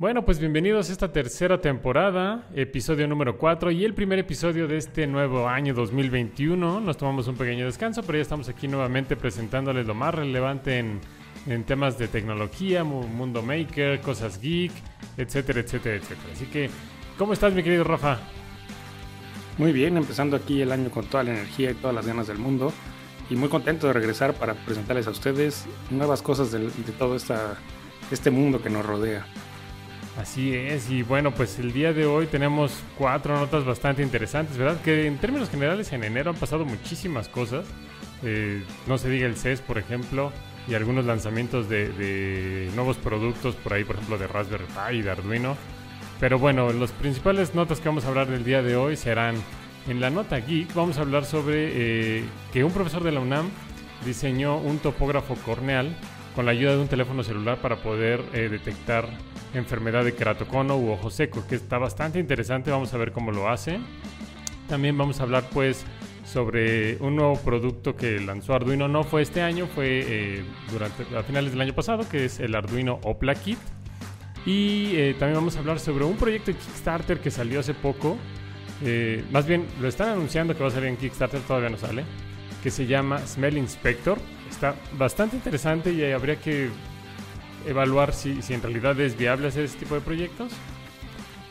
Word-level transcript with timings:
Bueno, 0.00 0.24
pues 0.24 0.38
bienvenidos 0.38 0.88
a 0.88 0.92
esta 0.92 1.12
tercera 1.12 1.60
temporada, 1.60 2.48
episodio 2.54 3.06
número 3.06 3.36
4 3.36 3.70
y 3.70 3.84
el 3.84 3.92
primer 3.92 4.18
episodio 4.18 4.66
de 4.66 4.78
este 4.78 5.06
nuevo 5.06 5.46
año 5.46 5.74
2021. 5.74 6.80
Nos 6.80 6.96
tomamos 6.96 7.28
un 7.28 7.36
pequeño 7.36 7.66
descanso, 7.66 8.02
pero 8.02 8.16
ya 8.16 8.22
estamos 8.22 8.48
aquí 8.48 8.66
nuevamente 8.66 9.14
presentándoles 9.14 9.86
lo 9.86 9.92
más 9.92 10.14
relevante 10.14 10.78
en, 10.78 11.64
temas 11.64 11.98
de 11.98 12.08
tecnología, 12.08 12.82
mundo 12.82 13.42
maker, 13.42 14.00
cosas 14.00 14.40
geek, 14.40 14.72
etcétera, 15.18 15.60
etcétera, 15.60 15.96
etcétera. 15.96 16.32
Así 16.32 16.46
que, 16.46 16.70
¿cómo 17.18 17.34
estás 17.34 17.52
mi 17.52 17.62
querido 17.62 17.84
Rafa? 17.84 18.16
Muy 19.58 19.72
bien, 19.72 19.98
empezando 19.98 20.34
aquí 20.34 20.62
el 20.62 20.72
año 20.72 20.90
con 20.90 21.04
toda 21.04 21.24
la 21.24 21.32
energía 21.32 21.72
y 21.72 21.74
todas 21.74 21.94
las 21.94 22.06
ganas 22.06 22.26
del 22.26 22.38
mundo 22.38 22.72
y 23.28 23.36
muy 23.36 23.50
contento 23.50 23.86
de 23.86 23.92
regresar 23.92 24.32
para 24.32 24.54
presentarles 24.54 25.06
a 25.08 25.10
ustedes 25.10 25.66
nuevas 25.90 26.22
cosas 26.22 26.50
de, 26.50 26.70
todo 26.98 27.16
este 28.10 28.30
mundo 28.30 28.62
que 28.62 28.70
nos 28.70 28.86
rodea. 28.86 29.26
Así 30.20 30.54
es, 30.54 30.90
y 30.90 31.02
bueno, 31.02 31.30
pues 31.30 31.58
el 31.58 31.72
día 31.72 31.94
de 31.94 32.04
hoy 32.04 32.26
tenemos 32.26 32.82
cuatro 32.98 33.38
notas 33.38 33.64
bastante 33.64 34.02
interesantes, 34.02 34.58
¿verdad? 34.58 34.78
Que 34.82 35.06
en 35.06 35.16
términos 35.16 35.48
generales 35.48 35.94
en 35.94 36.04
enero 36.04 36.28
han 36.28 36.36
pasado 36.36 36.66
muchísimas 36.66 37.26
cosas. 37.30 37.64
Eh, 38.22 38.62
no 38.86 38.98
se 38.98 39.08
diga 39.08 39.26
el 39.26 39.34
CES, 39.34 39.62
por 39.62 39.78
ejemplo, 39.78 40.30
y 40.68 40.74
algunos 40.74 41.06
lanzamientos 41.06 41.70
de, 41.70 42.70
nuevos 42.74 42.98
productos 42.98 43.54
por 43.54 43.72
ahí, 43.72 43.84
por 43.84 43.96
ejemplo, 43.96 44.18
de 44.18 44.26
Raspberry 44.26 44.66
Pi 44.66 44.96
y 44.96 45.02
de 45.02 45.10
Arduino. 45.10 45.56
Pero 46.20 46.38
bueno, 46.38 46.70
las 46.70 46.92
principales 46.92 47.54
notas 47.54 47.80
que 47.80 47.88
vamos 47.88 48.04
a 48.04 48.08
hablar 48.08 48.26
del 48.26 48.44
día 48.44 48.62
de 48.62 48.76
hoy 48.76 48.98
serán 48.98 49.36
en 49.88 50.02
la 50.02 50.10
nota 50.10 50.36
geek. 50.36 50.74
Vamos 50.74 50.98
a 50.98 51.00
hablar 51.00 51.24
sobre 51.24 52.18
eh, 52.18 52.24
que 52.52 52.62
un 52.62 52.72
profesor 52.72 53.02
de 53.02 53.12
la 53.12 53.20
UNAM 53.20 53.48
diseñó 54.04 54.58
un 54.58 54.80
topógrafo 54.80 55.34
corneal 55.36 55.96
con 56.34 56.46
la 56.46 56.52
ayuda 56.52 56.72
de 56.72 56.78
un 56.78 56.88
teléfono 56.88 57.22
celular 57.22 57.58
para 57.60 57.76
poder 57.76 58.22
eh, 58.32 58.48
detectar 58.48 59.08
enfermedad 59.54 60.04
de 60.04 60.14
keratocono 60.14 60.76
u 60.76 60.90
ojo 60.90 61.10
seco, 61.10 61.44
que 61.48 61.56
está 61.56 61.78
bastante 61.78 62.18
interesante, 62.18 62.70
vamos 62.70 62.94
a 62.94 62.98
ver 62.98 63.12
cómo 63.12 63.32
lo 63.32 63.48
hace. 63.48 63.80
También 64.68 64.96
vamos 64.96 65.20
a 65.20 65.24
hablar 65.24 65.44
pues 65.52 65.84
sobre 66.24 66.96
un 66.98 67.16
nuevo 67.16 67.36
producto 67.36 67.96
que 67.96 68.20
lanzó 68.20 68.54
Arduino, 68.54 68.86
no 68.86 69.02
fue 69.02 69.22
este 69.22 69.42
año, 69.42 69.66
fue 69.66 70.04
eh, 70.06 70.44
durante 70.70 71.04
a 71.16 71.22
finales 71.22 71.50
del 71.50 71.60
año 71.60 71.74
pasado, 71.74 72.08
que 72.08 72.24
es 72.24 72.38
el 72.38 72.54
Arduino 72.54 73.00
Opla 73.02 73.34
Kit. 73.34 73.58
Y 74.46 74.94
eh, 74.94 75.16
también 75.18 75.34
vamos 75.34 75.56
a 75.56 75.58
hablar 75.58 75.80
sobre 75.80 76.04
un 76.04 76.16
proyecto 76.16 76.52
de 76.52 76.58
Kickstarter 76.58 77.18
que 77.18 77.30
salió 77.30 77.60
hace 77.60 77.74
poco. 77.74 78.16
Eh, 78.82 79.24
más 79.30 79.46
bien, 79.46 79.66
lo 79.80 79.88
están 79.88 80.10
anunciando 80.10 80.56
que 80.56 80.62
va 80.62 80.68
a 80.68 80.72
salir 80.72 80.88
en 80.88 80.96
Kickstarter, 80.96 81.40
todavía 81.40 81.68
no 81.68 81.76
sale. 81.76 82.04
Que 82.62 82.70
se 82.70 82.86
llama 82.86 83.18
Smell 83.26 83.58
Inspector. 83.58 84.18
Está 84.50 84.74
bastante 84.98 85.36
interesante 85.36 85.92
y 85.92 86.04
habría 86.12 86.36
que 86.36 86.70
evaluar 87.66 88.12
si, 88.12 88.42
si 88.42 88.54
en 88.54 88.62
realidad 88.62 88.98
es 89.00 89.16
viable 89.16 89.48
hacer 89.48 89.64
este 89.64 89.80
tipo 89.80 89.94
de 89.94 90.00
proyectos. 90.00 90.52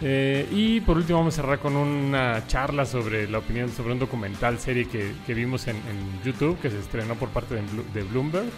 Eh, 0.01 0.47
y 0.51 0.79
por 0.79 0.95
último 0.95 1.19
vamos 1.19 1.33
a 1.33 1.41
cerrar 1.41 1.59
con 1.59 1.75
una 1.75 2.47
charla 2.47 2.85
sobre 2.85 3.27
la 3.27 3.39
opinión 3.39 3.69
sobre 3.69 3.91
un 3.91 3.99
documental 3.99 4.57
serie 4.57 4.87
que, 4.87 5.11
que 5.27 5.33
vimos 5.33 5.67
en, 5.67 5.75
en, 5.75 6.23
YouTube 6.23 6.57
que 6.61 6.69
se 6.69 6.79
estrenó 6.79 7.15
por 7.15 7.27
parte 7.29 7.55
de, 7.55 7.61
de, 7.93 8.03
Bloomberg. 8.03 8.49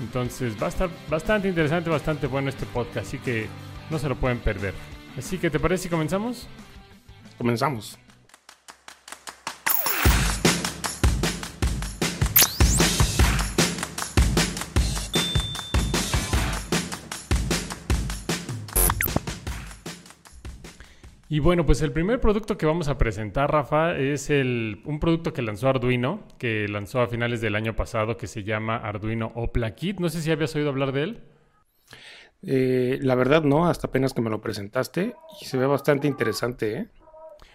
Entonces 0.00 0.60
va 0.60 0.66
a 0.66 0.70
estar 0.70 0.90
bastante 1.08 1.48
interesante, 1.48 1.90
bastante 1.90 2.26
bueno 2.26 2.48
este 2.48 2.66
podcast, 2.66 3.06
así 3.06 3.18
que 3.18 3.46
no 3.88 3.98
se 3.98 4.08
lo 4.08 4.16
pueden 4.16 4.38
perder. 4.38 4.74
Así 5.16 5.38
que 5.38 5.50
¿te 5.50 5.60
parece 5.60 5.84
si 5.84 5.88
comenzamos? 5.88 6.48
Comenzamos. 7.38 7.98
Y 21.32 21.38
bueno, 21.38 21.64
pues 21.64 21.80
el 21.80 21.92
primer 21.92 22.20
producto 22.20 22.58
que 22.58 22.66
vamos 22.66 22.88
a 22.88 22.98
presentar, 22.98 23.52
Rafa, 23.52 23.96
es 23.96 24.30
el, 24.30 24.82
un 24.84 24.98
producto 24.98 25.32
que 25.32 25.42
lanzó 25.42 25.68
Arduino, 25.68 26.26
que 26.38 26.66
lanzó 26.66 27.00
a 27.00 27.06
finales 27.06 27.40
del 27.40 27.54
año 27.54 27.76
pasado, 27.76 28.16
que 28.16 28.26
se 28.26 28.42
llama 28.42 28.78
Arduino 28.78 29.30
Opla 29.36 29.76
Kit. 29.76 30.00
No 30.00 30.08
sé 30.08 30.22
si 30.22 30.32
habías 30.32 30.56
oído 30.56 30.70
hablar 30.70 30.90
de 30.90 31.02
él. 31.04 31.20
Eh, 32.42 32.98
la 33.02 33.14
verdad 33.14 33.44
no, 33.44 33.68
hasta 33.68 33.86
apenas 33.86 34.12
que 34.12 34.22
me 34.22 34.28
lo 34.28 34.40
presentaste 34.40 35.14
y 35.40 35.44
se 35.44 35.56
ve 35.56 35.66
bastante 35.66 36.08
interesante, 36.08 36.76
¿eh? 36.76 36.88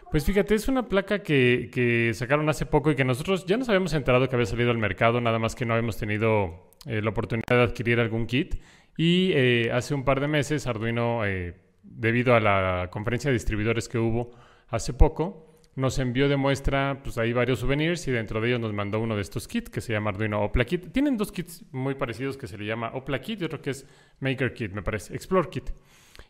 Pues 0.10 0.24
fíjate, 0.24 0.56
es 0.56 0.70
una 0.70 0.88
placa 0.88 1.22
que, 1.22 1.70
que, 1.74 2.14
sacaron 2.14 2.48
hace 2.48 2.66
poco 2.66 2.92
y 2.92 2.96
que 2.96 3.04
nosotros 3.04 3.46
ya 3.46 3.58
nos 3.58 3.68
habíamos 3.68 3.92
enterado 3.92 4.30
que 4.30 4.36
había 4.38 4.46
salido 4.46 4.72
al 4.72 4.78
mercado, 4.78 5.20
nada 5.20 5.38
más 5.38 5.54
que 5.54 5.66
no 5.66 5.74
habíamos 5.74 5.98
tenido 5.98 6.72
eh, 6.86 7.02
la 7.02 7.10
oportunidad 7.10 7.58
de 7.58 7.64
adquirir 7.64 8.00
algún 8.00 8.26
kit. 8.26 8.56
Y 8.96 9.34
eh, 9.34 9.72
hace 9.74 9.94
un 9.94 10.06
par 10.06 10.22
de 10.22 10.30
meses 10.30 10.66
Arduino 10.66 11.26
eh, 11.26 11.56
debido 11.86 12.36
a 12.36 12.40
la 12.40 12.90
conferencia 12.92 13.30
de 13.30 13.34
distribuidores 13.34 13.88
que 13.88 13.98
hubo 13.98 14.32
hace 14.68 14.94
poco, 14.94 15.46
nos 15.76 16.00
envió 16.00 16.30
de 16.30 16.38
muestra 16.38 17.02
pues 17.04 17.18
ahí 17.18 17.34
varios 17.34 17.60
souvenirs 17.60 18.08
y 18.08 18.12
dentro 18.12 18.40
de 18.40 18.48
ellos 18.48 18.62
nos 18.62 18.74
mandó 18.74 19.00
uno 19.00 19.16
de 19.16 19.22
estos 19.22 19.48
kits 19.48 19.70
que 19.70 19.82
se 19.82 19.94
llama 19.94 20.12
Arduino 20.12 20.42
Opla 20.42 20.64
Kit. 20.66 20.92
Tienen 20.92 21.18
dos 21.18 21.32
kits 21.32 21.66
muy 21.72 21.96
parecidos 21.96 22.38
que 22.38 22.48
se 22.48 22.58
le 22.58 22.66
llama 22.66 22.92
Opla 22.94 23.20
Kit 23.20 23.42
y 23.42 23.46
otro 23.46 23.62
que 23.62 23.72
es 23.72 23.86
Maker 24.22 24.54
Kit, 24.54 24.72
me 24.72 24.82
parece, 24.82 25.14
Explore 25.14 25.50
Kit. 25.50 25.72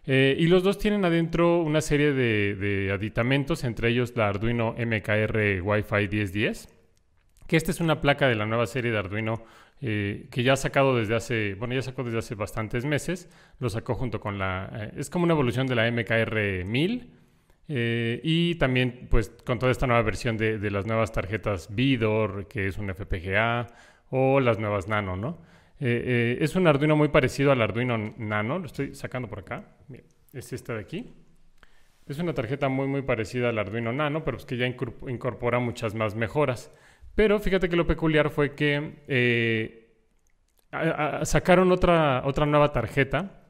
Eh, 0.04 0.36
y 0.40 0.48
los 0.48 0.64
dos 0.64 0.80
tienen 0.80 1.06
adentro 1.06 1.62
una 1.62 1.82
serie 1.82 2.12
de, 2.12 2.56
de, 2.56 2.92
aditamentos, 2.92 3.64
entre 3.64 3.90
ellos 3.90 4.14
la 4.16 4.30
Arduino 4.30 4.74
MKR 4.74 5.62
Wi-Fi 5.62 6.08
1010, 6.08 6.70
que 7.48 7.58
esta 7.58 7.70
es 7.70 7.80
una 7.80 8.02
placa 8.02 8.28
de 8.28 8.36
la 8.36 8.48
nueva 8.48 8.66
serie 8.66 8.92
de 8.92 8.98
Arduino 8.98 9.44
eh, 9.88 10.30
que 10.32 10.42
ya 10.42 10.54
ha 10.54 10.56
sacado 10.56 10.96
desde 10.96 11.14
hace, 11.14 11.54
bueno, 11.54 11.76
ya 11.76 11.82
sacó 11.84 12.04
desde 12.04 12.18
hace 12.18 12.34
bastantes 12.34 12.86
meses, 12.86 13.30
lo 13.60 13.70
sacó 13.70 13.94
junto 13.94 14.20
con 14.20 14.40
la, 14.40 14.68
eh, 14.74 14.94
es 14.98 15.12
como 15.12 15.26
una 15.26 15.36
evolución 15.36 15.68
de 15.68 15.76
la 15.76 15.92
MKR 15.92 16.66
1000 16.66 17.12
eh, 17.68 18.20
y 18.24 18.56
también 18.56 19.08
pues 19.12 19.30
con 19.46 19.60
toda 19.60 19.72
esta 19.72 19.86
nueva 19.86 20.02
versión 20.02 20.38
de, 20.38 20.58
de, 20.58 20.72
las 20.72 20.88
nuevas 20.88 21.12
tarjetas 21.12 21.76
Vidor, 21.76 22.48
que 22.48 22.66
es 22.66 22.80
un 22.80 22.90
FPGA, 22.90 23.68
o 24.10 24.40
las 24.40 24.58
nuevas 24.58 24.88
Nano, 24.88 25.18
¿no? 25.18 25.38
es 25.80 26.56
un 26.56 26.66
Arduino 26.66 26.96
muy 26.96 27.10
parecido 27.10 27.52
al 27.52 27.62
Arduino 27.62 27.96
Nano, 28.18 28.58
lo 28.58 28.66
estoy 28.66 28.96
sacando 28.96 29.30
por 29.30 29.42
acá, 29.42 29.76
es 30.34 30.52
esta 30.52 30.74
de 30.74 30.80
aquí. 30.80 31.14
Es 32.08 32.18
una 32.18 32.34
tarjeta 32.34 32.70
muy 32.70 32.88
muy 32.88 33.04
parecida 33.04 33.50
al 33.50 33.60
Arduino 33.60 33.94
Nano, 33.94 34.24
pero 34.24 34.38
es 34.38 34.46
que 34.46 34.58
ya 34.58 34.66
incorpora 34.66 35.60
muchas 35.60 35.94
más 35.94 36.16
mejoras. 36.16 36.72
Pero 37.16 37.40
fíjate 37.40 37.70
que 37.70 37.76
lo 37.76 37.88
peculiar 37.88 38.30
fue 38.30 38.56
que 38.56 39.04
eh, 39.08 39.90
sacaron 41.24 41.72
otra, 41.72 42.22
otra 42.26 42.46
nueva 42.46 42.72
tarjeta, 42.72 43.42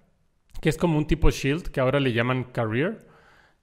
que 0.61 0.69
es 0.69 0.77
como 0.77 0.97
un 0.97 1.07
tipo 1.07 1.31
Shield, 1.31 1.69
que 1.69 1.79
ahora 1.79 1.99
le 1.99 2.13
llaman 2.13 2.43
Career, 2.45 3.07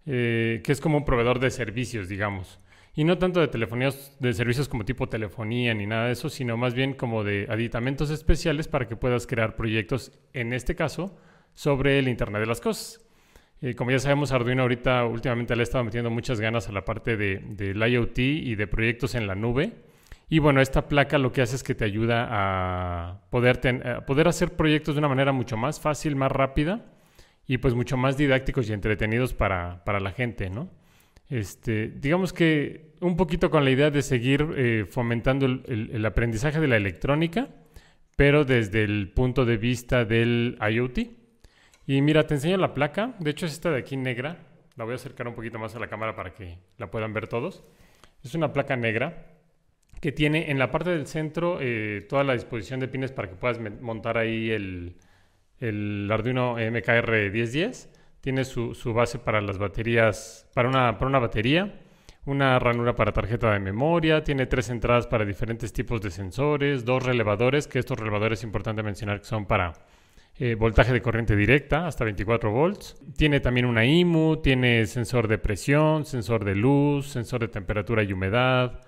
eh, 0.06 0.60
que 0.64 0.72
es 0.72 0.80
como 0.80 0.98
un 0.98 1.04
proveedor 1.04 1.38
de 1.38 1.50
servicios, 1.50 2.08
digamos. 2.08 2.58
Y 2.94 3.04
no 3.04 3.16
tanto 3.16 3.40
de 3.40 3.48
telefonías, 3.48 4.16
de 4.20 4.34
servicios 4.34 4.68
como 4.68 4.84
tipo 4.84 5.08
telefonía 5.08 5.72
ni 5.72 5.86
nada 5.86 6.06
de 6.06 6.12
eso, 6.12 6.28
sino 6.28 6.56
más 6.56 6.74
bien 6.74 6.92
como 6.92 7.24
de 7.24 7.46
aditamentos 7.48 8.10
especiales 8.10 8.68
para 8.68 8.86
que 8.86 8.96
puedas 8.96 9.26
crear 9.26 9.56
proyectos, 9.56 10.12
en 10.34 10.52
este 10.52 10.74
caso, 10.74 11.16
sobre 11.54 11.98
el 11.98 12.08
Internet 12.08 12.40
de 12.40 12.46
las 12.46 12.60
Cosas. 12.60 13.00
Eh, 13.62 13.74
como 13.74 13.92
ya 13.92 14.00
sabemos, 14.00 14.32
Arduino 14.32 14.62
ahorita 14.62 15.06
últimamente 15.06 15.54
le 15.54 15.62
ha 15.62 15.64
estado 15.64 15.84
metiendo 15.84 16.10
muchas 16.10 16.40
ganas 16.40 16.68
a 16.68 16.72
la 16.72 16.84
parte 16.84 17.16
del 17.16 17.56
de, 17.56 17.88
IoT 17.90 18.18
y 18.18 18.56
de 18.56 18.66
proyectos 18.66 19.14
en 19.14 19.26
la 19.28 19.36
nube. 19.36 19.72
Y 20.32 20.38
bueno, 20.38 20.62
esta 20.62 20.88
placa 20.88 21.18
lo 21.18 21.30
que 21.30 21.42
hace 21.42 21.56
es 21.56 21.62
que 21.62 21.74
te 21.74 21.84
ayuda 21.84 22.26
a 22.30 23.20
poder, 23.28 23.60
poder 24.06 24.28
hacer 24.28 24.56
proyectos 24.56 24.94
de 24.94 25.00
una 25.00 25.08
manera 25.08 25.30
mucho 25.30 25.58
más 25.58 25.78
fácil, 25.78 26.16
más 26.16 26.32
rápida 26.32 26.86
y 27.46 27.58
pues 27.58 27.74
mucho 27.74 27.98
más 27.98 28.16
didácticos 28.16 28.66
y 28.70 28.72
entretenidos 28.72 29.34
para, 29.34 29.84
para 29.84 30.00
la 30.00 30.10
gente, 30.10 30.48
¿no? 30.48 30.70
Este, 31.28 31.88
digamos 31.88 32.32
que 32.32 32.94
un 33.00 33.18
poquito 33.18 33.50
con 33.50 33.62
la 33.62 33.72
idea 33.72 33.90
de 33.90 34.00
seguir 34.00 34.54
eh, 34.56 34.86
fomentando 34.88 35.44
el, 35.44 35.64
el, 35.68 35.90
el, 35.92 36.06
aprendizaje 36.06 36.60
de 36.60 36.68
la 36.68 36.78
electrónica, 36.78 37.48
pero 38.16 38.46
desde 38.46 38.84
el 38.84 39.12
punto 39.12 39.44
de 39.44 39.58
vista 39.58 40.06
del 40.06 40.56
IoT. 40.66 40.98
Y 41.86 42.00
mira, 42.00 42.26
te 42.26 42.36
enseño 42.36 42.56
la 42.56 42.72
placa. 42.72 43.16
De 43.18 43.32
hecho, 43.32 43.44
es 43.44 43.52
esta 43.52 43.70
de 43.70 43.80
aquí 43.80 43.98
negra. 43.98 44.38
La 44.76 44.84
voy 44.84 44.94
a 44.94 44.96
acercar 44.96 45.28
un 45.28 45.34
poquito 45.34 45.58
más 45.58 45.76
a 45.76 45.78
la 45.78 45.88
cámara 45.88 46.16
para 46.16 46.32
que 46.32 46.56
la 46.78 46.90
puedan 46.90 47.12
ver 47.12 47.28
todos. 47.28 47.64
Es 48.24 48.34
una 48.34 48.54
placa 48.54 48.76
negra 48.76 49.31
que 50.02 50.10
tiene 50.10 50.50
en 50.50 50.58
la 50.58 50.68
parte 50.72 50.90
del 50.90 51.06
centro 51.06 51.58
eh, 51.60 52.04
toda 52.08 52.24
la 52.24 52.32
disposición 52.32 52.80
de 52.80 52.88
pines 52.88 53.12
para 53.12 53.28
que 53.28 53.36
puedas 53.36 53.60
montar 53.80 54.18
ahí 54.18 54.50
el, 54.50 54.96
el 55.60 56.10
Arduino 56.10 56.56
MKR 56.56 57.30
1010. 57.30 57.88
Tiene 58.20 58.44
su, 58.44 58.74
su, 58.74 58.92
base 58.92 59.20
para 59.20 59.40
las 59.40 59.58
baterías, 59.58 60.50
para 60.54 60.68
una, 60.68 60.98
para 60.98 61.08
una 61.08 61.20
batería, 61.20 61.80
una 62.24 62.58
ranura 62.58 62.96
para 62.96 63.12
tarjeta 63.12 63.52
de 63.52 63.60
memoria, 63.60 64.24
tiene 64.24 64.46
tres 64.46 64.70
entradas 64.70 65.06
para 65.06 65.24
diferentes 65.24 65.72
tipos 65.72 66.00
de 66.00 66.10
sensores, 66.10 66.84
dos 66.84 67.04
relevadores, 67.04 67.68
que 67.68 67.78
estos 67.78 67.96
relevadores 67.96 68.40
es 68.40 68.44
importante 68.44 68.82
mencionar 68.82 69.20
que 69.20 69.26
son 69.26 69.46
para 69.46 69.72
eh, 70.36 70.56
voltaje 70.56 70.92
de 70.92 71.00
corriente 71.00 71.36
directa 71.36 71.86
hasta 71.86 72.02
24 72.02 72.50
volts. 72.50 73.00
Tiene 73.16 73.38
también 73.38 73.66
una 73.66 73.84
IMU, 73.84 74.38
tiene 74.42 74.84
sensor 74.86 75.28
de 75.28 75.38
presión, 75.38 76.04
sensor 76.06 76.44
de 76.44 76.56
luz, 76.56 77.06
sensor 77.06 77.42
de 77.42 77.48
temperatura 77.48 78.02
y 78.02 78.12
humedad, 78.12 78.80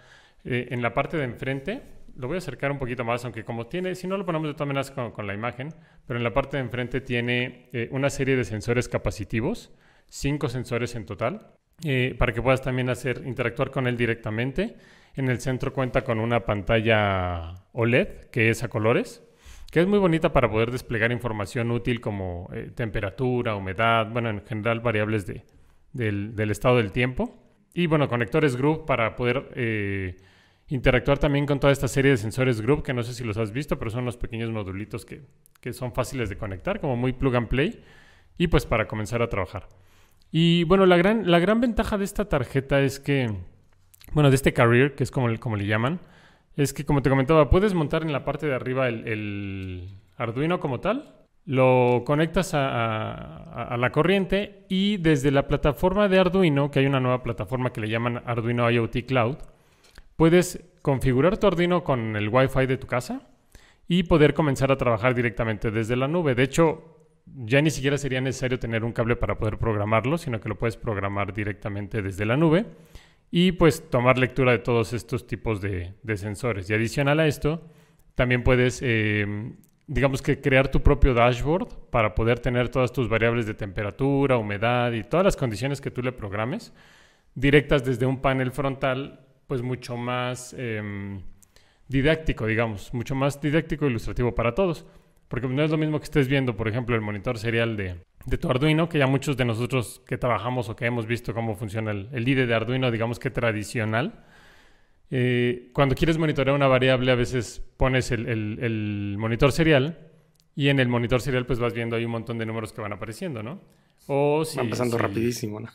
eh, 0.44 0.69
en 0.70 0.82
la 0.82 0.94
parte 0.94 1.17
de 1.17 1.25
enfrente 1.25 1.82
lo 2.17 2.29
voy 2.29 2.37
a 2.37 2.38
acercar 2.38 2.70
un 2.70 2.79
poquito 2.79 3.05
más, 3.05 3.25
aunque 3.25 3.44
como 3.44 3.67
tiene, 3.67 3.94
si 3.94 4.06
no 4.06 4.17
lo 4.17 4.25
ponemos 4.25 4.49
de 4.49 4.55
todas 4.55 4.69
maneras 4.69 4.91
con, 4.91 5.26
la 5.26 5.35
imagen, 5.35 5.75
pero 6.06 6.19
en 6.19 6.25
la 6.25 6.32
parte 6.32 6.56
de 6.56 6.62
enfrente 6.62 7.00
tiene 7.00 7.69
eh, 7.73 7.88
una 7.91 8.11
serie 8.11 8.37
de 8.37 8.44
sensores 8.44 8.88
capacitivos, 8.88 9.73
cinco 10.06 10.49
sensores 10.49 10.94
en 10.94 11.06
total, 11.06 11.55
eh, 11.82 12.14
para 12.19 12.32
que 12.32 12.41
puedas 12.41 12.62
también 12.62 12.88
hacer, 12.88 13.23
interactuar 13.26 13.70
con 13.70 13.87
él 13.87 13.96
directamente. 13.96 14.76
En 15.17 15.29
el 15.29 15.41
centro 15.41 15.73
cuenta 15.73 16.02
con 16.02 16.19
una 16.19 16.44
pantalla 16.44 17.55
OLED 17.73 18.26
que 18.31 18.50
es 18.50 18.62
a 18.62 18.69
colores, 18.69 19.23
que 19.70 19.81
es 19.81 19.87
muy 19.87 19.99
bonita 19.99 20.32
para 20.32 20.50
poder 20.50 20.70
desplegar 20.70 21.11
información 21.11 21.70
útil 21.73 22.00
como 22.00 22.49
eh, 22.52 22.70
temperatura, 22.75 23.56
humedad, 23.56 24.08
bueno, 24.11 24.31
en 24.31 24.44
general 24.44 24.81
variables 24.81 25.26
de, 25.26 25.43
del, 25.93 26.37
del, 26.37 26.50
estado 26.52 26.76
del 26.76 26.93
tiempo. 26.93 27.37
Y 27.73 27.88
bueno, 27.88 28.08
conectores 28.08 28.56
Group 28.56 28.87
para 28.87 29.17
poder 29.17 29.49
interactuar 30.69 31.19
también 31.19 31.46
con 31.46 31.61
toda 31.61 31.72
esta 31.72 31.88
serie 31.88 32.12
de 32.12 32.16
sensores 32.16 32.61
Group, 32.61 32.82
que 32.82 32.94
no 32.94 33.02
sé 33.02 33.14
si 33.14 33.25
los 33.25 33.37
has 33.37 33.52
visto, 33.52 33.78
pero 33.78 33.90
son 33.90 34.05
los 34.05 34.16
pequeños 34.16 34.50
modulitos 34.50 35.05
que, 35.05 35.22
que 35.61 35.72
son 35.72 35.93
fáciles 35.93 36.28
de 36.28 36.37
conectar, 36.37 36.81
como 36.81 36.96
muy 36.96 37.12
plug 37.12 37.37
and 37.37 37.49
play, 37.49 37.82
y 38.38 38.49
pues 38.49 38.66
para 38.66 38.88
comenzar 38.88 39.22
a 39.22 39.28
trabajar. 39.28 39.69
Y 40.31 40.64
bueno, 40.64 40.87
la 40.87 40.96
gran, 40.96 41.31
la 41.31 41.38
gran 41.38 41.61
ventaja 41.61 41.96
de 41.96 42.05
esta 42.05 42.28
tarjeta 42.28 42.81
es 42.81 42.99
que, 42.99 43.32
bueno, 44.12 44.31
de 44.31 44.37
este 44.37 44.52
Carrier, 44.52 44.94
que 44.94 45.05
es 45.05 45.11
como, 45.11 45.28
como 45.38 45.56
le 45.56 45.66
llaman, 45.66 46.00
es 46.56 46.72
que 46.72 46.84
como 46.84 47.02
te 47.02 47.11
comentaba, 47.11 47.50
puedes 47.50 47.75
montar 47.75 48.02
en 48.02 48.12
la 48.12 48.25
parte 48.25 48.46
de 48.46 48.55
arriba 48.55 48.88
el, 48.88 49.88
Arduino 50.16 50.61
como 50.61 50.81
tal, 50.81 51.14
lo 51.44 52.02
conectas 52.06 52.52
a, 52.55 53.76
la 53.78 53.90
corriente 53.90 54.64
y 54.69 54.96
desde 54.96 55.31
la 55.31 55.49
plataforma 55.49 56.08
de 56.08 56.19
Arduino, 56.19 56.70
que 56.70 56.78
hay 56.78 56.87
una 56.87 57.00
nueva 57.00 57.22
plataforma 57.22 57.72
que 57.72 57.81
le 57.81 57.88
llaman 57.88 58.22
Arduino 58.25 58.70
IoT 58.70 59.06
Cloud, 59.06 59.37
puedes 60.16 60.64
configurar 60.82 61.38
tu 61.38 61.46
Arduino 61.46 61.84
con 61.84 62.16
el 62.16 62.28
Wi-Fi 62.28 62.66
de 62.66 62.76
tu 62.76 62.87
casa 62.87 63.22
y 63.88 64.05
poder 64.05 64.34
comenzar 64.34 64.72
a 64.72 64.76
trabajar 64.76 65.14
directamente 65.14 65.70
desde 65.70 65.96
la 65.96 66.08
nube. 66.08 66.34
De 66.34 66.43
hecho, 66.43 66.94
ya 67.26 67.61
ni 67.62 67.70
siquiera 67.70 67.99
sería 67.99 68.20
necesario 68.20 68.58
tener 68.58 68.84
un 68.84 68.93
cable 68.93 69.16
para 69.16 69.38
poder 69.38 69.58
programarlo, 69.58 70.19
sino 70.19 70.40
que 70.40 70.49
lo 70.49 70.58
puedes 70.58 70.76
programar 70.76 71.32
directamente 71.32 72.02
desde 72.02 72.26
la 72.26 72.37
nube 72.37 72.66
y 73.31 73.52
pues 73.52 73.90
tomar 73.90 74.19
lectura 74.19 74.52
de 74.52 74.58
todos 74.58 74.93
estos 74.93 75.26
tipos 75.26 75.61
de, 75.61 75.94
sensores. 76.16 76.70
Y 76.70 76.75
adicional 76.75 77.19
a 77.20 77.26
esto, 77.26 77.62
también 78.14 78.44
puedes, 78.44 78.81
eh, 78.82 79.52
digamos 79.87 80.22
que 80.22 80.40
crear 80.40 80.69
tu 80.69 80.82
propio 80.82 81.14
dashboard 81.14 81.69
para 81.90 82.14
poder 82.14 82.38
tener 82.38 82.69
todas 82.69 82.93
tus 82.93 83.08
variables 83.08 83.46
de 83.46 83.55
temperatura, 83.55 84.37
humedad 84.37 84.93
y 84.93 85.02
todas 85.02 85.25
las 85.25 85.37
condiciones 85.37 85.81
que 85.81 85.90
tú 85.90 86.02
le 86.02 86.12
programes 86.12 86.72
directas 87.34 87.84
desde 87.84 88.06
un 88.06 88.20
panel 88.20 88.52
frontal, 88.52 89.20
pues 89.46 89.62
mucho 89.62 89.96
más 89.96 90.55
em, 90.58 91.20
didáctico, 91.88 92.46
digamos, 92.46 92.93
mucho 92.94 93.14
más 93.14 93.41
didáctico 93.41 93.87
e 93.87 93.91
ilustrativo 93.91 94.35
para 94.35 94.55
todos. 94.55 94.87
Porque 95.29 95.49
no 95.49 95.62
es 95.62 95.70
lo 95.70 95.79
mismo 95.79 95.99
que 95.99 96.05
estés 96.05 96.29
viendo, 96.29 96.56
por 96.56 96.69
ejemplo, 96.69 96.94
el 96.94 97.00
monitor 97.00 97.38
serial 97.38 97.76
de, 97.76 97.96
de 98.26 98.38
tu 98.38 98.50
Arduino, 98.50 98.88
que 98.88 98.99
ya 98.99 99.06
muchos 99.06 99.37
de 99.37 99.44
nosotros 99.44 100.02
que 100.06 100.19
trabajamos 100.19 100.69
o 100.69 100.76
que 100.76 100.87
hemos 100.87 101.06
visto 101.06 101.35
cómo 101.35 101.56
funciona 101.56 101.91
el, 101.91 102.08
el 102.12 102.29
IDE 102.29 102.46
de 102.46 102.55
Arduino, 102.55 102.91
digamos 102.91 103.19
que 103.19 103.31
tradicional. 103.31 104.25
Eh, 105.11 105.70
cuando 105.73 105.94
quieres 105.94 106.19
monitorear 106.19 106.56
una 106.56 106.67
variable, 106.67 107.12
a 107.12 107.14
veces 107.14 107.62
pones 107.76 108.11
el, 108.11 108.26
el, 108.26 109.17
monitor 109.19 109.52
serial 109.52 110.11
y 110.56 110.69
en 110.69 110.81
el 110.81 110.88
monitor 110.88 111.20
serial 111.20 111.47
pues 111.47 111.58
vas 111.58 111.73
viendo 111.73 111.97
ahí 111.97 112.05
un 112.05 112.12
montón 112.12 112.38
de 112.38 112.47
números 112.47 112.73
que 112.73 112.81
van 112.81 112.93
apareciendo, 112.93 113.43
¿no? 113.43 113.61
O 114.06 114.44
si, 114.44 114.56
van 114.56 114.70
pasando 114.70 114.99
rapidísimo, 114.99 115.61
¿no? 115.61 115.69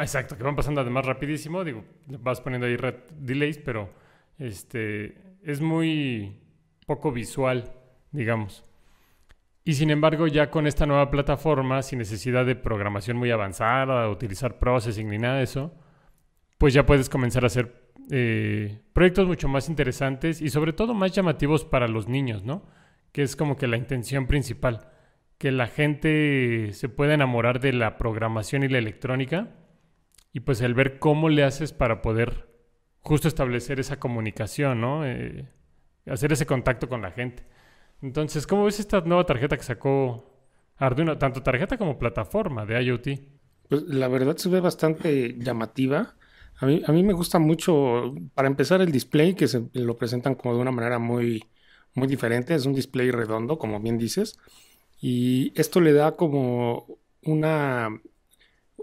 Exacto, 0.00 0.36
que 0.36 0.42
van 0.42 0.56
pasando 0.56 0.80
además 0.80 1.04
rapidísimo, 1.04 1.64
digo, 1.64 1.84
vas 2.06 2.40
poniendo 2.40 2.66
ahí 2.66 2.76
red 2.76 2.94
delays, 3.18 3.58
pero 3.58 3.90
este 4.38 5.16
es 5.42 5.60
muy 5.60 6.40
poco 6.86 7.12
visual, 7.12 7.72
digamos. 8.10 8.64
Y 9.64 9.74
sin 9.74 9.90
embargo, 9.90 10.26
ya 10.26 10.50
con 10.50 10.66
esta 10.66 10.86
nueva 10.86 11.10
plataforma, 11.10 11.82
sin 11.82 12.00
necesidad 12.00 12.44
de 12.44 12.56
programación 12.56 13.16
muy 13.16 13.30
avanzada, 13.30 14.08
utilizar 14.08 14.58
processing 14.58 15.08
ni 15.08 15.18
nada 15.18 15.36
de 15.36 15.44
eso, 15.44 15.72
pues 16.58 16.74
ya 16.74 16.84
puedes 16.84 17.08
comenzar 17.08 17.44
a 17.44 17.46
hacer 17.46 17.82
eh, 18.10 18.80
proyectos 18.92 19.26
mucho 19.28 19.48
más 19.48 19.68
interesantes 19.68 20.40
y 20.42 20.50
sobre 20.50 20.72
todo 20.72 20.94
más 20.94 21.12
llamativos 21.12 21.64
para 21.64 21.86
los 21.86 22.08
niños, 22.08 22.42
¿no? 22.42 22.66
Que 23.12 23.22
es 23.22 23.36
como 23.36 23.56
que 23.56 23.68
la 23.68 23.76
intención 23.76 24.26
principal, 24.26 24.88
que 25.38 25.52
la 25.52 25.68
gente 25.68 26.70
se 26.72 26.88
pueda 26.88 27.14
enamorar 27.14 27.60
de 27.60 27.72
la 27.72 27.98
programación 27.98 28.64
y 28.64 28.68
la 28.68 28.78
electrónica 28.78 29.48
y 30.32 30.40
pues 30.40 30.60
el 30.60 30.74
ver 30.74 30.98
cómo 30.98 31.28
le 31.28 31.44
haces 31.44 31.72
para 31.72 32.02
poder 32.02 32.48
justo 33.00 33.28
establecer 33.28 33.80
esa 33.80 33.98
comunicación, 33.98 34.80
¿no? 34.80 35.04
Eh, 35.04 35.46
hacer 36.06 36.32
ese 36.32 36.46
contacto 36.46 36.88
con 36.88 37.02
la 37.02 37.10
gente. 37.10 37.44
Entonces, 38.00 38.46
¿cómo 38.46 38.64
ves 38.64 38.80
esta 38.80 39.00
nueva 39.02 39.26
tarjeta 39.26 39.56
que 39.56 39.62
sacó 39.62 40.24
Arduino? 40.76 41.18
Tanto 41.18 41.42
tarjeta 41.42 41.76
como 41.76 41.98
plataforma 41.98 42.64
de 42.64 42.82
IoT. 42.82 43.08
Pues 43.68 43.82
la 43.82 44.08
verdad 44.08 44.36
se 44.36 44.48
ve 44.48 44.60
bastante 44.60 45.36
llamativa. 45.38 46.14
A 46.58 46.66
mí, 46.66 46.82
a 46.86 46.92
mí 46.92 47.02
me 47.02 47.12
gusta 47.12 47.38
mucho, 47.38 48.14
para 48.34 48.48
empezar, 48.48 48.80
el 48.80 48.92
display, 48.92 49.34
que 49.34 49.48
se 49.48 49.68
lo 49.72 49.96
presentan 49.96 50.34
como 50.34 50.54
de 50.54 50.60
una 50.60 50.72
manera 50.72 50.98
muy, 50.98 51.44
muy 51.94 52.08
diferente. 52.08 52.54
Es 52.54 52.66
un 52.66 52.74
display 52.74 53.10
redondo, 53.10 53.58
como 53.58 53.80
bien 53.80 53.98
dices. 53.98 54.38
Y 55.00 55.52
esto 55.54 55.80
le 55.80 55.92
da 55.92 56.12
como 56.12 56.86
una 57.24 58.00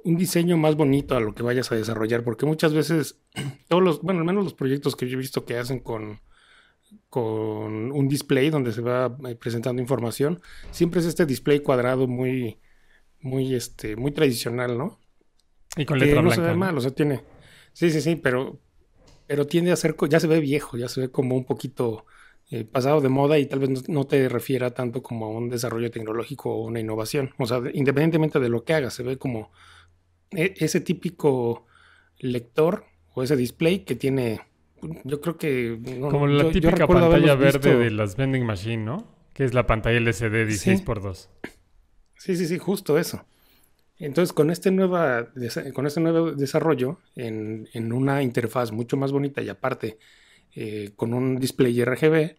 un 0.03 0.17
diseño 0.17 0.57
más 0.57 0.75
bonito 0.75 1.15
a 1.15 1.19
lo 1.19 1.33
que 1.33 1.43
vayas 1.43 1.71
a 1.71 1.75
desarrollar, 1.75 2.23
porque 2.23 2.45
muchas 2.45 2.73
veces 2.73 3.19
todos 3.67 3.83
los, 3.83 4.01
bueno, 4.01 4.19
al 4.19 4.25
menos 4.25 4.43
los 4.43 4.53
proyectos 4.53 4.95
que 4.95 5.07
yo 5.07 5.17
he 5.17 5.21
visto 5.21 5.45
que 5.45 5.57
hacen 5.57 5.79
con, 5.79 6.19
con 7.09 7.91
un 7.91 8.07
display 8.07 8.49
donde 8.49 8.71
se 8.71 8.81
va 8.81 9.15
eh, 9.27 9.35
presentando 9.35 9.81
información. 9.81 10.41
Siempre 10.71 10.99
es 10.99 11.05
este 11.05 11.25
display 11.25 11.59
cuadrado 11.59 12.07
muy, 12.07 12.59
muy, 13.21 13.53
este, 13.53 13.95
muy 13.95 14.11
tradicional, 14.11 14.77
¿no? 14.77 14.99
Y 15.75 15.85
con 15.85 15.99
letra 15.99 16.21
no 16.21 16.31
se 16.31 16.41
ve 16.41 16.55
mal, 16.55 16.77
o 16.77 16.81
sea, 16.81 16.91
tiene. 16.91 17.21
Sí, 17.73 17.91
sí, 17.91 18.01
sí, 18.01 18.15
pero, 18.15 18.59
pero 19.27 19.45
tiende 19.45 19.71
a 19.71 19.75
ser, 19.75 19.95
ya 20.09 20.19
se 20.19 20.27
ve 20.27 20.39
viejo, 20.39 20.77
ya 20.77 20.89
se 20.89 21.01
ve 21.01 21.11
como 21.11 21.35
un 21.35 21.45
poquito 21.45 22.05
eh, 22.51 22.65
pasado 22.65 22.99
de 22.99 23.09
moda 23.09 23.37
y 23.37 23.45
tal 23.45 23.59
vez 23.59 23.87
no, 23.87 24.07
te 24.07 24.27
refiera 24.27 24.71
tanto 24.71 25.03
como 25.03 25.27
a 25.27 25.29
un 25.29 25.49
desarrollo 25.49 25.91
tecnológico 25.91 26.51
o 26.51 26.65
una 26.65 26.79
innovación. 26.79 27.31
O 27.37 27.45
sea, 27.45 27.61
independientemente 27.73 28.39
de 28.39 28.49
lo 28.49 28.63
que 28.63 28.73
haga, 28.73 28.89
se 28.89 29.03
ve 29.03 29.17
como 29.17 29.51
ese 30.31 30.81
típico 30.81 31.65
lector 32.19 32.85
o 33.13 33.23
ese 33.23 33.35
display 33.35 33.79
que 33.79 33.95
tiene 33.95 34.41
yo 35.03 35.21
creo 35.21 35.37
que... 35.37 35.79
Como 35.99 36.27
la 36.27 36.51
típica 36.51 36.87
pantalla 36.87 37.35
verde 37.35 37.75
de 37.75 37.91
las 37.91 38.15
vending 38.15 38.45
machine, 38.45 38.83
¿no? 38.83 39.07
Que 39.33 39.43
es 39.43 39.53
la 39.53 39.67
pantalla 39.67 39.97
LCD 39.97 40.47
16x2. 40.47 41.27
Sí, 42.17 42.35
sí, 42.35 42.45
sí, 42.45 42.57
justo 42.57 42.97
eso. 42.97 43.25
Entonces, 43.97 44.33
con 44.33 44.49
este, 44.49 44.71
nueva, 44.71 45.31
con 45.73 45.85
este 45.85 45.99
nuevo 45.99 46.31
desarrollo 46.31 46.99
en, 47.15 47.67
una 47.91 48.23
interfaz 48.23 48.71
mucho 48.71 48.95
más 48.97 49.11
bonita 49.11 49.41
y 49.41 49.49
aparte 49.49 49.97
eh, 50.55 50.91
con 50.95 51.13
un 51.13 51.37
display 51.37 51.83
RGB, 51.83 52.37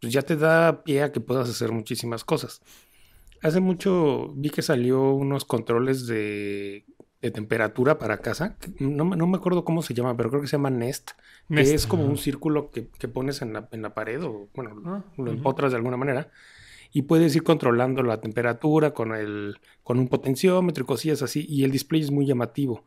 pues 0.00 0.12
ya 0.12 0.22
te 0.22 0.36
da 0.36 0.82
pie 0.84 1.02
a 1.02 1.12
que 1.12 1.20
puedas 1.20 1.48
hacer 1.48 1.70
muchísimas 1.70 2.24
cosas. 2.24 2.62
Hace 3.42 3.60
mucho 3.60 4.32
vi 4.36 4.50
que 4.50 4.62
salió 4.62 5.10
unos 5.10 5.44
controles 5.44 6.06
de 6.06 6.84
de 7.22 7.30
temperatura 7.30 7.98
para 7.98 8.18
casa. 8.18 8.56
No, 8.80 9.04
no, 9.04 9.26
me 9.28 9.36
acuerdo 9.36 9.64
cómo 9.64 9.80
se 9.82 9.94
llama, 9.94 10.16
pero 10.16 10.28
creo 10.28 10.42
que 10.42 10.48
se 10.48 10.56
llama 10.56 10.70
Nest. 10.70 11.12
Que 11.48 11.60
es 11.60 11.86
como 11.86 12.04
un 12.04 12.18
círculo 12.18 12.70
que, 12.70 12.82
pones 13.08 13.42
en 13.42 13.52
la, 13.52 13.68
en 13.70 13.82
la, 13.82 13.94
pared 13.94 14.22
o, 14.22 14.48
bueno, 14.54 14.82
ah, 14.86 15.04
lo 15.16 15.30
empotras 15.30 15.70
de 15.70 15.76
alguna 15.76 15.96
manera. 15.96 16.30
Y 16.92 17.02
puedes 17.02 17.34
ir 17.36 17.44
controlando 17.44 18.02
la 18.02 18.20
temperatura 18.20 18.92
con, 18.92 19.14
el, 19.14 19.58
con 19.82 19.98
un 19.98 20.08
potenciómetro 20.08 20.82
y 20.82 20.86
cosillas 20.86 21.22
así. 21.22 21.46
Y 21.48 21.62
el 21.62 21.70
display 21.70 22.02
es 22.02 22.10
muy 22.10 22.26
llamativo. 22.26 22.84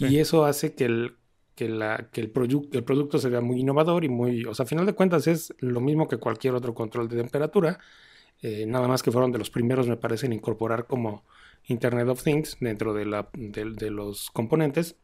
Y 0.00 0.16
eso 0.18 0.44
hace 0.44 0.74
que 0.74 0.86
el, 0.86 1.16
que, 1.54 1.68
la, 1.68 2.08
que 2.10 2.22
el, 2.22 2.32
el 2.72 2.84
producto 2.84 3.18
se 3.18 3.28
vea 3.28 3.42
muy 3.42 3.60
innovador 3.60 4.04
y 4.04 4.08
muy... 4.08 4.46
O 4.46 4.54
sea, 4.54 4.64
a 4.64 4.66
final 4.66 4.86
de 4.86 4.94
cuentas 4.94 5.26
es 5.26 5.54
lo 5.58 5.80
mismo 5.80 6.08
que 6.08 6.16
cualquier 6.16 6.54
otro 6.54 6.74
control 6.74 7.08
de 7.08 7.18
temperatura. 7.18 7.78
Eh, 8.40 8.64
nada 8.66 8.88
más 8.88 9.02
que 9.02 9.12
fueron 9.12 9.30
de 9.30 9.38
los 9.38 9.50
primeros, 9.50 9.86
me 9.88 9.96
parece, 9.96 10.26
en 10.26 10.32
incorporar 10.32 10.86
como 10.86 11.24
Internet 11.66 12.08
of 12.08 12.22
Things 12.22 12.56
dentro 12.60 12.94
de, 12.94 13.06
la, 13.06 13.28
de, 13.32 13.90
los 13.90 14.30
componentes. 14.30 14.96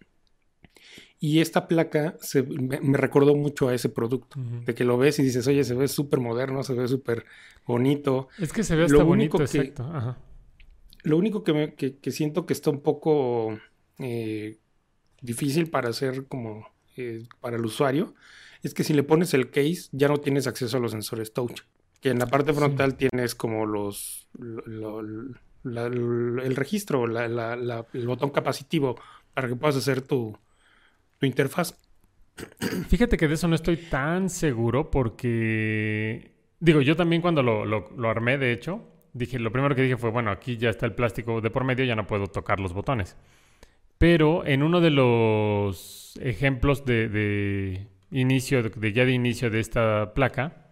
Y 1.19 1.41
esta 1.41 1.69
placa 1.69 2.17
se, 2.21 2.43
me, 2.43 2.97
recordó 2.97 3.35
mucho 3.35 3.69
a 3.69 3.75
ese 3.75 3.89
producto, 3.91 4.41
de 4.65 4.75
que 4.75 4.85
lo 4.85 4.97
ves 4.97 5.19
y 5.19 5.23
dices, 5.23 5.47
oye, 5.47 5.65
se 5.65 5.75
ve 5.75 5.89
súper 5.89 6.21
moderno, 6.21 6.63
se 6.63 6.75
ve 6.75 6.89
súper 6.89 7.27
bonito. 7.67 8.29
Es 8.39 8.53
que 8.53 8.65
se 8.65 8.75
ve 8.75 8.85
hasta 8.85 9.03
bonito, 9.03 9.41
exacto. 9.41 10.17
Lo 11.03 11.17
único 11.17 11.43
que, 11.45 11.53
me, 11.53 11.75
que, 11.75 12.11
siento 12.11 12.47
que 12.47 12.53
está 12.53 12.71
un 12.71 12.81
poco 12.81 13.59
eh, 13.99 14.59
difícil 15.21 15.71
para 15.71 15.91
hacer 15.91 16.27
como 16.27 16.67
eh, 16.97 17.27
para 17.41 17.57
el 17.57 17.65
usuario 17.65 18.15
es 18.63 18.75
que 18.75 18.85
si 18.85 18.93
le 18.93 19.03
pones 19.03 19.33
el 19.33 19.51
case 19.51 19.89
ya 19.93 20.09
no 20.09 20.19
tienes 20.19 20.47
acceso 20.47 20.77
a 20.77 20.81
los 20.81 20.93
sensores 20.93 21.33
touch. 21.33 21.63
Que 22.01 22.11
en 22.11 22.19
la 22.19 22.27
parte 22.27 22.53
frontal 22.53 22.97
tienes 22.97 23.35
como 23.35 23.67
los, 23.67 24.27
el 25.65 26.57
registro, 26.57 27.05
el 27.05 28.07
botón 28.07 28.31
capacitivo 28.31 28.97
para 29.35 29.49
que 29.49 29.57
puedas 29.57 29.77
hacer 29.77 30.03
tu, 30.03 30.37
interfaz. 31.21 31.79
Fíjate 32.89 33.17
que 33.17 33.29
de 33.29 33.35
eso 33.35 33.49
no 33.49 33.55
estoy 33.55 33.77
tan 33.77 34.31
seguro 34.31 34.91
porque, 34.91 36.33
digo, 36.59 36.81
yo 36.81 36.97
también 36.97 37.21
cuando 37.21 37.43
lo, 37.43 37.65
lo, 37.65 37.91
lo 37.97 38.09
armé, 38.09 38.39
de 38.39 38.53
hecho, 38.53 38.83
dije, 39.13 39.39
lo 39.39 39.53
primero 39.53 39.75
que 39.75 39.83
dije 39.83 39.97
fue, 39.97 40.11
bueno, 40.11 40.31
aquí 40.31 40.57
ya 40.57 40.71
está 40.71 40.87
el 40.87 40.95
plástico 40.95 41.41
de 41.41 41.51
por 41.51 41.65
medio, 41.65 41.85
ya 41.85 41.97
no 41.97 42.07
puedo 42.07 42.27
tocar 42.29 42.61
los 42.61 42.73
botones. 42.73 43.17
Pero 43.99 44.47
en 44.47 44.63
uno 44.63 44.81
de 44.81 44.91
los 44.91 46.19
ejemplos 46.23 46.87
de, 46.87 47.09
de 47.09 47.87
inicio, 48.11 48.63
de, 48.63 48.93
ya 48.93 49.05
de 49.05 49.13
inicio 49.13 49.51
de 49.51 49.61
esta 49.61 50.15
placa, 50.15 50.69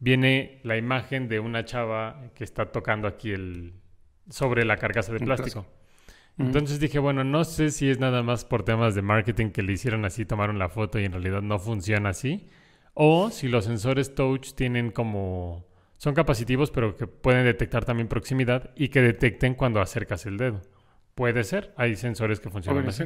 viene 0.00 0.60
la 0.64 0.76
imagen 0.76 1.28
de 1.28 1.38
una 1.38 1.64
chava 1.64 2.30
que 2.34 2.44
está 2.44 2.72
tocando 2.72 3.06
aquí 3.06 3.30
el 3.30 3.74
sobre 4.32 4.64
la 4.64 4.78
carcasa 4.78 5.12
de 5.12 5.20
plástico. 5.20 5.66
Entonces 6.38 6.80
dije, 6.80 6.98
bueno, 6.98 7.22
no 7.22 7.44
sé 7.44 7.70
si 7.70 7.90
es 7.90 7.98
nada 7.98 8.22
más 8.22 8.46
por 8.46 8.64
temas 8.64 8.94
de 8.94 9.02
marketing 9.02 9.50
que 9.50 9.62
le 9.62 9.74
hicieron 9.74 10.06
así, 10.06 10.24
tomaron 10.24 10.58
la 10.58 10.70
foto 10.70 10.98
y 10.98 11.04
en 11.04 11.12
realidad 11.12 11.42
no 11.42 11.58
funciona 11.58 12.08
así. 12.08 12.48
O 12.94 13.30
si 13.30 13.48
los 13.48 13.66
sensores 13.66 14.14
touch 14.14 14.54
tienen 14.54 14.90
como... 14.90 15.66
Son 15.98 16.14
capacitivos, 16.14 16.70
pero 16.70 16.96
que 16.96 17.06
pueden 17.06 17.44
detectar 17.44 17.84
también 17.84 18.08
proximidad 18.08 18.70
y 18.74 18.88
que 18.88 19.02
detecten 19.02 19.54
cuando 19.54 19.80
acercas 19.80 20.24
el 20.26 20.38
dedo. 20.38 20.62
Puede 21.14 21.44
ser, 21.44 21.74
hay 21.76 21.94
sensores 21.94 22.40
que 22.40 22.50
funcionan 22.50 22.88
así. 22.88 23.04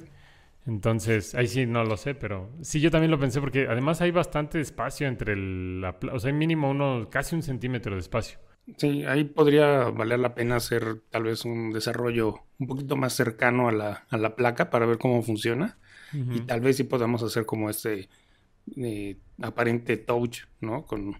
Entonces, 0.64 1.35
ahí 1.35 1.49
sí 1.49 1.66
no 1.66 1.85
lo 1.85 1.97
sé, 1.97 2.14
pero 2.14 2.50
sí 2.62 2.80
yo 2.80 2.90
también 2.90 3.11
lo 3.11 3.18
pensé 3.18 3.40
porque 3.40 3.66
además 3.68 4.00
hay 4.00 4.12
bastante 4.12 4.61
espacio 4.61 5.09
entre 5.09 5.35
el... 5.35 5.85
o 6.12 6.18
sea, 6.18 6.30
hay 6.30 6.37
mínimo 6.37 6.71
uno, 6.71 7.09
casi 7.11 7.35
un 7.35 7.42
centímetro 7.42 7.95
de 7.95 8.00
espacio. 8.00 8.38
Sí, 8.76 9.04
ahí 9.04 9.25
podría 9.25 9.90
valer 9.90 10.18
la 10.18 10.35
pena 10.35 10.56
hacer 10.56 11.00
tal 11.11 11.25
vez 11.25 11.44
un 11.44 11.73
desarrollo 11.73 12.40
un 12.58 12.66
poquito 12.66 12.96
más 12.96 13.12
cercano 13.12 13.68
a 13.68 13.73
la, 13.73 14.04
a 14.11 14.16
la 14.16 14.35
placa 14.35 14.70
para 14.70 14.87
ver 14.87 14.99
cómo 14.99 15.23
funciona. 15.23 15.78
Y 16.12 16.40
tal 16.40 16.61
vez 16.62 16.76
sí 16.76 16.85
podamos 16.85 17.23
hacer 17.23 17.44
como 17.44 17.68
este 17.68 18.08
eh, 18.76 19.18
aparente 19.42 19.99
touch, 19.99 20.44
¿no? 20.61 20.87
Con, 20.87 21.16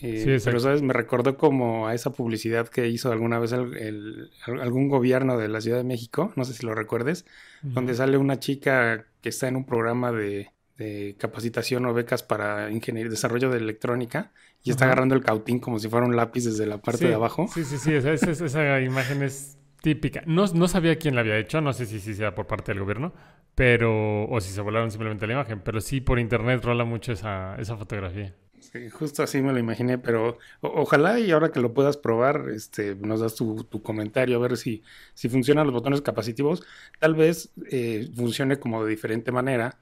eh, 0.00 0.40
pero, 0.44 0.60
¿sabes? 0.60 0.82
Me 0.82 0.92
recordó 0.92 1.36
como 1.36 1.86
a 1.88 1.94
esa 1.94 2.12
publicidad 2.12 2.68
que 2.68 2.88
hizo 2.88 3.10
alguna 3.10 3.38
vez 3.38 3.52
el, 3.52 4.30
algún 4.46 4.88
gobierno 4.88 5.38
de 5.38 5.48
la 5.48 5.60
Ciudad 5.60 5.78
de 5.78 5.84
México, 5.84 6.32
no 6.36 6.44
sé 6.44 6.52
si 6.52 6.66
lo 6.66 6.74
recuerdes, 6.74 7.24
donde 7.62 7.94
sale 7.94 8.16
una 8.16 8.38
chica 8.38 9.06
que 9.22 9.28
está 9.28 9.48
en 9.48 9.56
un 9.56 9.64
programa 9.64 10.12
de, 10.12 10.50
de 10.78 11.16
capacitación 11.18 11.86
o 11.86 11.94
becas 11.94 12.22
para 12.22 12.70
ingeniería, 12.70 13.10
desarrollo 13.10 13.50
de 13.50 13.58
electrónica 13.58 14.32
y 14.62 14.70
está 14.70 14.84
agarrando 14.86 15.14
el 15.14 15.22
cautín 15.22 15.58
como 15.58 15.78
si 15.78 15.88
fuera 15.88 16.06
un 16.06 16.16
lápiz 16.16 16.44
desde 16.44 16.66
la 16.66 16.78
parte 16.78 17.06
de 17.06 17.14
abajo. 17.14 17.48
Sí, 17.52 17.64
sí, 17.64 17.78
sí, 17.78 17.94
esa, 17.94 18.12
esa, 18.12 18.80
imagen 18.80 19.22
es 19.22 19.56
típica. 19.80 20.22
No, 20.26 20.46
no, 20.46 20.68
sabía 20.68 20.96
quién 20.96 21.14
la 21.14 21.20
había 21.20 21.38
hecho, 21.38 21.60
no 21.60 21.72
sé 21.72 21.86
si, 21.86 22.00
si 22.00 22.14
sea 22.14 22.34
por 22.34 22.46
parte 22.46 22.72
del 22.72 22.80
gobierno, 22.80 23.12
pero 23.54 24.24
o 24.24 24.40
si 24.40 24.52
se 24.52 24.60
volaron 24.60 24.90
simplemente 24.90 25.26
la 25.26 25.34
imagen, 25.34 25.60
pero 25.60 25.80
sí 25.80 26.00
por 26.00 26.18
internet 26.18 26.64
rola 26.64 26.84
mucho 26.84 27.12
esa, 27.12 27.56
esa 27.56 27.76
fotografía. 27.76 28.34
Sí, 28.58 28.90
justo 28.90 29.22
así 29.22 29.40
me 29.40 29.52
lo 29.52 29.58
imaginé, 29.58 29.98
pero 29.98 30.38
ojalá 30.60 31.20
y 31.20 31.30
ahora 31.30 31.52
que 31.52 31.60
lo 31.60 31.72
puedas 31.72 31.96
probar, 31.96 32.46
este, 32.52 32.96
nos 32.96 33.20
das 33.20 33.36
tu, 33.36 33.64
tu, 33.64 33.82
comentario 33.82 34.36
a 34.36 34.40
ver 34.40 34.56
si, 34.56 34.82
si 35.14 35.28
funcionan 35.28 35.66
los 35.66 35.74
botones 35.74 36.00
capacitivos. 36.00 36.64
Tal 36.98 37.14
vez 37.14 37.50
eh, 37.70 38.10
funcione 38.16 38.58
como 38.58 38.84
de 38.84 38.90
diferente 38.90 39.30
manera 39.30 39.78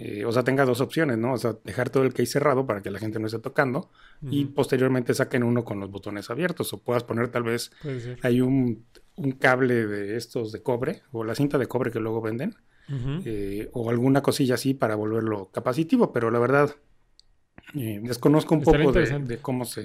eh, 0.00 0.24
o 0.24 0.30
sea, 0.30 0.44
tenga 0.44 0.64
dos 0.64 0.80
opciones, 0.80 1.18
¿no? 1.18 1.32
O 1.32 1.38
sea, 1.38 1.56
dejar 1.64 1.90
todo 1.90 2.04
el 2.04 2.12
case 2.12 2.26
cerrado 2.26 2.66
para 2.66 2.82
que 2.82 2.90
la 2.92 3.00
gente 3.00 3.18
no 3.18 3.26
esté 3.26 3.40
tocando 3.40 3.90
y 4.22 4.44
posteriormente 4.44 5.12
saquen 5.12 5.42
uno 5.42 5.64
con 5.64 5.80
los 5.80 5.90
botones 5.90 6.30
abiertos 6.30 6.72
o 6.72 6.78
puedas 6.78 7.02
poner 7.02 7.28
tal 7.28 7.42
vez 7.42 7.72
hay 8.22 8.40
un, 8.40 8.84
cable 9.40 9.88
de 9.88 10.16
estos 10.16 10.52
de 10.52 10.62
cobre 10.62 11.02
o 11.10 11.24
la 11.24 11.34
cinta 11.34 11.58
de 11.58 11.66
cobre 11.66 11.90
que 11.90 11.98
luego 11.98 12.20
venden 12.20 12.54
eh, 13.24 13.68
o 13.72 13.90
alguna 13.90 14.22
cosilla 14.22 14.54
así 14.54 14.72
para 14.72 14.94
volverlo 14.94 15.50
capacitivo, 15.50 16.12
pero 16.12 16.30
la 16.30 16.38
verdad 16.38 16.76
eh, 17.74 18.00
desconozco 18.00 18.54
un 18.54 18.62
poco 18.62 18.92
de, 18.92 19.38
cómo 19.42 19.64
se, 19.64 19.84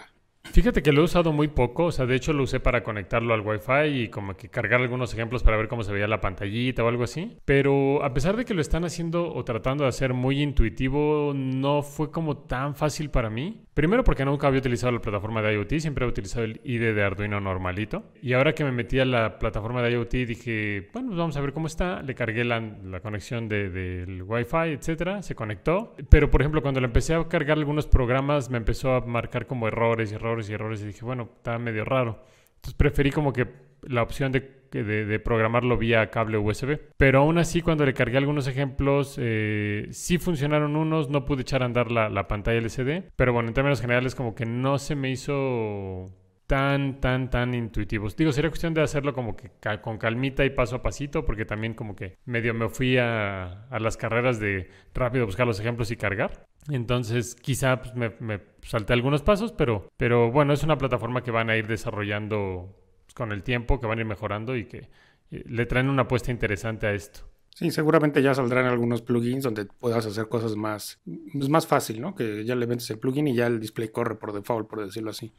Fíjate 0.52 0.84
que 0.84 0.92
lo 0.92 1.02
he 1.02 1.06
usado 1.06 1.32
muy 1.32 1.48
poco, 1.48 1.86
o 1.86 1.92
sea, 1.92 2.06
de 2.06 2.16
hecho 2.16 2.32
lo 2.32 2.44
usé 2.44 2.60
para 2.60 2.84
conectarlo 2.84 3.34
al 3.34 3.42
Wi-Fi 3.42 4.04
y 4.04 4.08
como 4.10 4.38
que 4.38 4.50
cargar 4.50 4.82
algunos 4.82 5.12
ejemplos 5.12 5.42
para 5.42 5.58
ver 5.58 5.68
cómo 5.68 5.84
se 5.84 5.92
veía 5.92 6.08
la 6.08 6.22
pantallita 6.22 6.84
o 6.84 6.88
algo 6.90 7.06
así. 7.06 7.38
Pero 7.44 8.04
a 8.04 8.14
pesar 8.14 8.36
de 8.38 8.46
que 8.46 8.54
lo 8.54 8.62
están 8.62 8.86
haciendo 8.86 9.34
o 9.34 9.44
tratando 9.44 9.84
de 9.84 9.90
hacer 9.90 10.14
muy 10.14 10.44
intuitivo, 10.44 11.34
no 11.34 11.82
fue 11.82 12.12
como 12.12 12.38
tan 12.38 12.76
fácil 12.76 13.10
para 13.10 13.32
mí. 13.32 13.64
Primero 13.74 14.04
porque 14.04 14.26
nunca 14.26 14.46
había 14.46 14.60
utilizado 14.60 14.92
la 14.92 15.02
plataforma 15.02 15.42
de 15.42 15.54
IoT, 15.56 15.80
siempre 15.80 16.06
he 16.06 16.08
utilizado 16.08 16.46
el 16.46 16.62
IDE 16.64 16.94
de 16.94 17.04
Arduino 17.04 17.40
normalito. 17.40 18.04
Y 18.22 18.34
ahora 18.34 18.54
que 18.54 18.64
me 18.64 18.72
metí 18.72 19.00
a 19.00 19.06
la 19.06 19.40
plataforma 19.40 19.82
de 19.82 19.94
IoT 19.94 20.12
dije, 20.12 20.90
bueno, 20.94 21.08
pues 21.08 21.18
vamos 21.18 21.36
a 21.36 21.42
ver 21.42 21.54
cómo 21.54 21.66
está. 21.66 22.04
Le 22.04 22.14
cargué 22.14 22.44
la, 22.44 22.62
conexión 23.02 23.50
del 23.50 23.74
de, 23.74 24.22
Wi-Fi, 24.22 24.74
etcétera, 24.74 25.24
se 25.24 25.34
conectó. 25.34 25.96
Pero 26.10 26.30
por 26.30 26.42
ejemplo, 26.42 26.62
cuando 26.62 26.80
le 26.80 26.86
empecé 26.86 27.16
a 27.16 27.28
cargar 27.28 27.58
algunos 27.58 27.88
programas, 27.88 28.52
me 28.52 28.58
empezó 28.58 28.94
a 28.94 29.02
marcar 29.02 29.48
como 29.48 29.68
errores 29.68 30.12
y 30.12 30.16
errores 30.16 30.33
y 30.50 30.54
errores. 30.54 30.82
Y 30.82 30.86
dije, 30.88 31.06
bueno, 31.06 31.30
está 31.38 31.58
medio 31.58 31.86
raro. 31.86 32.24
Entonces 32.56 32.74
preferí 32.76 33.12
como 33.12 33.34
que 33.34 33.48
la 33.82 34.02
opción 34.02 34.32
de, 34.32 35.20
programarlo 35.24 35.78
vía 35.78 36.10
cable 36.10 36.38
USB. 36.38 36.80
Pero 36.98 37.20
aún 37.20 37.38
así, 37.38 37.62
cuando 37.62 37.86
le 37.86 37.94
cargué 37.94 38.18
algunos 38.18 38.48
ejemplos, 38.48 39.18
eh, 39.20 39.88
sí 39.92 40.18
funcionaron 40.18 40.76
unos, 40.76 41.10
no 41.10 41.26
pude 41.26 41.42
echar 41.42 41.62
a 41.62 41.66
andar 41.66 41.92
la, 41.92 42.10
la 42.10 42.28
pantalla 42.28 42.60
LCD. 42.60 43.12
Pero 43.16 43.34
bueno, 43.34 43.50
en 43.50 43.54
términos 43.54 43.82
generales, 43.82 44.16
como 44.16 44.34
que 44.34 44.46
no 44.46 44.80
se 44.80 44.96
me 44.96 45.12
hizo 45.12 46.10
tan, 46.48 47.00
tan, 47.00 47.30
tan 47.30 47.54
intuitivos. 47.54 48.16
Digo, 48.16 48.32
sería 48.32 48.50
cuestión 48.50 48.74
de 48.74 48.82
hacerlo 48.82 49.14
como 49.14 49.36
que 49.36 49.52
con 49.82 49.98
calmita 49.98 50.46
y 50.46 50.50
paso 50.50 50.78
a 50.78 50.82
pasito, 50.82 51.26
porque 51.26 51.46
también 51.46 51.74
como 51.74 51.96
que 51.96 52.18
medio 52.26 52.54
me 52.54 52.70
fui 52.70 52.98
a, 52.98 53.66
a 53.70 53.80
las 53.80 53.98
carreras 53.98 54.40
de 54.40 54.70
rápido 54.94 55.26
buscar 55.26 55.48
los 55.48 55.60
ejemplos 55.60 55.92
y 55.92 55.98
cargar. 55.98 56.46
Entonces, 56.70 57.36
quizá 57.36 57.82
pues, 57.82 57.96
me, 57.96 58.14
me, 58.20 58.42
salté 58.62 58.94
algunos 58.94 59.22
pasos, 59.22 59.52
pero, 59.52 59.90
pero 59.98 60.32
bueno, 60.32 60.54
es 60.54 60.64
una 60.64 60.78
plataforma 60.78 61.24
que 61.24 61.32
van 61.32 61.50
a 61.50 61.58
ir 61.58 61.68
desarrollando 61.68 62.76
con 63.14 63.32
el 63.32 63.44
tiempo, 63.44 63.80
que 63.80 63.88
van 63.88 64.00
a 64.00 64.02
ir 64.02 64.08
mejorando 64.08 64.56
y 64.56 64.66
que 64.66 64.90
eh, 65.32 65.44
le 65.46 65.66
traen 65.66 65.90
una 65.90 66.04
apuesta 66.04 66.32
interesante 66.32 66.88
a 66.88 66.94
esto. 66.94 67.28
Sí, 67.50 67.70
seguramente 67.70 68.22
ya 68.22 68.34
saldrán 68.34 68.66
algunos 68.66 69.04
plugins 69.04 69.44
donde 69.44 69.66
puedas 69.66 70.06
hacer 70.06 70.28
cosas 70.28 70.56
más, 70.56 71.00
pues, 71.34 71.50
más 71.50 71.68
fácil, 71.68 72.02
¿no? 72.02 72.16
Que 72.16 72.44
ya 72.46 72.56
le 72.56 72.66
vendes 72.66 72.90
el 72.90 72.98
plugin 72.98 73.28
y 73.28 73.36
ya 73.36 73.46
el 73.46 73.60
display 73.60 73.90
corre 73.90 74.16
por 74.16 74.34
default, 74.34 74.68
por 74.68 74.84
decirlo 74.84 75.12
así. 75.12 75.34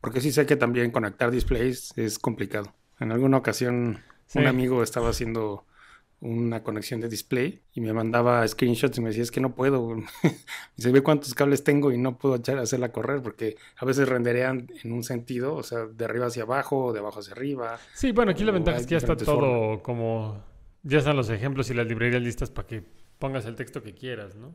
Porque 0.00 0.20
sí 0.20 0.32
sé 0.32 0.46
que 0.46 0.56
también 0.56 0.90
conectar 0.90 1.30
displays 1.30 1.92
es 1.96 2.18
complicado. 2.18 2.74
En 3.00 3.12
alguna 3.12 3.36
ocasión 3.36 4.00
un 4.34 4.46
amigo 4.46 4.82
estaba 4.82 5.08
haciendo 5.08 5.64
una 6.20 6.64
conexión 6.64 7.00
de 7.00 7.08
display 7.08 7.62
y 7.72 7.80
me 7.80 7.92
mandaba 7.92 8.46
screenshots 8.46 8.98
y 8.98 9.00
me 9.00 9.08
decía 9.08 9.22
es 9.22 9.30
que 9.30 9.40
no 9.40 9.54
puedo 9.54 9.96
y 10.76 10.82
se 10.82 10.90
ve 10.90 11.00
cuántos 11.00 11.32
cables 11.32 11.62
tengo 11.62 11.92
y 11.92 11.98
no 11.98 12.18
puedo 12.18 12.34
echar, 12.34 12.58
hacerla 12.58 12.90
correr 12.90 13.22
porque 13.22 13.56
a 13.76 13.84
veces 13.84 14.08
renderean 14.08 14.68
en 14.82 14.92
un 14.92 15.04
sentido 15.04 15.54
o 15.54 15.62
sea 15.62 15.86
de 15.86 16.04
arriba 16.04 16.26
hacia 16.26 16.42
abajo 16.42 16.92
de 16.92 16.98
abajo 16.98 17.20
hacia 17.20 17.34
arriba. 17.34 17.78
Sí 17.94 18.10
bueno 18.10 18.32
aquí 18.32 18.42
la 18.42 18.52
ventaja 18.52 18.78
es 18.78 18.86
que 18.86 18.92
ya 18.92 18.98
está 18.98 19.16
todo 19.16 19.80
como 19.82 20.42
ya 20.82 20.98
están 20.98 21.16
los 21.16 21.30
ejemplos 21.30 21.70
y 21.70 21.74
las 21.74 21.86
librerías 21.86 22.22
listas 22.22 22.50
para 22.50 22.66
que 22.66 22.82
pongas 23.20 23.46
el 23.46 23.54
texto 23.54 23.82
que 23.82 23.94
quieras 23.94 24.34
no 24.34 24.52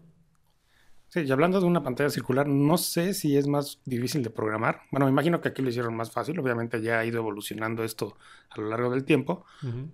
Sí, 1.14 1.20
y 1.20 1.32
hablando 1.32 1.60
de 1.60 1.68
una 1.68 1.84
pantalla 1.84 2.10
circular, 2.10 2.48
no 2.48 2.76
sé 2.76 3.14
si 3.14 3.38
es 3.38 3.46
más 3.46 3.80
difícil 3.86 4.24
de 4.24 4.32
programar. 4.32 4.82
Bueno, 4.90 5.06
me 5.06 5.12
imagino 5.12 5.42
que 5.42 5.50
aquí 5.50 5.62
lo 5.62 5.70
hicieron 5.70 5.96
más 5.96 6.10
fácil. 6.10 6.40
Obviamente 6.40 6.82
ya 6.82 6.98
ha 6.98 7.06
ido 7.06 7.20
evolucionando 7.20 7.84
esto 7.84 8.18
a 8.50 8.60
lo 8.60 8.68
largo 8.68 8.90
del 8.90 9.04
tiempo, 9.04 9.46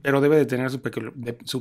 pero 0.01 0.21
debe 0.21 0.37
de 0.37 0.45
tener 0.45 0.71
su, 0.71 0.81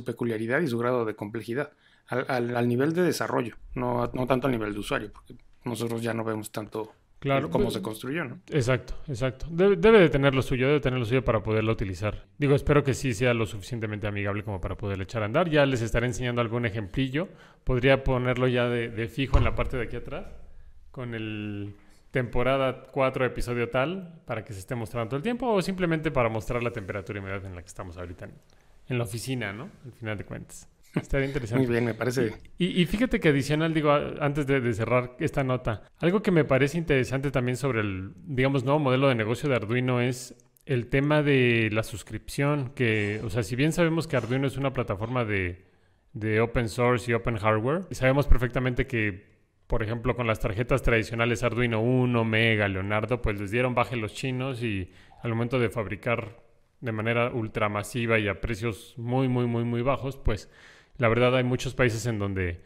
peculiaridad 0.05 0.61
y 0.61 0.67
su 0.67 0.77
grado 0.77 1.03
de 1.03 1.13
complejidad 1.13 1.73
al, 2.07 2.69
nivel 2.69 2.93
de 2.93 3.01
desarrollo, 3.01 3.57
no, 3.75 4.09
no 4.13 4.27
tanto 4.27 4.47
al 4.47 4.53
nivel 4.53 4.71
de 4.71 4.79
usuario, 4.79 5.11
porque 5.11 5.35
nosotros 5.65 6.01
ya 6.01 6.13
no 6.13 6.23
vemos 6.23 6.53
tanto 6.53 6.93
Claro. 7.19 7.49
Cómo 7.49 7.65
pues, 7.65 7.73
se 7.73 7.81
construyó, 7.81 8.23
¿no? 8.23 8.39
Exacto, 8.49 8.95
exacto. 9.07 9.45
Debe, 9.49 9.75
de 9.75 10.09
tener 10.09 10.33
lo 10.33 10.41
suyo, 10.41 10.67
debe 10.67 10.79
tener 10.79 10.99
lo 10.99 11.05
suyo 11.05 11.23
para 11.23 11.43
poderlo 11.43 11.73
utilizar. 11.73 12.25
Digo, 12.37 12.55
espero 12.55 12.83
que 12.83 12.93
sí 12.93 13.13
sea 13.13 13.33
lo 13.33 13.45
suficientemente 13.45 14.07
amigable 14.07 14.43
como 14.43 14.61
para 14.61 14.75
poderle 14.75 15.03
echar 15.03 15.23
a 15.23 15.25
andar. 15.25 15.49
Ya 15.49 15.65
les 15.65 15.81
estaré 15.81 16.07
enseñando 16.07 16.39
algún 16.39 16.65
ejemplillo. 16.65 17.27
Podría 17.65 18.05
ponerlo 18.05 18.47
ya 18.47 18.69
de, 18.69 19.07
fijo 19.09 19.37
en 19.37 19.43
la 19.43 19.53
parte 19.53 19.75
de 19.75 19.83
aquí 19.83 19.97
atrás, 19.97 20.27
con 20.91 21.13
el 21.13 21.75
temporada 22.11 22.83
4, 22.89 23.25
episodio 23.25 23.69
tal, 23.69 24.21
para 24.25 24.45
que 24.45 24.53
se 24.53 24.59
esté 24.59 24.75
mostrando 24.75 25.09
todo 25.09 25.17
el 25.17 25.23
tiempo, 25.23 25.47
o 25.47 25.61
simplemente 25.61 26.11
para 26.11 26.29
mostrar 26.29 26.63
la 26.63 26.71
temperatura 26.71 27.19
y 27.19 27.21
humedad 27.21 27.45
en 27.45 27.53
la 27.53 27.61
que 27.61 27.67
estamos 27.67 27.97
ahorita 27.97 28.25
en, 28.25 28.33
en 28.87 28.97
la 28.97 29.03
oficina, 29.03 29.51
¿no? 29.51 29.69
Al 29.85 29.91
final 29.91 30.17
de 30.17 30.23
cuentas. 30.23 30.69
Estaría 30.95 31.27
interesante. 31.27 31.63
Muy 31.63 31.71
bien, 31.71 31.85
me 31.85 31.93
parece. 31.93 32.33
Y, 32.57 32.85
fíjate 32.85 33.19
que 33.19 33.29
adicional, 33.29 33.73
digo, 33.73 33.91
antes 33.91 34.47
de, 34.47 34.73
cerrar 34.73 35.15
esta 35.19 35.43
nota, 35.43 35.83
algo 35.99 36.21
que 36.21 36.31
me 36.31 36.45
parece 36.45 36.77
interesante 36.77 37.31
también 37.31 37.57
sobre 37.57 37.81
el, 37.81 38.11
digamos, 38.25 38.63
nuevo 38.63 38.79
modelo 38.79 39.07
de 39.07 39.15
negocio 39.15 39.49
de 39.49 39.55
Arduino 39.55 40.01
es 40.01 40.35
el 40.65 40.87
tema 40.87 41.23
de 41.23 41.69
la 41.71 41.83
suscripción, 41.83 42.71
que, 42.75 43.21
o 43.23 43.29
sea, 43.29 43.43
si 43.43 43.55
bien 43.55 43.71
sabemos 43.71 44.07
que 44.07 44.17
Arduino 44.17 44.47
es 44.47 44.57
una 44.57 44.73
plataforma 44.73 45.25
de, 45.25 45.65
de 46.13 46.41
open 46.41 46.69
source 46.69 47.09
y 47.09 47.13
open 47.13 47.37
hardware, 47.37 47.83
sabemos 47.91 48.27
perfectamente 48.27 48.87
que, 48.87 49.27
por 49.67 49.83
ejemplo, 49.83 50.15
con 50.15 50.27
las 50.27 50.39
tarjetas 50.39 50.81
tradicionales 50.81 51.43
Arduino 51.43 51.81
1, 51.81 52.23
Mega, 52.23 52.67
Leonardo, 52.67 53.21
pues 53.21 53.39
les 53.39 53.51
dieron 53.51 53.75
baje 53.75 53.95
los 53.95 54.13
chinos 54.13 54.63
y 54.63 54.91
al 55.21 55.31
momento 55.31 55.59
de 55.59 55.69
fabricar 55.69 56.39
de 56.81 56.91
manera 56.91 57.31
ultramasiva 57.31 58.19
y 58.19 58.27
a 58.27 58.39
precios 58.39 58.93
muy, 58.97 59.27
muy, 59.27 59.47
muy, 59.47 59.63
muy 59.63 59.81
bajos, 59.81 60.17
pues 60.17 60.49
la 60.99 61.07
verdad 61.07 61.35
hay 61.35 61.43
muchos 61.43 61.73
países 61.73 62.05
en 62.05 62.19
donde 62.19 62.61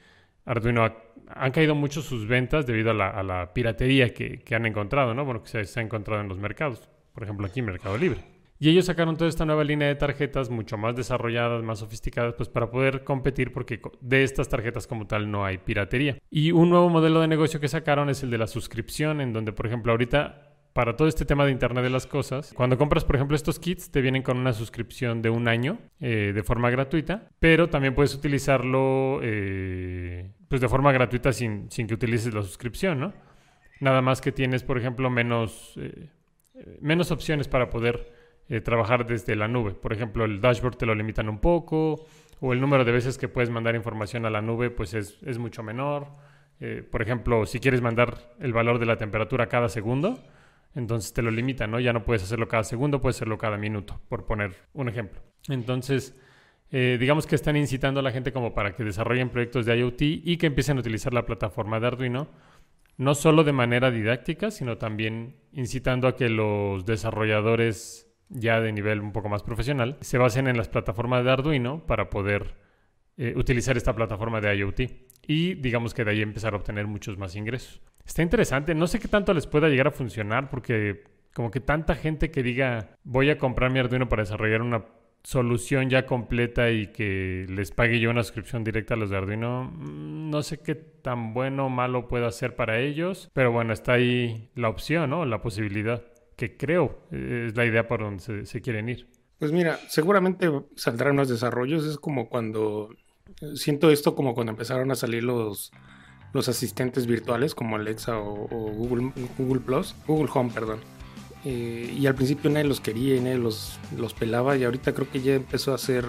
Arduino 0.46 0.92
han 1.28 1.52
caído 1.52 1.76
mucho 1.76 2.02
sus 2.02 2.28
ventas 2.28 2.66
debido 2.66 2.92
a 2.92 3.24
la, 3.24 3.54
piratería 3.54 4.14
que, 4.14 4.44
han 4.54 4.66
encontrado, 4.66 5.14
¿no? 5.14 5.24
Bueno, 5.24 5.42
que 5.42 5.66
se, 5.66 5.80
ha 5.80 5.84
encontrado 5.84 6.22
en 6.22 6.28
los 6.28 6.38
mercados, 6.38 6.90
por 7.14 7.24
ejemplo 7.24 7.48
aquí 7.48 7.62
Mercado 7.62 7.98
Libre. 7.98 8.34
Y 8.60 8.70
ellos 8.70 8.86
sacaron 8.86 9.18
toda 9.18 9.30
esta 9.30 9.46
nueva 9.46 9.64
línea 9.64 9.88
de 9.88 9.96
tarjetas 9.96 10.50
mucho 10.50 10.78
más 10.78 10.96
desarrolladas, 10.96 11.64
más 11.64 11.80
sofisticadas, 11.80 12.34
pues 12.36 12.50
para 12.50 12.70
poder 12.70 13.04
competir 13.04 13.52
porque 13.52 13.82
de 14.00 14.24
estas 14.24 14.48
tarjetas 14.48 14.88
como 14.88 15.06
tal 15.06 15.30
no 15.30 15.46
hay 15.46 15.58
piratería. 15.58 16.18
Y 16.30 16.52
un 16.52 16.70
nuevo 16.70 16.90
modelo 16.90 17.20
de 17.20 17.28
negocio 17.28 17.60
que 17.60 17.68
sacaron 17.68 18.10
es 18.10 18.24
el 18.24 18.30
de 18.30 18.38
la 18.38 18.48
suscripción, 18.48 19.22
en 19.22 19.34
donde 19.34 19.52
por 19.52 19.68
ejemplo 19.68 19.92
ahorita 19.92 20.53
para 20.74 20.96
todo 20.96 21.08
este 21.08 21.24
tema 21.24 21.46
de 21.46 21.52
Internet 21.52 21.84
de 21.84 21.90
las 21.92 22.08
Cosas, 22.08 22.52
cuando 22.56 22.78
compras, 22.80 23.06
por 23.06 23.16
ejemplo, 23.16 23.36
estos 23.36 23.60
kits, 23.60 23.92
te 23.92 24.02
vienen 24.02 24.24
con 24.24 24.38
una 24.38 24.54
suscripción 24.54 25.22
de 25.22 25.30
un 25.30 25.48
año 25.48 25.78
eh, 26.00 26.32
de 26.34 26.44
forma 26.44 26.72
gratuita, 26.72 27.30
pero 27.40 27.70
también 27.70 27.94
puedes 27.94 28.16
utilizarlo 28.16 29.20
eh, 29.22 30.32
pues 30.48 30.62
de 30.62 30.68
forma 30.68 30.92
gratuita 30.92 31.32
sin, 31.32 31.70
sin, 31.70 31.86
que 31.86 31.94
utilices 31.94 32.34
la 32.34 32.42
suscripción, 32.42 33.00
¿no? 33.00 33.14
Nada 33.82 34.02
más 34.02 34.20
que 34.20 34.32
tienes, 34.32 34.64
por 34.64 34.80
ejemplo, 34.80 35.12
menos, 35.12 35.74
eh, 35.78 36.10
menos 36.82 37.12
opciones 37.12 37.48
para 37.48 37.70
poder 37.70 38.12
trabajar 38.64 39.06
desde 39.08 39.36
la 39.36 39.48
nube. 39.48 39.72
Por 39.72 39.94
ejemplo, 39.94 40.26
el 40.26 40.42
dashboard 40.42 40.76
te 40.76 40.86
lo 40.86 40.94
limitan 40.94 41.30
un 41.30 41.40
poco, 41.40 42.06
o 42.40 42.54
el 42.54 42.60
número 42.60 42.84
de 42.84 42.92
veces 42.92 43.18
que 43.18 43.28
puedes 43.28 43.50
mandar 43.50 43.74
información 43.74 44.26
a 44.26 44.30
la 44.30 44.42
nube 44.42 44.70
pues 44.70 44.94
es, 44.94 45.18
es 45.24 45.38
mucho 45.38 45.64
menor. 45.64 46.08
por 46.92 47.02
ejemplo, 47.02 47.46
si 47.46 47.60
quieres 47.60 47.82
mandar 47.82 48.36
el 48.40 48.54
valor 48.54 48.80
de 48.80 48.86
la 48.86 48.98
temperatura 48.98 49.48
cada 49.48 49.70
segundo, 49.70 50.20
entonces 50.76 51.14
te 51.14 51.22
lo 51.22 51.32
limita, 51.32 51.68
¿no? 51.68 51.80
Ya 51.80 51.94
no 51.94 52.04
puedes 52.04 52.24
hacerlo 52.24 52.48
cada 52.48 52.64
segundo, 52.64 53.02
puedes 53.02 53.18
hacerlo 53.18 53.38
cada 53.38 53.58
minuto, 53.58 54.02
por 54.10 54.26
poner 54.26 54.56
un 54.74 54.90
ejemplo. 54.90 55.22
Entonces, 55.48 56.16
eh, 56.72 56.98
digamos 57.00 57.28
que 57.28 57.36
están 57.36 57.56
incitando 57.56 58.00
a 58.00 58.04
la 58.04 58.12
gente 58.12 58.34
como 58.34 58.54
para 58.54 58.76
que 58.76 58.84
desarrollen 58.84 59.30
proyectos 59.30 59.66
de 59.66 59.78
IoT 59.78 60.02
y 60.02 60.38
que 60.38 60.48
empiecen 60.48 60.78
a 60.78 60.80
utilizar 60.80 61.14
la 61.14 61.26
plataforma 61.26 61.80
de 61.80 61.88
Arduino, 61.88 62.28
no 62.98 63.16
solo 63.16 63.44
de 63.44 63.54
manera 63.54 63.92
didáctica, 63.92 64.52
sino 64.52 64.78
también 64.78 65.36
incitando 65.52 66.08
a 66.08 66.16
que 66.16 66.30
los 66.30 66.86
desarrolladores 66.86 68.10
ya 68.30 68.60
de 68.60 68.72
nivel 68.72 69.02
un 69.02 69.12
poco 69.12 69.30
más 69.30 69.44
profesional 69.44 69.98
se 70.02 70.18
basen 70.18 70.48
en 70.48 70.58
las 70.58 70.70
plataformas 70.70 71.24
de 71.24 71.32
Arduino 71.32 71.86
para 71.86 72.10
poder 72.10 72.56
eh, 73.18 73.34
utilizar 73.36 73.78
esta 73.78 73.94
plataforma 73.94 74.42
de 74.42 74.56
IoT 74.58 74.82
y 75.28 75.56
digamos 75.56 75.94
que 75.94 76.04
de 76.04 76.12
ahí 76.12 76.22
empezar 76.22 76.54
a 76.54 76.58
obtener 76.58 76.88
muchos 76.88 77.18
más 77.18 77.36
ingresos. 77.36 77.82
Está 78.06 78.22
interesante, 78.22 78.76
no 78.76 78.88
sé 78.88 79.00
qué 79.00 79.08
tanto 79.08 79.34
les 79.34 79.48
pueda 79.48 79.70
llegar 79.70 79.88
a 79.88 79.92
funcionar 79.92 80.50
porque 80.50 81.04
como 81.34 81.52
que 81.52 81.60
tanta 81.60 81.96
gente 81.96 82.32
que 82.32 82.44
diga 82.44 82.98
voy 83.04 83.30
a 83.30 83.38
comprar 83.38 83.72
mi 83.72 83.80
Arduino 83.80 84.10
para 84.10 84.24
desarrollar 84.24 84.62
una 84.62 84.86
solución 85.24 85.90
ya 85.90 86.06
completa 86.06 86.70
y 86.70 86.88
que 86.88 87.46
les 87.50 87.72
pague 87.72 88.00
yo 88.00 88.10
una 88.10 88.24
suscripción 88.24 88.64
directa 88.64 88.94
a 88.94 88.98
los 88.98 89.10
de 89.10 89.18
Arduino, 89.18 89.72
mm, 89.74 90.30
no 90.30 90.44
sé 90.44 90.60
qué 90.60 90.76
tan 90.76 91.34
bueno 91.34 91.68
o 91.68 91.70
malo 91.70 92.08
pueda 92.08 92.30
ser 92.32 92.56
para 92.56 92.80
ellos, 92.80 93.32
pero 93.34 93.52
bueno, 93.52 93.74
está 93.74 93.94
ahí 93.94 94.50
la 94.56 94.70
opción, 94.70 95.10
¿no? 95.10 95.26
La 95.26 95.42
posibilidad, 95.42 96.04
que 96.36 96.58
creo 96.58 97.00
eh, 97.12 97.46
es 97.48 97.56
la 97.56 97.66
idea 97.66 97.88
por 97.88 98.02
donde 98.02 98.46
se, 98.46 98.62
quieren 98.62 98.90
ir. 98.90 99.08
Pues 99.40 99.52
mira, 99.52 99.80
seguramente 99.88 100.50
saldrán 100.76 101.16
los 101.16 101.30
desarrollos, 101.30 101.86
es 101.86 101.98
como 101.98 102.30
cuando, 102.30 102.90
siento 103.56 103.90
esto 103.90 104.16
como 104.16 104.34
cuando 104.34 104.52
empezaron 104.52 104.92
a 104.92 104.96
salir 104.96 105.24
los 105.24 105.72
los 106.34 106.50
asistentes 106.50 107.06
virtuales 107.06 107.56
como 107.56 107.76
Alexa 107.76 108.18
o, 108.18 108.48
Google, 108.48 109.14
Google 109.38 109.62
Plus, 109.62 109.96
Google 110.08 110.30
Home, 110.34 110.52
perdón. 110.52 110.80
Eh, 111.46 111.96
y 111.98 112.08
al 112.08 112.16
principio 112.16 112.50
nadie 112.50 112.66
los 112.66 112.82
quería 112.82 113.16
y 113.16 113.20
nadie 113.20 113.38
los, 113.38 113.78
los 113.98 114.14
pelaba 114.14 114.58
y 114.58 114.64
ahorita 114.64 114.94
creo 114.94 115.10
que 115.10 115.22
ya 115.22 115.36
empezó 115.36 115.74
a 115.74 115.78
ser, 115.78 116.06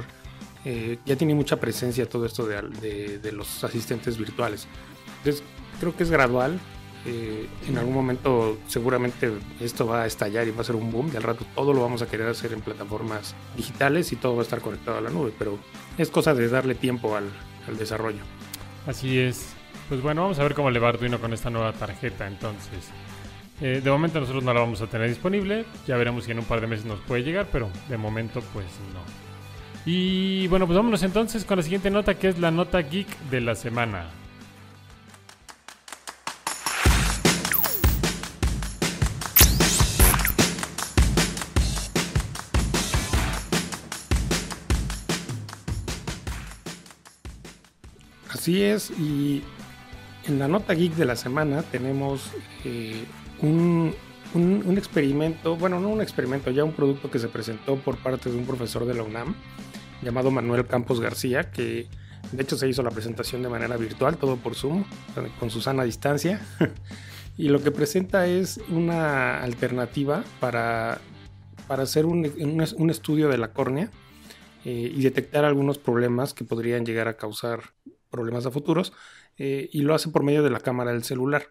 eh, 0.64 0.99
ya 1.05 1.16
tiene 1.16 1.35
mucha 1.35 1.61
presencia 1.61 2.09
todo 2.09 2.25
esto 2.25 2.46
de, 2.46 3.18
de, 3.18 3.33
los 3.33 3.62
asistentes 3.64 4.16
virtuales. 4.16 4.66
Entonces 5.18 5.42
creo 5.79 5.94
que 5.94 6.05
es 6.05 6.11
gradual. 6.11 6.59
Eh, 7.07 7.47
en 7.69 7.77
algún 7.77 7.93
momento 7.93 8.57
seguramente 8.67 9.31
esto 9.61 9.87
va 9.87 10.05
a 10.05 10.07
estallar 10.07 10.49
y 10.49 10.53
va 10.53 10.62
a 10.62 10.64
ser 10.64 10.75
un 10.75 10.90
boom 10.90 11.11
y 11.12 11.17
al 11.17 11.23
rato 11.23 11.45
todo 11.55 11.75
lo 11.75 11.83
vamos 11.83 12.01
a 12.01 12.07
querer 12.07 12.27
hacer 12.29 12.55
en 12.55 12.62
plataformas 12.62 13.35
digitales 13.55 14.11
y 14.12 14.17
todo 14.17 14.37
va 14.37 14.40
a 14.40 14.45
estar 14.45 14.62
conectado 14.62 14.97
a 14.97 15.01
la 15.03 15.11
nube, 15.11 15.31
pero 15.38 15.59
es 15.99 16.09
cosa 16.09 16.33
de 16.33 16.49
darle 16.49 16.75
tiempo 16.75 17.14
al, 17.14 17.31
desarrollo. 17.79 18.21
Así 18.87 19.19
es. 19.19 19.55
Pues 19.88 20.03
bueno, 20.03 20.23
vamos 20.23 20.38
a 20.38 20.43
ver 20.43 20.55
cómo 20.55 20.71
le 20.71 20.79
va 20.79 20.90
Arduino 20.90 21.19
con 21.19 21.33
esta 21.33 21.51
nueva 21.51 21.73
tarjeta 21.73 22.27
entonces. 22.27 22.90
Eh, 23.61 23.81
de 23.85 23.90
momento 23.90 24.21
nosotros 24.21 24.43
no 24.43 24.53
la 24.53 24.61
vamos 24.61 24.81
a 24.81 24.87
tener 24.87 25.09
disponible, 25.09 25.64
ya 25.87 25.97
veremos 25.97 26.25
si 26.25 26.31
en 26.31 26.38
un 26.38 26.45
par 26.45 26.61
de 26.61 26.67
meses 26.67 26.87
nos 26.87 27.01
puede 27.01 27.23
llegar, 27.23 27.49
pero 27.53 27.69
de 27.88 27.99
momento 27.99 28.43
pues 28.53 28.67
no. 28.93 29.01
Y 29.87 30.47
bueno, 30.49 30.67
pues 30.67 30.77
vámonos 30.77 31.03
entonces 31.03 31.45
con 31.45 31.59
la 31.59 31.62
siguiente 31.62 31.90
nota 31.90 32.14
que 32.14 32.29
es 32.29 32.38
la 32.38 32.51
nota 32.51 32.81
geek 32.81 33.09
de 33.31 33.40
la 33.43 33.55
semana. 33.55 34.09
Así 48.44 48.62
es, 48.62 48.90
y 48.90 49.42
en 50.26 50.38
la 50.38 50.48
nota 50.48 50.74
geek 50.74 50.92
de 50.96 51.07
la 51.07 51.16
semana 51.16 51.62
tenemos 51.62 52.30
eh, 52.66 53.07
un, 53.40 53.94
experimento, 54.76 55.57
bueno, 55.57 55.80
no 55.80 55.88
un 55.88 56.02
experimento, 56.02 56.50
ya 56.50 56.62
un 56.62 56.74
producto 56.74 57.11
que 57.11 57.18
se 57.18 57.28
presentó 57.28 57.76
por 57.76 57.96
parte 57.96 58.30
de 58.30 58.37
un 58.37 58.44
profesor 58.44 58.85
de 58.85 58.92
la 58.92 59.02
UNAM 59.02 59.35
llamado 60.02 60.30
Manuel 60.30 60.66
Campos 60.66 61.00
García, 61.00 61.52
que 61.52 61.87
de 62.33 62.42
hecho 62.42 62.59
se 62.59 62.68
hizo 62.68 62.83
la 62.83 62.90
presentación 62.90 63.42
de 63.42 63.48
manera 63.48 63.78
virtual, 63.78 64.18
todo 64.18 64.37
por 64.37 64.57
Zoom, 64.57 64.85
con 65.40 65.48
su 65.48 65.62
sana 65.62 65.83
distancia. 65.83 66.42
y 67.38 67.48
lo 67.48 67.62
que 67.62 67.70
presenta 67.70 68.26
es 68.26 68.61
una 68.68 69.42
alternativa 69.42 70.22
para, 70.38 71.00
para 71.66 71.85
hacer 71.85 72.04
un, 72.04 72.90
estudio 72.90 73.30
de 73.30 73.38
la 73.38 73.54
córnea 73.54 73.88
eh, 74.66 74.92
y 74.94 75.02
detectar 75.02 75.46
algunos 75.46 75.78
problemas 75.78 76.35
que 76.35 76.44
podrían 76.44 76.85
llegar 76.85 77.09
a 77.09 77.16
causar 77.16 77.72
problemas 78.14 78.46
a 78.46 78.53
futuros 78.53 78.92
eh, 79.38 79.68
y 79.72 79.83
lo 79.83 79.92
hace 79.92 80.09
por 80.11 80.22
medio 80.22 80.44
de 80.44 80.50
la 80.50 80.61
cámara 80.61 80.92
del 80.92 81.03
celular. 81.03 81.48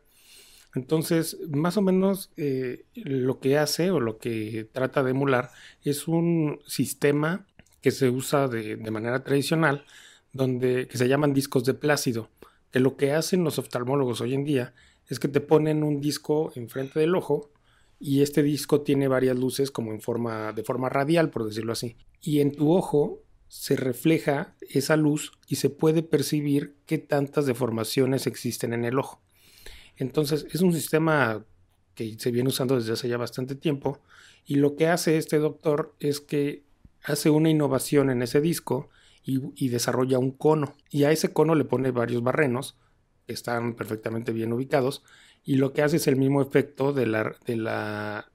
Entonces, 0.73 1.37
más 1.51 1.75
o 1.75 1.81
menos 1.81 2.31
eh, 2.37 2.85
lo 2.95 3.39
que 3.41 3.57
hace 3.57 3.91
o 3.91 3.99
lo 3.99 4.17
que 4.17 4.67
trata 4.71 5.03
de 5.03 5.11
emular 5.11 5.51
es 5.83 6.07
un 6.07 6.61
sistema 6.65 7.45
que 7.81 7.91
se 7.91 8.09
usa 8.09 8.47
de, 8.47 8.77
manera 8.91 9.25
tradicional, 9.25 9.83
donde, 10.31 10.87
que 10.87 10.97
se 10.97 11.09
llaman 11.09 11.33
discos 11.33 11.65
de 11.65 11.73
plácido, 11.73 12.29
que 12.71 12.79
lo 12.79 12.95
que 12.95 13.11
hacen 13.11 13.43
los 13.43 13.59
oftalmólogos 13.59 14.21
hoy 14.21 14.33
en 14.33 14.45
día 14.45 14.73
es 15.09 15.19
que 15.19 15.27
te 15.27 15.41
ponen 15.41 15.83
un 15.83 15.99
disco 15.99 16.53
enfrente 16.55 17.01
del 17.01 17.13
ojo 17.13 17.51
y 17.99 18.21
este 18.21 18.41
disco 18.41 18.81
tiene 18.81 19.09
varias 19.09 19.37
luces 19.37 19.69
como 19.69 19.91
en 19.91 19.99
forma 19.99 20.53
de 20.53 20.63
forma 20.63 20.87
radial, 20.87 21.29
por 21.29 21.45
decirlo 21.45 21.73
así. 21.73 21.97
Y 22.21 22.39
en 22.39 22.53
tu 22.53 22.71
ojo 22.71 23.21
se 23.53 23.75
refleja 23.75 24.55
esa 24.61 24.97
luz 24.97 25.31
y 25.47 25.57
se 25.57 25.69
puede 25.69 26.01
percibir 26.01 26.73
qué 26.87 26.97
tantas 26.97 27.45
deformaciones 27.45 28.25
existen 28.25 28.73
en 28.73 28.83
el 28.83 28.97
ojo. 28.97 29.21
Entonces 29.95 30.47
es 30.51 30.61
un 30.61 30.73
sistema 30.73 31.45
que 31.93 32.17
se 32.17 32.31
viene 32.31 32.49
usando 32.49 32.75
desde 32.75 32.93
hace 32.93 33.07
ya 33.07 33.17
bastante 33.17 33.53
tiempo 33.53 34.01
y 34.43 34.55
lo 34.55 34.75
que 34.75 34.87
hace 34.87 35.17
este 35.17 35.37
doctor 35.37 35.93
es 35.99 36.19
que 36.19 36.63
hace 37.03 37.29
una 37.29 37.51
innovación 37.51 38.09
en 38.09 38.23
ese 38.23 38.41
disco 38.41 38.89
y, 39.23 39.69
desarrolla 39.69 40.17
un 40.17 40.31
cono 40.31 40.75
y 40.89 41.03
a 41.03 41.11
ese 41.11 41.31
cono 41.31 41.53
le 41.53 41.63
pone 41.63 41.91
varios 41.91 42.23
barrenos 42.23 42.75
que 43.27 43.33
están 43.33 43.75
perfectamente 43.75 44.31
bien 44.31 44.51
ubicados 44.51 45.03
y 45.45 45.57
lo 45.57 45.73
que 45.73 45.83
hace 45.83 45.97
es 45.97 46.07
el 46.07 46.15
mismo 46.15 46.41
efecto 46.41 46.91
de, 46.91 47.05
la, 47.05 47.35
de, 47.45 47.57
la, 47.57 48.31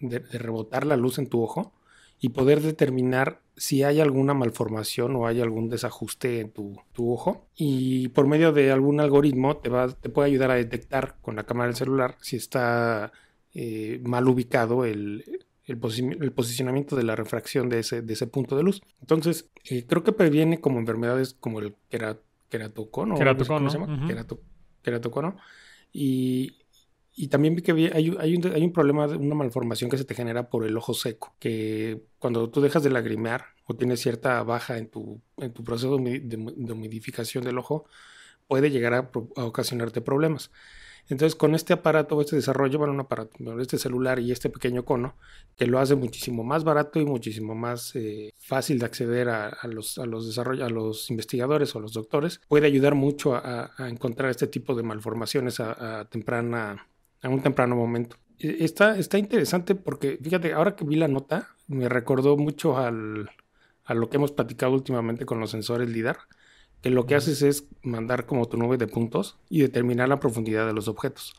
de 0.00 0.18
rebotar 0.38 0.86
la 0.86 0.96
luz 0.96 1.18
en 1.18 1.26
tu 1.26 1.42
ojo 1.42 1.74
y 2.20 2.30
poder 2.30 2.62
determinar 2.62 3.42
si 3.56 3.82
hay 3.82 4.00
alguna 4.00 4.34
malformación 4.34 5.16
o 5.16 5.26
hay 5.26 5.40
algún 5.40 5.68
desajuste 5.68 6.40
en 6.40 6.50
tu, 6.50 6.78
ojo. 6.96 7.48
Y 7.54 8.08
por 8.08 8.26
medio 8.26 8.52
de 8.52 8.72
algún 8.72 9.00
algoritmo 9.00 9.56
te, 9.58 9.68
va, 9.68 9.88
te 9.88 10.08
puede 10.08 10.30
ayudar 10.30 10.50
a 10.50 10.54
detectar 10.54 11.16
con 11.20 11.36
la 11.36 11.44
cámara 11.44 11.68
del 11.68 11.76
celular 11.76 12.16
si 12.20 12.36
está 12.36 13.12
eh, 13.54 14.00
mal 14.04 14.26
ubicado 14.28 14.84
el, 14.84 15.24
el, 15.66 15.78
posicionamiento 15.78 16.96
de 16.96 17.02
la 17.02 17.16
refracción 17.16 17.68
de 17.68 17.80
ese, 17.80 18.02
de 18.02 18.12
ese 18.12 18.26
punto 18.26 18.56
de 18.56 18.62
luz. 18.62 18.82
Entonces, 19.00 19.50
eh, 19.68 19.84
creo 19.86 20.02
que 20.02 20.12
previene 20.12 20.60
como 20.60 20.78
enfermedades 20.78 21.34
como 21.34 21.60
el 21.60 21.74
queratocono. 21.88 23.16
Queratocono. 23.16 23.70
Queratocono. 24.82 25.36
Y 25.92 26.61
y 27.14 27.28
también 27.28 27.54
vi 27.54 27.62
que 27.62 27.72
hay, 27.72 27.86
hay, 28.18 28.36
un, 28.36 28.46
hay 28.52 28.64
un 28.64 28.72
problema, 28.72 29.06
una 29.06 29.34
malformación 29.34 29.90
que 29.90 29.98
se 29.98 30.04
te 30.04 30.14
genera 30.14 30.48
por 30.48 30.64
el 30.64 30.76
ojo 30.76 30.94
seco, 30.94 31.34
que 31.38 32.02
cuando 32.18 32.48
tú 32.48 32.60
dejas 32.60 32.82
de 32.82 32.90
lagrimear 32.90 33.46
o 33.66 33.74
tienes 33.74 34.00
cierta 34.00 34.42
baja 34.42 34.78
en 34.78 34.88
tu, 34.88 35.20
en 35.36 35.52
tu 35.52 35.62
proceso 35.62 35.98
de, 35.98 36.72
humidificación 36.72 37.44
del 37.44 37.58
ojo, 37.58 37.84
puede 38.48 38.70
llegar 38.70 38.94
a, 38.94 39.10
ocasionarte 39.42 40.00
problemas. 40.00 40.50
Entonces, 41.08 41.34
con 41.34 41.54
este 41.54 41.72
aparato, 41.72 42.20
este 42.20 42.36
desarrollo, 42.36 42.78
bueno, 42.78 42.94
un 42.94 43.00
aparato, 43.00 43.60
este 43.60 43.76
celular 43.76 44.20
y 44.20 44.30
este 44.30 44.48
pequeño 44.48 44.84
cono, 44.84 45.16
que 45.56 45.66
lo 45.66 45.80
hace 45.80 45.96
muchísimo 45.96 46.44
más 46.44 46.64
barato 46.64 47.00
y 47.00 47.04
muchísimo 47.04 47.54
más 47.54 47.94
eh, 47.96 48.32
fácil 48.38 48.78
de 48.78 48.86
acceder 48.86 49.28
a, 49.28 49.58
los, 49.64 49.98
a, 49.98 50.06
los 50.06 50.38
a 50.38 50.68
los 50.68 51.10
investigadores 51.10 51.74
o 51.74 51.78
a 51.78 51.82
los 51.82 51.92
doctores, 51.92 52.40
puede 52.48 52.66
ayudar 52.66 52.94
mucho 52.94 53.34
a, 53.34 53.70
encontrar 53.80 54.30
este 54.30 54.46
tipo 54.46 54.74
de 54.74 54.84
malformaciones 54.84 55.60
a, 55.60 56.06
temprana, 56.08 56.86
a 57.22 57.28
un 57.28 57.42
temprano 57.42 57.76
momento. 57.76 58.16
E, 58.38 58.64
está, 58.64 58.98
está 58.98 59.18
interesante 59.18 59.74
porque, 59.74 60.18
fíjate, 60.22 60.52
ahora 60.52 60.76
que 60.76 60.84
vi 60.84 60.96
la 60.96 61.08
nota, 61.08 61.48
me 61.68 61.88
recordó 61.88 62.36
mucho 62.36 62.76
al, 62.76 63.30
a 63.84 63.94
lo 63.94 64.10
que 64.10 64.16
hemos 64.16 64.32
platicado 64.32 64.72
últimamente 64.72 65.24
con 65.24 65.40
los 65.40 65.50
sensores 65.50 65.88
LIDAR 65.88 66.18
que 66.82 66.90
lo 66.90 67.06
que 67.06 67.14
haces 67.14 67.42
es 67.42 67.68
mandar 67.82 68.26
como 68.26 68.46
tu 68.46 68.56
nube 68.56 68.76
de 68.76 68.88
puntos 68.88 69.38
y 69.48 69.60
determinar 69.60 70.08
la 70.08 70.20
profundidad 70.20 70.66
de 70.66 70.72
los 70.72 70.88
objetos. 70.88 71.34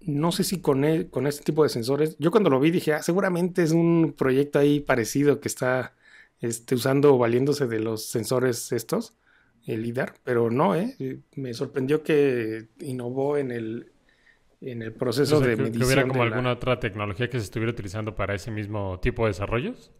No 0.00 0.32
sé 0.32 0.42
si 0.42 0.60
con, 0.60 0.84
e, 0.84 1.08
con 1.08 1.26
este 1.26 1.44
tipo 1.44 1.62
de 1.62 1.68
sensores, 1.68 2.16
yo 2.18 2.30
cuando 2.30 2.50
lo 2.50 2.60
vi 2.60 2.70
dije, 2.70 2.94
ah, 2.94 3.02
seguramente 3.02 3.62
es 3.62 3.72
un 3.72 4.14
proyecto 4.16 4.58
ahí 4.58 4.80
parecido 4.80 5.38
que 5.40 5.48
está 5.48 5.94
este, 6.40 6.74
usando 6.74 7.14
o 7.14 7.18
valiéndose 7.18 7.66
de 7.66 7.80
los 7.80 8.06
sensores 8.06 8.72
estos, 8.72 9.16
el 9.66 9.82
LIDAR, 9.82 10.14
pero 10.24 10.50
no, 10.50 10.74
¿eh? 10.74 11.20
me 11.36 11.54
sorprendió 11.54 12.02
que 12.02 12.68
innovó 12.80 13.38
en 13.38 13.50
el, 13.50 13.92
en 14.60 14.82
el 14.82 14.92
proceso 14.92 15.40
de 15.40 15.56
medición. 15.56 15.72
¿Que 15.72 15.84
hubiera 15.84 16.08
como 16.08 16.22
alguna 16.22 16.52
otra 16.52 16.80
tecnología 16.80 17.28
que 17.28 17.38
se 17.38 17.44
estuviera 17.44 17.72
utilizando 17.72 18.14
para 18.14 18.34
ese 18.34 18.50
mismo 18.50 18.98
tipo 19.00 19.24
de 19.24 19.30
desarrollos? 19.30 19.92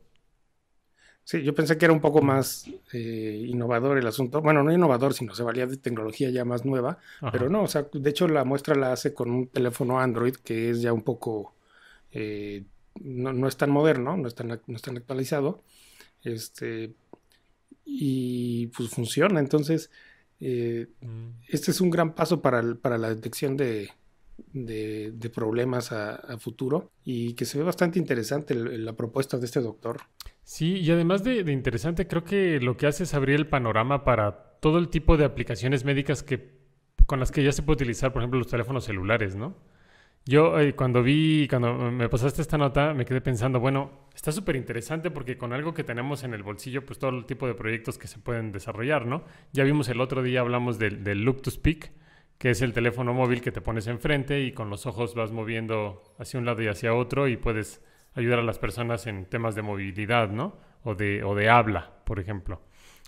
Sí, 1.25 1.43
yo 1.43 1.55
pensé 1.55 1.79
que 1.79 1.87
era 1.87 1.95
un 1.95 2.03
poco 2.03 2.21
más 2.21 2.71
eh, 2.93 3.47
innovador 3.49 3.97
el 3.97 4.07
asunto. 4.07 4.43
Bueno, 4.43 4.63
no 4.63 4.71
innovador, 4.71 5.15
sino 5.15 5.35
se 5.35 5.43
valía 5.43 5.67
de 5.67 5.79
tecnología 5.79 6.29
ya 6.29 6.45
más 6.45 6.67
nueva. 6.67 6.99
Pero 7.33 7.49
no, 7.49 7.63
o 7.63 7.67
sea, 7.67 7.87
de 7.91 8.11
hecho 8.11 8.29
la 8.29 8.45
muestra 8.45 8.75
la 8.75 8.93
hace 8.93 9.15
con 9.15 9.31
un 9.31 9.49
teléfono 9.49 9.99
Android 9.99 10.35
que 10.37 10.71
es 10.71 10.83
ya 10.83 10.93
un 10.93 11.03
poco... 11.03 11.55
Eh, 12.13 12.65
no, 13.01 13.49
es 13.49 13.57
tan 13.57 13.71
moderno, 13.71 14.17
no 14.17 14.29
es 14.29 14.35
tan, 14.35 14.49
no 14.49 14.77
es 14.77 14.83
tan 14.83 14.99
actualizado. 14.99 15.63
Este, 16.23 16.93
y 17.87 18.67
pues 18.69 18.91
funciona. 18.91 19.41
Entonces, 19.41 19.91
eh, 20.41 20.89
mm. 21.01 21.29
este 21.49 21.71
es 21.71 21.81
un 21.81 21.89
gran 21.89 22.15
paso 22.15 22.43
para, 22.43 22.63
para 22.75 22.99
la 22.99 23.09
detección 23.09 23.57
de, 23.57 23.91
de, 24.53 25.31
problemas 25.35 25.93
a, 25.93 26.39
futuro 26.39 26.91
y 27.05 27.35
que 27.35 27.45
se 27.45 27.59
ve 27.59 27.65
bastante 27.65 27.99
interesante 27.99 28.55
la 28.55 28.93
propuesta 28.95 29.39
de 29.39 29.47
este 29.47 29.61
doctor. 29.61 30.03
Sí, 30.43 30.77
y 30.81 30.91
además 30.91 31.25
de, 31.25 31.41
interesante, 31.53 32.07
creo 32.07 32.25
que 32.25 32.61
lo 32.61 32.77
que 32.77 32.87
hace 32.87 33.05
es 33.05 33.15
abrir 33.15 33.37
el 33.37 33.47
panorama 33.47 34.05
para 34.05 34.59
todo 34.61 34.79
el 34.79 34.89
tipo 34.89 35.17
de 35.17 35.25
aplicaciones 35.25 35.85
médicas 35.85 36.23
que, 36.23 36.59
con 37.07 37.21
las 37.21 37.33
que 37.33 37.43
ya 37.43 37.53
se 37.53 37.63
puede 37.63 37.77
utilizar, 37.77 38.13
por 38.13 38.23
ejemplo, 38.23 38.39
los 38.39 38.49
teléfonos 38.49 38.85
celulares, 38.85 39.37
¿no? 39.37 39.57
Yo 40.27 40.59
eh, 40.59 40.75
cuando 40.75 41.03
vi, 41.03 41.47
cuando 41.49 41.75
me 41.91 42.09
pasaste 42.09 42.41
esta 42.41 42.57
nota, 42.57 42.95
me 42.95 43.05
quedé 43.05 43.21
pensando, 43.21 43.61
bueno, 43.61 44.09
está 44.15 44.33
súper 44.33 44.57
interesante 44.57 45.11
porque 45.11 45.37
con 45.37 45.53
algo 45.53 45.75
que 45.75 45.85
tenemos 45.85 46.25
en 46.25 46.33
el 46.33 46.43
bolsillo, 46.43 46.87
pues 46.87 46.99
todo 46.99 47.11
el 47.11 47.27
tipo 47.27 47.47
de 47.47 47.55
proyectos 47.55 47.99
que 47.99 48.07
se 48.07 48.19
pueden 48.19 48.51
desarrollar, 48.51 49.05
¿no? 49.05 49.25
Ya 49.53 49.65
vimos 49.65 49.89
el 49.91 50.01
otro 50.01 50.23
día, 50.23 50.41
hablamos 50.41 50.79
del, 50.79 51.05
del 51.05 51.23
Loop 51.25 51.43
to 51.43 51.51
Speak, 51.51 51.93
que 52.39 52.51
es 52.51 52.63
el 52.63 52.73
teléfono 52.73 53.15
móvil 53.15 53.41
que 53.41 53.53
te 53.53 53.61
pones 53.61 53.87
enfrente 53.87 54.43
y 54.43 54.53
con 54.53 54.71
los 54.71 54.87
ojos 54.87 55.15
vas 55.15 55.33
moviendo 55.33 56.03
hacia 56.19 56.39
un 56.39 56.47
lado 56.47 56.63
y 56.63 56.69
hacia 56.69 56.95
otro 56.95 57.29
y 57.29 57.37
puedes 57.37 57.83
ayudar 58.15 58.39
a 58.41 58.43
las 58.43 58.59
personas 58.59 59.07
en 59.07 59.27
temas 59.27 59.55
de 59.55 59.63
movilidad, 59.63 60.31
¿no? 60.31 60.57
O 60.83 60.95
de, 60.95 61.25
o 61.25 61.35
de 61.35 61.49
habla, 61.49 61.93
por 62.05 62.21
ejemplo. 62.21 62.61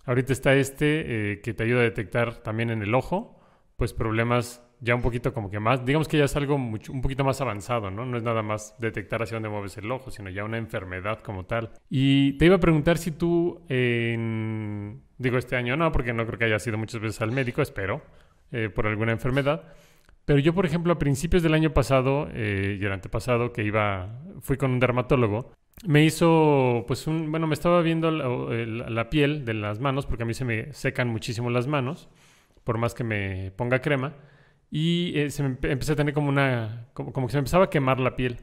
Ahorita 0.05 0.33
está 0.33 0.55
este 0.55 1.33
eh, 1.33 1.41
que 1.41 1.53
te 1.53 1.65
ayuda 1.65 1.81
a 1.81 1.85
detectar 1.85 2.37
también 2.37 2.71
en 2.71 2.83
el 2.83 2.95
ojo, 2.95 3.41
pues 3.77 3.93
problemas 3.93 4.63
ya 4.81 4.95
un 4.95 5.03
poquito 5.03 5.33
como 5.33 5.51
que 5.51 5.59
más, 5.59 5.85
digamos 5.85 6.07
que 6.07 6.19
ya 6.19 6.25
es 6.25 6.37
algo 6.37 6.59
mucho, 6.59 6.93
un 6.93 7.01
poquito 7.01 7.25
más 7.25 7.41
avanzado, 7.41 7.91
¿no? 7.91 8.05
No 8.05 8.17
es 8.17 8.23
nada 8.23 8.43
más 8.43 8.77
detectar 8.79 9.23
hacia 9.23 9.37
dónde 9.37 9.49
mueves 9.49 9.77
el 9.79 9.91
ojo, 9.91 10.11
sino 10.11 10.31
ya 10.31 10.45
una 10.45 10.59
enfermedad 10.59 11.21
como 11.21 11.47
tal. 11.47 11.71
Y 11.89 12.35
te 12.35 12.47
iba 12.47 12.57
a 12.57 12.61
preguntar 12.61 12.99
si 12.99 13.13
tú, 13.13 13.63
en, 13.69 15.03
digo 15.19 15.39
este 15.39 15.57
año 15.57 15.77
no, 15.77 15.91
porque 15.93 16.13
no 16.13 16.27
creo 16.27 16.39
que 16.39 16.45
haya 16.45 16.59
sido 16.59 16.79
muchas 16.79 17.01
veces 17.01 17.21
al 17.23 17.33
médico, 17.33 17.63
espero, 17.63 18.03
eh, 18.53 18.69
por 18.69 18.87
alguna 18.87 19.13
enfermedad. 19.13 19.63
Pero 20.27 20.41
yo, 20.41 20.55
por 20.55 20.67
ejemplo, 20.67 20.93
a 20.93 20.99
principios 20.99 21.43
del 21.43 21.55
año 21.55 21.73
pasado 21.73 22.29
eh, 22.33 22.79
y 22.81 22.85
el 22.85 22.93
antepasado, 22.93 23.53
que 23.53 23.63
iba, 23.63 24.21
fui 24.41 24.57
con 24.57 24.73
un 24.73 24.81
dermatólogo, 24.81 25.53
me 25.85 26.05
hizo, 26.05 26.85
pues, 26.89 27.07
un, 27.07 27.31
bueno, 27.31 27.47
me 27.47 27.55
estaba 27.55 27.81
viendo 27.81 28.11
la, 28.11 29.09
piel 29.09 29.45
de 29.45 29.55
las 29.55 29.79
manos, 29.79 30.05
porque 30.07 30.25
a 30.25 30.27
mí 30.27 30.35
se 30.35 30.45
me 30.45 30.73
secan 30.73 31.09
muchísimo 31.09 31.49
las 31.49 31.69
manos, 31.69 32.09
por 32.65 32.77
más 32.77 32.93
que 32.95 33.05
me 33.05 33.53
ponga 33.53 33.81
crema, 33.81 34.15
y 34.69 35.13
eh, 35.17 35.31
se 35.31 35.45
me 35.45 35.57
empecé 35.63 35.93
a 35.93 35.97
tener 35.97 36.13
como 36.13 36.29
una, 36.29 36.89
como, 36.93 37.13
que 37.13 37.33
se 37.33 37.37
me 37.37 37.41
empezaba 37.41 37.67
a 37.67 37.71
quemar 37.71 38.01
la 38.01 38.17
piel. 38.17 38.39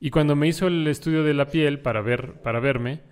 Y 0.00 0.10
cuando 0.10 0.34
me 0.34 0.48
hizo 0.48 0.66
el 0.66 0.86
estudio 0.88 1.24
de 1.24 1.34
la 1.34 1.46
piel 1.46 1.80
para 1.80 2.00
ver, 2.00 2.40
para 2.42 2.58
verme, 2.58 3.02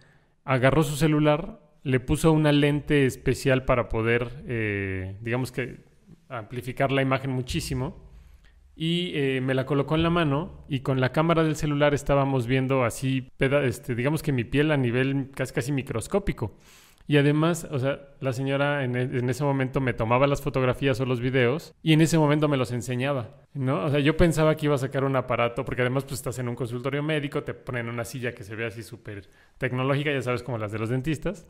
agarró 0.44 0.83
su 0.83 0.96
celular, 0.96 1.61
le 1.83 2.00
puso 2.00 2.33
una 2.33 2.52
lente 2.52 3.04
especial 3.04 3.64
para 3.66 3.90
poder, 3.90 4.42
eh, 4.46 5.16
digamos 5.20 5.52
que 5.52 5.89
amplificar 6.30 6.92
la 6.92 7.02
imagen 7.02 7.30
muchísimo 7.30 8.08
y 8.74 9.12
eh, 9.14 9.40
me 9.42 9.52
la 9.52 9.66
colocó 9.66 9.94
en 9.94 10.02
la 10.02 10.10
mano 10.10 10.64
y 10.68 10.80
con 10.80 11.00
la 11.00 11.12
cámara 11.12 11.42
del 11.42 11.56
celular 11.56 11.92
estábamos 11.92 12.46
viendo 12.46 12.84
así, 12.84 13.30
este, 13.38 13.94
digamos 13.94 14.22
que 14.22 14.32
mi 14.32 14.44
piel 14.44 14.70
a 14.70 14.76
nivel 14.76 15.30
casi, 15.34 15.52
casi 15.52 15.72
microscópico. 15.72 16.56
Y 17.06 17.16
además, 17.16 17.66
o 17.70 17.78
sea, 17.78 18.00
la 18.20 18.32
señora 18.32 18.84
en, 18.84 18.94
e, 18.94 19.02
en, 19.02 19.28
ese 19.28 19.42
momento 19.42 19.80
me 19.80 19.92
tomaba 19.92 20.28
las 20.28 20.40
fotografías 20.40 21.00
o 21.00 21.04
los 21.04 21.20
videos 21.20 21.74
y 21.82 21.92
en 21.92 22.02
ese 22.02 22.18
momento 22.18 22.46
me 22.46 22.56
los 22.56 22.70
enseñaba, 22.70 23.36
¿no? 23.52 23.84
O 23.84 23.90
sea, 23.90 23.98
yo 23.98 24.16
pensaba 24.16 24.54
que 24.54 24.66
iba 24.66 24.76
a 24.76 24.78
sacar 24.78 25.02
un 25.02 25.16
aparato, 25.16 25.64
porque 25.64 25.82
además 25.82 26.04
pues 26.04 26.14
estás 26.14 26.38
en 26.38 26.48
un 26.48 26.54
consultorio 26.54 27.02
médico, 27.02 27.42
te 27.42 27.52
ponen 27.52 27.88
una 27.88 28.04
silla 28.04 28.32
que 28.32 28.44
se 28.44 28.54
ve 28.54 28.64
así 28.64 28.84
súper 28.84 29.28
tecnológica, 29.58 30.12
ya 30.12 30.22
sabes, 30.22 30.44
como 30.44 30.56
las 30.56 30.70
de 30.70 30.78
los 30.78 30.88
dentistas. 30.88 31.48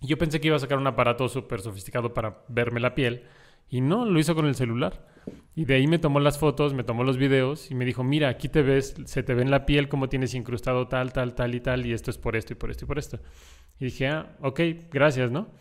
Yo 0.00 0.16
pensé 0.18 0.40
que 0.40 0.48
iba 0.48 0.56
a 0.56 0.60
sacar 0.60 0.78
un 0.78 0.86
aparato 0.86 1.28
súper 1.28 1.60
sofisticado 1.60 2.14
para 2.14 2.42
verme 2.48 2.80
la 2.80 2.94
piel 2.94 3.22
y 3.68 3.80
no, 3.80 4.04
lo 4.04 4.18
hizo 4.18 4.34
con 4.34 4.46
el 4.46 4.54
celular. 4.54 5.06
Y 5.54 5.64
de 5.64 5.74
ahí 5.74 5.86
me 5.86 5.98
tomó 5.98 6.20
las 6.20 6.38
fotos, 6.38 6.74
me 6.74 6.84
tomó 6.84 7.02
los 7.02 7.16
videos 7.16 7.70
y 7.70 7.74
me 7.74 7.84
dijo, 7.84 8.04
mira, 8.04 8.28
aquí 8.28 8.48
te 8.48 8.62
ves, 8.62 8.94
se 9.06 9.22
te 9.22 9.34
ve 9.34 9.42
en 9.42 9.50
la 9.50 9.66
piel 9.66 9.88
cómo 9.88 10.08
tienes 10.08 10.34
incrustado 10.34 10.86
tal, 10.86 11.12
tal, 11.12 11.34
tal 11.34 11.54
y 11.54 11.60
tal, 11.60 11.86
y 11.86 11.92
esto 11.92 12.10
es 12.10 12.18
por 12.18 12.36
esto 12.36 12.52
y 12.52 12.56
por 12.56 12.70
esto 12.70 12.84
y 12.84 12.88
por 12.88 12.98
esto. 12.98 13.20
Y 13.80 13.86
dije, 13.86 14.06
ah, 14.08 14.36
ok, 14.40 14.60
gracias, 14.90 15.30
¿no? 15.30 15.54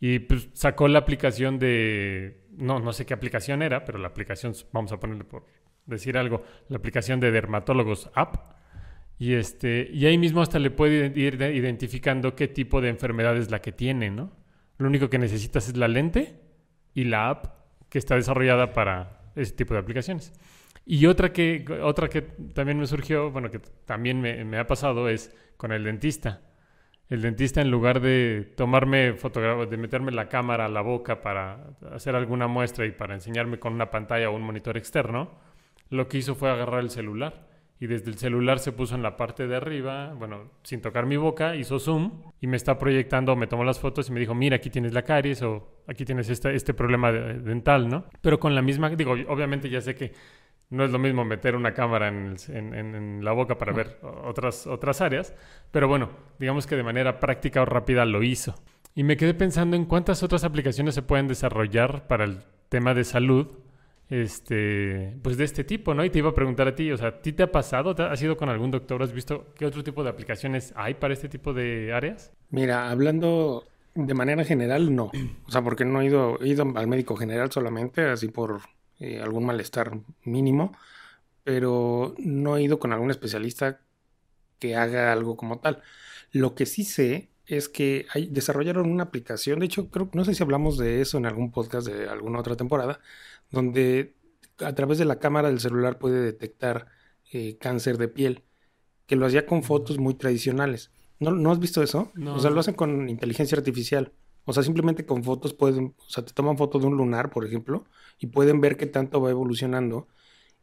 Y 0.00 0.20
pues 0.20 0.48
sacó 0.54 0.88
la 0.88 1.00
aplicación 1.00 1.58
de, 1.58 2.46
no, 2.56 2.80
no 2.80 2.92
sé 2.92 3.06
qué 3.06 3.14
aplicación 3.14 3.62
era, 3.62 3.84
pero 3.84 3.98
la 3.98 4.08
aplicación, 4.08 4.54
vamos 4.72 4.90
a 4.90 4.98
ponerle 4.98 5.24
por 5.24 5.46
decir 5.86 6.16
algo, 6.16 6.42
la 6.68 6.78
aplicación 6.78 7.20
de 7.20 7.30
Dermatólogos 7.30 8.10
App. 8.14 8.54
Y, 9.18 9.34
este, 9.34 9.88
y 9.92 10.06
ahí 10.06 10.18
mismo 10.18 10.42
hasta 10.42 10.58
le 10.58 10.70
puede 10.70 11.12
ir 11.14 11.40
identificando 11.40 12.34
qué 12.34 12.48
tipo 12.48 12.80
de 12.80 12.88
enfermedad 12.88 13.36
es 13.36 13.50
la 13.52 13.60
que 13.60 13.70
tiene, 13.70 14.10
¿no? 14.10 14.32
Lo 14.78 14.88
único 14.88 15.08
que 15.08 15.18
necesitas 15.18 15.68
es 15.68 15.76
la 15.76 15.86
lente 15.86 16.41
y 16.94 17.04
la 17.04 17.30
app 17.30 17.46
que 17.88 17.98
está 17.98 18.14
desarrollada 18.14 18.72
para 18.72 19.20
ese 19.34 19.52
tipo 19.52 19.74
de 19.74 19.80
aplicaciones. 19.80 20.32
Y 20.84 21.06
otra 21.06 21.32
que, 21.32 21.64
otra 21.82 22.08
que 22.08 22.22
también 22.22 22.78
me 22.78 22.86
surgió, 22.86 23.30
bueno, 23.30 23.50
que 23.50 23.60
también 23.84 24.20
me, 24.20 24.58
ha 24.58 24.66
pasado 24.66 25.08
es 25.08 25.34
con 25.56 25.72
el 25.72 25.84
dentista. 25.84 26.40
El 27.08 27.22
dentista 27.22 27.60
en 27.60 27.70
lugar 27.70 28.00
de 28.00 28.52
tomarme 28.56 29.12
fotografías, 29.14 29.70
de 29.70 29.76
meterme 29.76 30.12
la 30.12 30.28
cámara 30.28 30.64
a 30.64 30.68
la 30.68 30.80
boca 30.80 31.20
para 31.20 31.74
hacer 31.92 32.16
alguna 32.16 32.46
muestra 32.46 32.86
y 32.86 32.90
para 32.90 33.14
enseñarme 33.14 33.58
con 33.58 33.74
una 33.74 33.90
pantalla 33.90 34.30
o 34.30 34.34
un 34.34 34.42
monitor 34.42 34.76
externo, 34.76 35.38
lo 35.90 36.08
que 36.08 36.18
hizo 36.18 36.34
fue 36.34 36.50
agarrar 36.50 36.80
el 36.80 36.90
celular 36.90 37.51
y 37.82 37.88
desde 37.88 38.10
el 38.10 38.16
celular 38.16 38.60
se 38.60 38.70
puso 38.70 38.94
en 38.94 39.02
la 39.02 39.16
parte 39.16 39.48
de 39.48 39.56
arriba, 39.56 40.14
bueno, 40.16 40.52
sin 40.62 40.80
tocar 40.80 41.04
mi 41.04 41.16
boca, 41.16 41.56
hizo 41.56 41.80
zoom 41.80 42.12
y 42.40 42.46
me 42.46 42.56
está 42.56 42.78
proyectando, 42.78 43.34
me 43.34 43.48
tomó 43.48 43.64
las 43.64 43.80
fotos 43.80 44.08
y 44.08 44.12
me 44.12 44.20
dijo, 44.20 44.36
mira, 44.36 44.54
aquí 44.54 44.70
tienes 44.70 44.92
la 44.92 45.02
caries 45.02 45.42
o 45.42 45.80
aquí 45.88 46.04
tienes 46.04 46.28
este, 46.28 46.54
este 46.54 46.74
problema 46.74 47.10
dental, 47.10 47.88
¿no? 47.88 48.04
Pero 48.20 48.38
con 48.38 48.54
la 48.54 48.62
misma, 48.62 48.88
digo, 48.90 49.16
obviamente 49.26 49.68
ya 49.68 49.80
sé 49.80 49.96
que 49.96 50.12
no 50.70 50.84
es 50.84 50.92
lo 50.92 51.00
mismo 51.00 51.24
meter 51.24 51.56
una 51.56 51.74
cámara 51.74 52.06
en, 52.06 52.36
en, 52.54 53.24
la 53.24 53.32
boca 53.32 53.58
para 53.58 53.72
ver 53.72 53.98
otras, 54.22 54.68
otras 54.68 55.00
áreas, 55.00 55.34
pero 55.72 55.88
bueno, 55.88 56.10
digamos 56.38 56.68
que 56.68 56.76
de 56.76 56.84
manera 56.84 57.18
práctica 57.18 57.62
o 57.62 57.64
rápida 57.64 58.04
lo 58.04 58.22
hizo. 58.22 58.54
Y 58.94 59.02
me 59.02 59.16
quedé 59.16 59.34
pensando 59.34 59.74
en 59.74 59.86
cuántas 59.86 60.22
otras 60.22 60.44
aplicaciones 60.44 60.94
se 60.94 61.02
pueden 61.02 61.26
desarrollar 61.26 62.06
para 62.06 62.22
el 62.26 62.44
tema 62.68 62.94
de 62.94 63.02
salud 63.02 63.48
este, 64.12 65.16
pues 65.22 65.38
de 65.38 65.44
este 65.44 65.64
tipo, 65.64 65.94
¿no? 65.94 66.04
Y 66.04 66.10
te 66.10 66.18
iba 66.18 66.28
a 66.28 66.34
preguntar 66.34 66.68
a 66.68 66.74
ti, 66.74 66.92
o 66.92 66.98
sea, 66.98 67.08
¿a 67.08 67.22
ti 67.22 67.32
te 67.32 67.44
ha 67.44 67.50
pasado? 67.50 67.96
¿Has 67.96 68.20
ido 68.20 68.36
con 68.36 68.50
algún 68.50 68.70
doctor? 68.70 69.02
¿Has 69.02 69.14
visto 69.14 69.54
qué 69.56 69.64
otro 69.64 69.82
tipo 69.82 70.04
de 70.04 70.10
aplicaciones 70.10 70.74
hay 70.76 70.92
para 70.94 71.14
este 71.14 71.30
tipo 71.30 71.54
de 71.54 71.94
áreas? 71.94 72.30
Mira, 72.50 72.90
hablando 72.90 73.64
de 73.94 74.12
manera 74.12 74.44
general, 74.44 74.94
no. 74.94 75.10
O 75.46 75.50
sea, 75.50 75.62
porque 75.62 75.86
no 75.86 76.02
he 76.02 76.06
ido, 76.06 76.38
ido 76.44 76.70
al 76.76 76.86
médico 76.88 77.16
general 77.16 77.50
solamente, 77.50 78.04
así 78.04 78.28
por 78.28 78.60
eh, 79.00 79.22
algún 79.22 79.46
malestar 79.46 79.98
mínimo, 80.24 80.76
pero 81.42 82.14
no 82.18 82.58
he 82.58 82.62
ido 82.64 82.78
con 82.78 82.92
algún 82.92 83.10
especialista 83.10 83.80
que 84.58 84.76
haga 84.76 85.10
algo 85.10 85.38
como 85.38 85.58
tal. 85.58 85.80
Lo 86.32 86.54
que 86.54 86.66
sí 86.66 86.84
sé 86.84 87.30
es 87.56 87.68
que 87.68 88.06
hay, 88.12 88.26
desarrollaron 88.26 88.90
una 88.90 89.04
aplicación, 89.04 89.60
de 89.60 89.66
hecho, 89.66 89.90
creo, 89.90 90.08
no 90.12 90.24
sé 90.24 90.34
si 90.34 90.42
hablamos 90.42 90.78
de 90.78 91.00
eso 91.00 91.18
en 91.18 91.26
algún 91.26 91.50
podcast 91.50 91.86
de 91.86 92.08
alguna 92.08 92.40
otra 92.40 92.56
temporada, 92.56 93.00
donde 93.50 94.14
a 94.58 94.74
través 94.74 94.98
de 94.98 95.04
la 95.04 95.18
cámara 95.18 95.48
del 95.48 95.60
celular 95.60 95.98
puede 95.98 96.22
detectar 96.22 96.86
eh, 97.32 97.56
cáncer 97.58 97.98
de 97.98 98.08
piel, 98.08 98.44
que 99.06 99.16
lo 99.16 99.26
hacía 99.26 99.46
con 99.46 99.62
fotos 99.62 99.98
muy 99.98 100.14
tradicionales. 100.14 100.90
¿No, 101.18 101.30
¿no 101.30 101.50
has 101.52 101.58
visto 101.58 101.82
eso? 101.82 102.10
No. 102.14 102.34
O 102.34 102.40
sea, 102.40 102.50
lo 102.50 102.60
hacen 102.60 102.74
con 102.74 103.08
inteligencia 103.08 103.56
artificial. 103.56 104.12
O 104.44 104.52
sea, 104.52 104.62
simplemente 104.62 105.06
con 105.06 105.22
fotos 105.22 105.54
pueden, 105.54 105.94
o 105.98 106.08
sea, 106.08 106.24
te 106.24 106.32
toman 106.32 106.58
foto 106.58 106.78
de 106.78 106.86
un 106.86 106.96
lunar, 106.96 107.30
por 107.30 107.46
ejemplo, 107.46 107.84
y 108.18 108.26
pueden 108.26 108.60
ver 108.60 108.76
qué 108.76 108.86
tanto 108.86 109.20
va 109.20 109.30
evolucionando. 109.30 110.08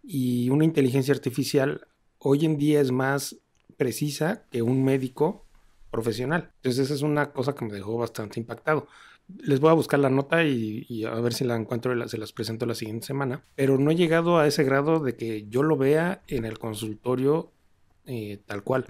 Y 0.04 0.50
una 0.50 0.66
inteligencia 0.66 1.14
artificial 1.14 1.88
hoy 2.18 2.46
en 2.46 2.58
día 2.58 2.82
es 2.82 2.92
más 2.92 3.38
precisa 3.78 4.46
que 4.52 4.62
un 4.62 4.84
médico 4.84 5.46
profesional. 5.90 6.52
Entonces 6.58 6.86
esa 6.86 6.94
es 6.94 7.02
una 7.02 7.32
cosa 7.32 7.54
que 7.56 7.66
me 7.66 7.74
dejó 7.74 7.98
bastante 7.98 8.40
impactado. 8.40 8.88
Les 9.38 9.60
voy 9.60 9.70
a 9.70 9.74
buscar 9.74 10.00
la 10.00 10.10
nota 10.10 10.44
y, 10.44 10.86
y 10.90 11.06
a 11.06 11.12
ver 11.16 11.34
si 11.34 11.44
la 11.46 11.56
encuentro 11.56 11.94
y 11.94 11.98
la- 11.98 12.08
se 12.08 12.18
las 12.18 12.34
presento 12.34 12.66
la 12.66 12.76
siguiente 12.76 13.06
semana. 13.08 13.44
Pero 13.56 13.78
no 13.78 13.92
he 13.92 13.96
llegado 13.96 14.38
a 14.40 14.48
ese 14.48 14.64
grado 14.64 15.00
de 15.00 15.16
que 15.16 15.48
yo 15.48 15.62
lo 15.64 15.78
vea 15.78 16.24
en 16.28 16.46
el 16.46 16.58
consultorio 16.58 17.52
eh, 18.06 18.40
tal 18.46 18.64
cual. 18.64 18.88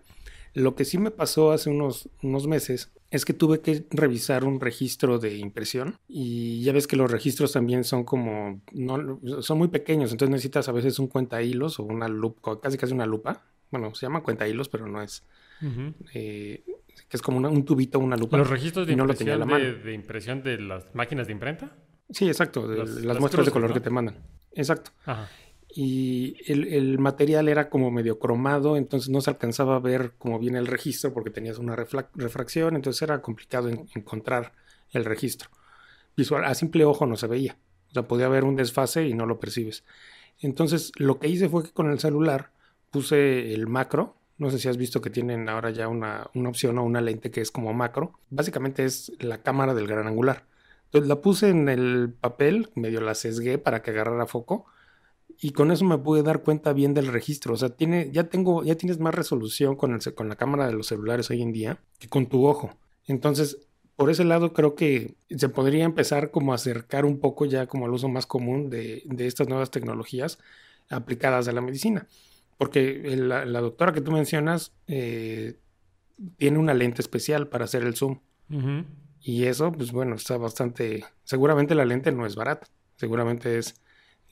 Lo 0.53 0.75
que 0.75 0.85
sí 0.85 0.97
me 0.97 1.11
pasó 1.11 1.51
hace 1.51 1.69
unos, 1.69 2.09
unos 2.23 2.47
meses 2.47 2.91
es 3.11 3.25
que 3.25 3.33
tuve 3.33 3.59
que 3.61 3.85
revisar 3.91 4.45
un 4.45 4.59
registro 4.59 5.19
de 5.19 5.37
impresión 5.37 5.97
y 6.07 6.61
ya 6.63 6.71
ves 6.73 6.87
que 6.87 6.95
los 6.95 7.11
registros 7.11 7.51
también 7.51 7.83
son 7.83 8.03
como, 8.03 8.61
no, 8.71 9.19
son 9.41 9.57
muy 9.57 9.67
pequeños, 9.67 10.11
entonces 10.11 10.31
necesitas 10.31 10.69
a 10.69 10.71
veces 10.71 10.99
un 10.99 11.07
cuenta 11.07 11.41
hilos 11.41 11.79
o 11.79 11.83
una 11.83 12.07
lupa, 12.07 12.59
casi 12.61 12.77
casi 12.77 12.93
una 12.93 13.05
lupa. 13.05 13.43
Bueno, 13.71 13.93
se 13.93 14.05
llama 14.05 14.23
cuenta 14.23 14.47
hilos, 14.47 14.69
pero 14.69 14.87
no 14.87 15.01
es, 15.01 15.23
Ujú. 15.61 15.93
eh, 16.13 16.63
que 17.07 17.17
es 17.17 17.21
como 17.21 17.37
una- 17.37 17.49
un 17.49 17.63
tubito, 17.65 17.99
una 17.99 18.17
lupa. 18.17 18.37
Los 18.37 18.49
registros 18.49 18.87
de 18.87 18.95
no 18.95 19.05
lo 19.05 19.13
tenía 19.13 19.33
a 19.33 19.37
impresión, 19.37 19.59
la 19.59 19.65
de, 19.65 19.71
mano. 19.73 19.83
de 19.85 19.93
impresión 19.93 20.43
de 20.43 20.59
las 20.59 20.95
máquinas 20.95 21.27
de 21.27 21.33
imprenta. 21.33 21.71
Sí, 22.09 22.27
exacto, 22.27 22.67
de- 22.67 22.79
Las- 22.79 22.89
las, 22.89 23.05
las 23.05 23.19
muestras 23.19 23.45
de 23.45 23.51
cruces, 23.51 23.53
color 23.53 23.69
¿no? 23.69 23.73
que 23.75 23.79
te 23.81 23.89
mandan. 23.89 24.17
Exacto. 24.53 24.91
Ajá. 25.05 25.29
y 25.71 26.35
el, 26.51 26.63
el 26.73 26.97
material 26.97 27.47
era 27.47 27.69
como 27.69 27.91
medio 27.91 28.17
cromado, 28.17 28.75
entonces 28.75 29.09
no 29.09 29.21
se 29.21 29.29
alcanzaba 29.29 29.75
a 29.75 29.79
ver 29.79 30.13
cómo 30.17 30.39
viene 30.39 30.57
el 30.57 30.65
registro 30.65 31.13
porque 31.13 31.29
tenías 31.29 31.59
una 31.59 31.75
refracción, 31.75 32.75
entonces 32.75 32.99
era 33.03 33.21
complicado 33.21 33.69
en- 33.69 33.87
encontrar 33.93 34.53
el 34.91 35.05
registro. 35.05 35.49
Visual, 36.17 36.43
a 36.45 36.55
simple 36.55 36.85
ojo 36.85 37.05
no 37.05 37.15
se 37.17 37.27
veía, 37.27 37.59
o 37.89 37.93
sea, 37.93 38.01
podía 38.07 38.25
haber 38.25 38.45
un 38.45 38.55
desfase 38.55 39.07
y 39.07 39.13
no 39.13 39.27
lo 39.27 39.39
percibes. 39.39 39.83
Entonces 40.39 40.91
lo 40.97 41.19
que 41.19 41.27
hice 41.27 41.49
fue 41.49 41.63
que 41.63 41.71
con 41.71 41.91
el 41.91 41.99
celular 41.99 42.51
puse 42.89 43.53
el 43.53 43.67
macro, 43.67 44.15
no 44.39 44.49
sé 44.49 44.57
si 44.57 44.69
has 44.69 44.77
visto 44.77 45.01
que 45.01 45.09
tienen 45.09 45.47
ahora 45.49 45.69
ya 45.69 45.87
una, 45.87 46.29
una 46.33 46.49
opción 46.49 46.77
o 46.79 46.83
una 46.83 47.01
lente 47.01 47.29
que 47.29 47.41
es 47.41 47.51
como 47.51 47.73
macro, 47.73 48.13
básicamente 48.29 48.85
es 48.85 49.11
la 49.19 49.39
cámara 49.39 49.73
del 49.73 49.85
gran 49.85 50.07
angular. 50.07 50.45
Entonces 50.85 51.07
la 51.07 51.17
puse 51.17 51.49
en 51.49 51.69
el 51.69 52.13
papel, 52.19 52.69
medio 52.73 53.01
la 53.01 53.13
sesgué 53.13 53.57
para 53.57 53.83
que 53.83 53.91
agarrara 53.91 54.25
foco 54.25 54.65
y 55.41 55.51
con 55.51 55.71
eso 55.71 55.85
me 55.85 55.97
pude 55.97 56.23
dar 56.23 56.41
cuenta 56.41 56.73
bien 56.73 56.93
del 56.93 57.07
registro. 57.07 57.53
O 57.53 57.57
sea, 57.57 57.69
tiene, 57.69 58.09
ya 58.11 58.23
tengo, 58.23 58.63
ya 58.63 58.75
tienes 58.75 58.97
más 58.97 59.13
resolución 59.13 59.75
con, 59.75 59.93
el, 59.93 60.13
con 60.15 60.29
la 60.29 60.35
cámara 60.35 60.67
de 60.67 60.73
los 60.73 60.87
celulares 60.87 61.29
hoy 61.29 61.41
en 61.41 61.51
día 61.51 61.77
que 61.99 62.07
con 62.07 62.27
tu 62.27 62.47
ojo. 62.47 62.71
Entonces, 63.07 63.57
por 63.97 64.09
ese 64.09 64.23
lado 64.23 64.53
creo 64.53 64.75
que 64.75 65.15
se 65.29 65.49
podría 65.49 65.83
empezar 65.83 66.31
como 66.31 66.53
a 66.53 66.55
acercar 66.55 67.03
un 67.03 67.19
poco 67.19 67.45
ya 67.45 67.67
como 67.67 67.85
al 67.85 67.91
uso 67.91 68.07
más 68.07 68.25
común 68.25 68.69
de, 68.69 69.03
de 69.05 69.27
estas 69.27 69.49
nuevas 69.49 69.69
tecnologías 69.69 70.39
aplicadas 70.89 71.47
a 71.49 71.51
la 71.51 71.61
medicina. 71.61 72.07
Porque 72.59 73.15
la, 73.15 73.45
la 73.45 73.61
doctora 73.61 73.93
que 73.93 74.01
tú 74.01 74.11
mencionas 74.11 74.73
eh, 74.85 75.55
tiene 76.35 76.59
una 76.59 76.73
lente 76.73 77.01
especial 77.01 77.47
para 77.47 77.63
hacer 77.63 77.83
el 77.83 77.95
zoom. 77.95 78.19
Y 79.21 79.45
eso, 79.45 79.71
pues 79.71 79.91
bueno, 79.93 80.15
está 80.15 80.37
bastante... 80.37 81.05
Seguramente 81.23 81.73
la 81.73 81.85
lente 81.85 82.11
no 82.11 82.25
es 82.25 82.35
barata. 82.35 82.67
Seguramente 82.97 83.57
es... 83.57 83.81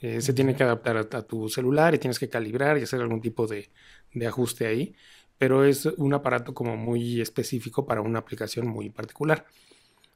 eh, 0.01 0.19
se 0.21 0.33
tiene 0.33 0.55
que 0.55 0.63
adaptar 0.63 0.97
a, 0.97 1.17
a 1.17 1.21
tu 1.21 1.47
celular 1.47 1.95
y 1.95 1.99
tienes 1.99 2.19
que 2.19 2.27
calibrar 2.29 2.77
y 2.77 2.83
hacer 2.83 3.01
algún 3.01 3.21
tipo 3.21 3.47
de, 3.47 3.69
de 4.13 4.27
ajuste 4.27 4.67
ahí. 4.67 4.93
Pero 5.37 5.63
es 5.63 5.85
un 5.85 6.13
aparato 6.13 6.53
como 6.53 6.75
muy 6.75 7.21
específico 7.21 7.85
para 7.85 8.01
una 8.01 8.19
aplicación 8.19 8.67
muy 8.67 8.89
particular. 8.89 9.45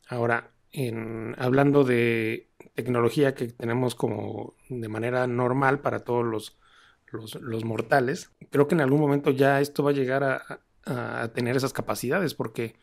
Ahora, 0.09 0.51
en, 0.73 1.35
hablando 1.37 1.85
de 1.85 2.49
tecnología 2.75 3.33
que 3.35 3.47
tenemos 3.47 3.95
como 3.95 4.55
de 4.67 4.89
manera 4.89 5.27
normal 5.27 5.79
para 5.79 5.99
todos 5.99 6.25
los, 6.25 6.57
los, 7.11 7.35
los 7.35 7.65
mortales, 7.65 8.31
creo 8.49 8.67
que 8.67 8.75
en 8.75 8.81
algún 8.81 8.99
momento 9.01 9.31
ya 9.31 9.59
esto 9.61 9.83
va 9.83 9.91
a 9.91 9.93
llegar 9.93 10.23
a, 10.23 10.61
a- 10.85 11.21
a 11.23 11.33
tener 11.33 11.55
esas 11.57 11.73
capacidades 11.73 12.33
porque 12.33 12.75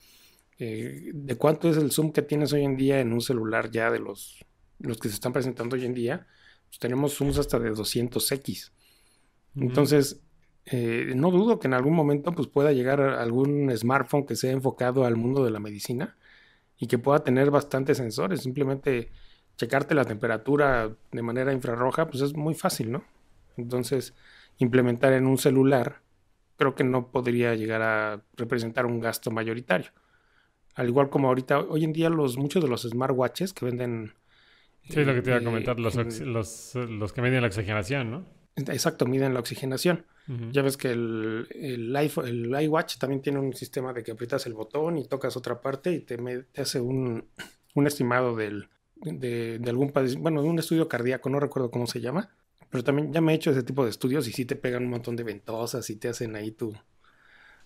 eh, 0.58 1.10
de 1.14 1.36
cuánto 1.36 1.68
es 1.70 1.76
el 1.76 1.90
zoom 1.92 2.12
que 2.12 2.22
tienes 2.22 2.52
hoy 2.52 2.64
en 2.64 2.76
día 2.76 3.00
en 3.00 3.12
un 3.12 3.20
celular 3.20 3.70
ya 3.70 3.90
de 3.90 4.00
los, 4.00 4.44
los 4.80 4.98
que 4.98 5.08
se 5.08 5.14
están 5.14 5.32
presentando 5.32 5.76
hoy 5.76 5.84
en 5.84 5.94
día, 5.94 6.26
pues 6.68 6.78
tenemos 6.78 7.14
zooms 7.14 7.38
hasta 7.38 7.58
de 7.58 7.70
200x. 7.72 8.72
Ujú. 9.54 9.64
Entonces, 9.64 10.20
eh, 10.66 11.12
no 11.16 11.30
dudo 11.30 11.58
que 11.58 11.66
en 11.68 11.74
algún 11.74 11.94
momento 11.94 12.32
pues, 12.32 12.48
pueda 12.48 12.72
llegar 12.72 13.00
a 13.00 13.22
algún 13.22 13.70
smartphone 13.76 14.26
que 14.26 14.36
sea 14.36 14.50
enfocado 14.52 15.04
al 15.04 15.16
mundo 15.16 15.44
de 15.44 15.50
la 15.50 15.60
medicina 15.60 16.16
y 16.78 16.86
que 16.86 16.98
pueda 16.98 17.20
tener 17.24 17.50
bastantes 17.50 17.96
sensores. 17.98 18.42
Simplemente 18.42 19.10
checarte 19.56 19.94
la 19.94 20.04
temperatura 20.04 20.90
de 21.12 21.22
manera 21.22 21.52
infrarroja, 21.52 22.08
pues 22.08 22.22
es 22.22 22.34
muy 22.36 22.54
fácil, 22.54 22.92
¿no? 22.92 23.04
Entonces, 23.59 24.14
implementar 24.59 25.12
en 25.12 25.27
un 25.27 25.38
celular 25.38 26.03
creo 26.57 26.75
que 26.75 26.85
no 26.85 27.11
podría 27.12 27.55
llegar 27.55 27.83
a 27.83 28.23
representar 28.37 28.87
un 28.87 29.01
gasto 29.01 29.31
mayoritario. 29.31 29.90
Al 30.75 30.88
igual 30.88 31.11
como 31.11 31.29
ahorita, 31.29 31.61
hoy 31.61 31.85
en 31.85 31.92
día 31.92 32.09
los 32.11 32.37
muchos 32.37 32.62
de 32.62 32.68
los 32.68 32.83
smartwatches 32.83 33.53
que 33.53 33.64
venden... 33.66 34.14
Sí, 34.88 35.05
lo 35.05 35.14
que 35.14 35.23
te 35.23 35.31
iba 35.31 35.38
a 35.38 35.42
eh, 35.42 35.44
comentar, 35.44 35.79
los, 35.79 35.97
en- 35.97 36.07
ox- 36.07 36.21
los, 36.21 36.75
los 36.75 37.12
que 37.12 37.21
miden 37.21 37.42
la 37.42 37.49
oxigenación, 37.49 38.11
¿no? 38.11 38.25
Exacto, 38.57 39.07
miden 39.07 39.35
la 39.35 39.40
oxigenación. 39.40 40.05
Ya 40.53 40.61
ves 40.62 40.77
que 40.77 40.90
el, 40.90 41.49
el, 41.51 41.94
iPhone- 41.97 42.27
el 42.27 42.62
iWatch 42.64 42.99
también 42.99 43.23
tiene 43.23 43.38
un 43.38 43.55
sistema 43.55 43.92
de 43.94 44.03
que 44.03 44.12
aprietas 44.12 44.47
el 44.47 44.53
botón 44.55 44.99
y 44.99 45.07
tocas 45.07 45.37
otra 45.38 45.61
parte 45.61 45.92
y 45.92 46.01
te, 46.01 46.18
me- 46.18 46.42
te 46.42 46.62
hace 46.62 46.81
un, 46.81 47.25
un 47.75 47.87
estimado 47.87 48.37
del, 48.37 48.68
de, 48.97 49.59
de 49.59 49.71
algún 49.71 49.92
bueno, 50.21 50.42
de 50.42 50.49
un 50.49 50.59
estudio 50.59 50.87
cardíaco, 50.88 51.31
no 51.31 51.40
recuerdo 51.40 51.71
cómo 51.71 51.87
se 51.87 52.01
llama, 52.01 52.31
pero 52.70 52.85
también 52.85 53.12
ya 53.12 53.20
me 53.20 53.33
he 53.33 53.37
hecho 53.37 53.50
ese 53.50 53.62
tipo 53.62 53.85
de 53.85 53.90
estudios 53.90 54.26
y 54.28 54.33
sí 54.33 54.44
te 54.44 54.57
pegan 54.57 54.85
un 54.85 54.90
montón 54.90 55.16
de 55.16 55.24
ventosas 55.24 55.88
y 55.90 55.96
te 55.96 56.09
hacen 56.09 56.37
ahí 56.37 56.50
tu... 56.52 56.74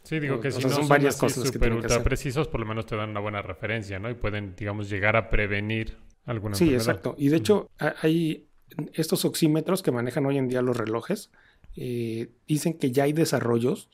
Sí, 0.05 0.19
digo 0.19 0.41
que 0.41 0.49
O 0.49 0.51
si 0.51 0.61
sea, 0.61 0.69
no 0.71 0.75
son 0.77 0.83
son, 0.85 0.89
varias 0.89 1.17
cosas 1.17 1.45
tienen 1.51 1.71
que 1.71 1.77
ultra 1.77 2.03
precisos, 2.03 2.49
por 2.49 2.61
lo 2.61 2.67
menos 2.67 2.87
te 2.87 2.97
dan 2.97 3.11
una 3.11 3.21
buena 3.21 3.41
referencia, 3.41 3.99
¿no? 4.01 4.11
Y 4.11 4.15
pueden, 4.15 4.55
digamos, 4.57 4.91
llegar 4.91 5.15
a 5.17 5.31
prevenir 5.31 5.97
alguna 6.25 6.57
Sí, 6.57 6.65
enfermedad. 6.65 6.83
exacto. 6.97 7.15
Y 7.19 7.29
de 7.29 7.37
hecho 7.37 7.71
ha- 7.79 7.95
hay 8.03 8.49
estos 8.95 9.25
oxímetros 9.25 9.83
que 9.83 9.93
manejan 9.93 10.27
hoy 10.27 10.39
en 10.39 10.49
día 10.49 10.61
los 10.63 10.77
relojes, 10.77 11.31
eh, 11.77 12.31
dicen 12.49 12.75
que 12.79 12.91
ya 12.91 13.05
hay 13.05 13.13
desarrollos, 13.13 13.91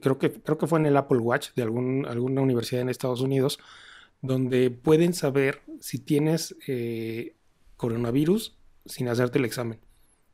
creo 0.00 0.18
que, 0.18 0.32
creo 0.32 0.58
que 0.58 0.66
fue 0.66 0.78
en 0.78 0.86
el 0.86 0.96
Apple 0.96 1.18
Watch 1.18 1.50
de 1.56 1.62
algún, 1.62 2.06
alguna 2.06 2.40
universidad 2.40 2.82
en 2.82 2.88
Estados 2.88 3.20
Unidos, 3.20 3.58
donde 4.22 4.70
pueden 4.70 5.12
saber 5.14 5.60
si 5.80 5.98
tienes 5.98 6.56
eh, 6.66 7.34
coronavirus 7.76 8.56
sin 8.86 9.08
hacerte 9.08 9.38
el 9.38 9.44
examen. 9.44 9.78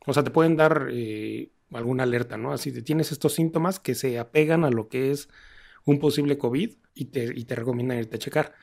O 0.05 0.13
sea, 0.13 0.23
te 0.23 0.31
pueden 0.31 0.55
dar 0.55 0.87
eh, 0.91 1.51
alguna 1.71 2.03
alerta, 2.03 2.37
¿no? 2.37 2.51
Así 2.53 2.71
de 2.71 2.81
tienes 2.81 3.11
estos 3.11 3.33
síntomas 3.33 3.79
que 3.79 3.95
se 3.95 4.17
apegan 4.19 4.63
a 4.63 4.69
lo 4.71 4.87
que 4.89 5.11
es 5.11 5.29
un 5.85 5.99
posible 5.99 6.37
COVID 6.37 6.71
y 6.95 7.05
te, 7.05 7.31
y 7.35 7.45
te 7.45 7.55
recomiendan 7.55 7.99
irte 7.99 8.15
a 8.15 8.19
checar. 8.19 8.53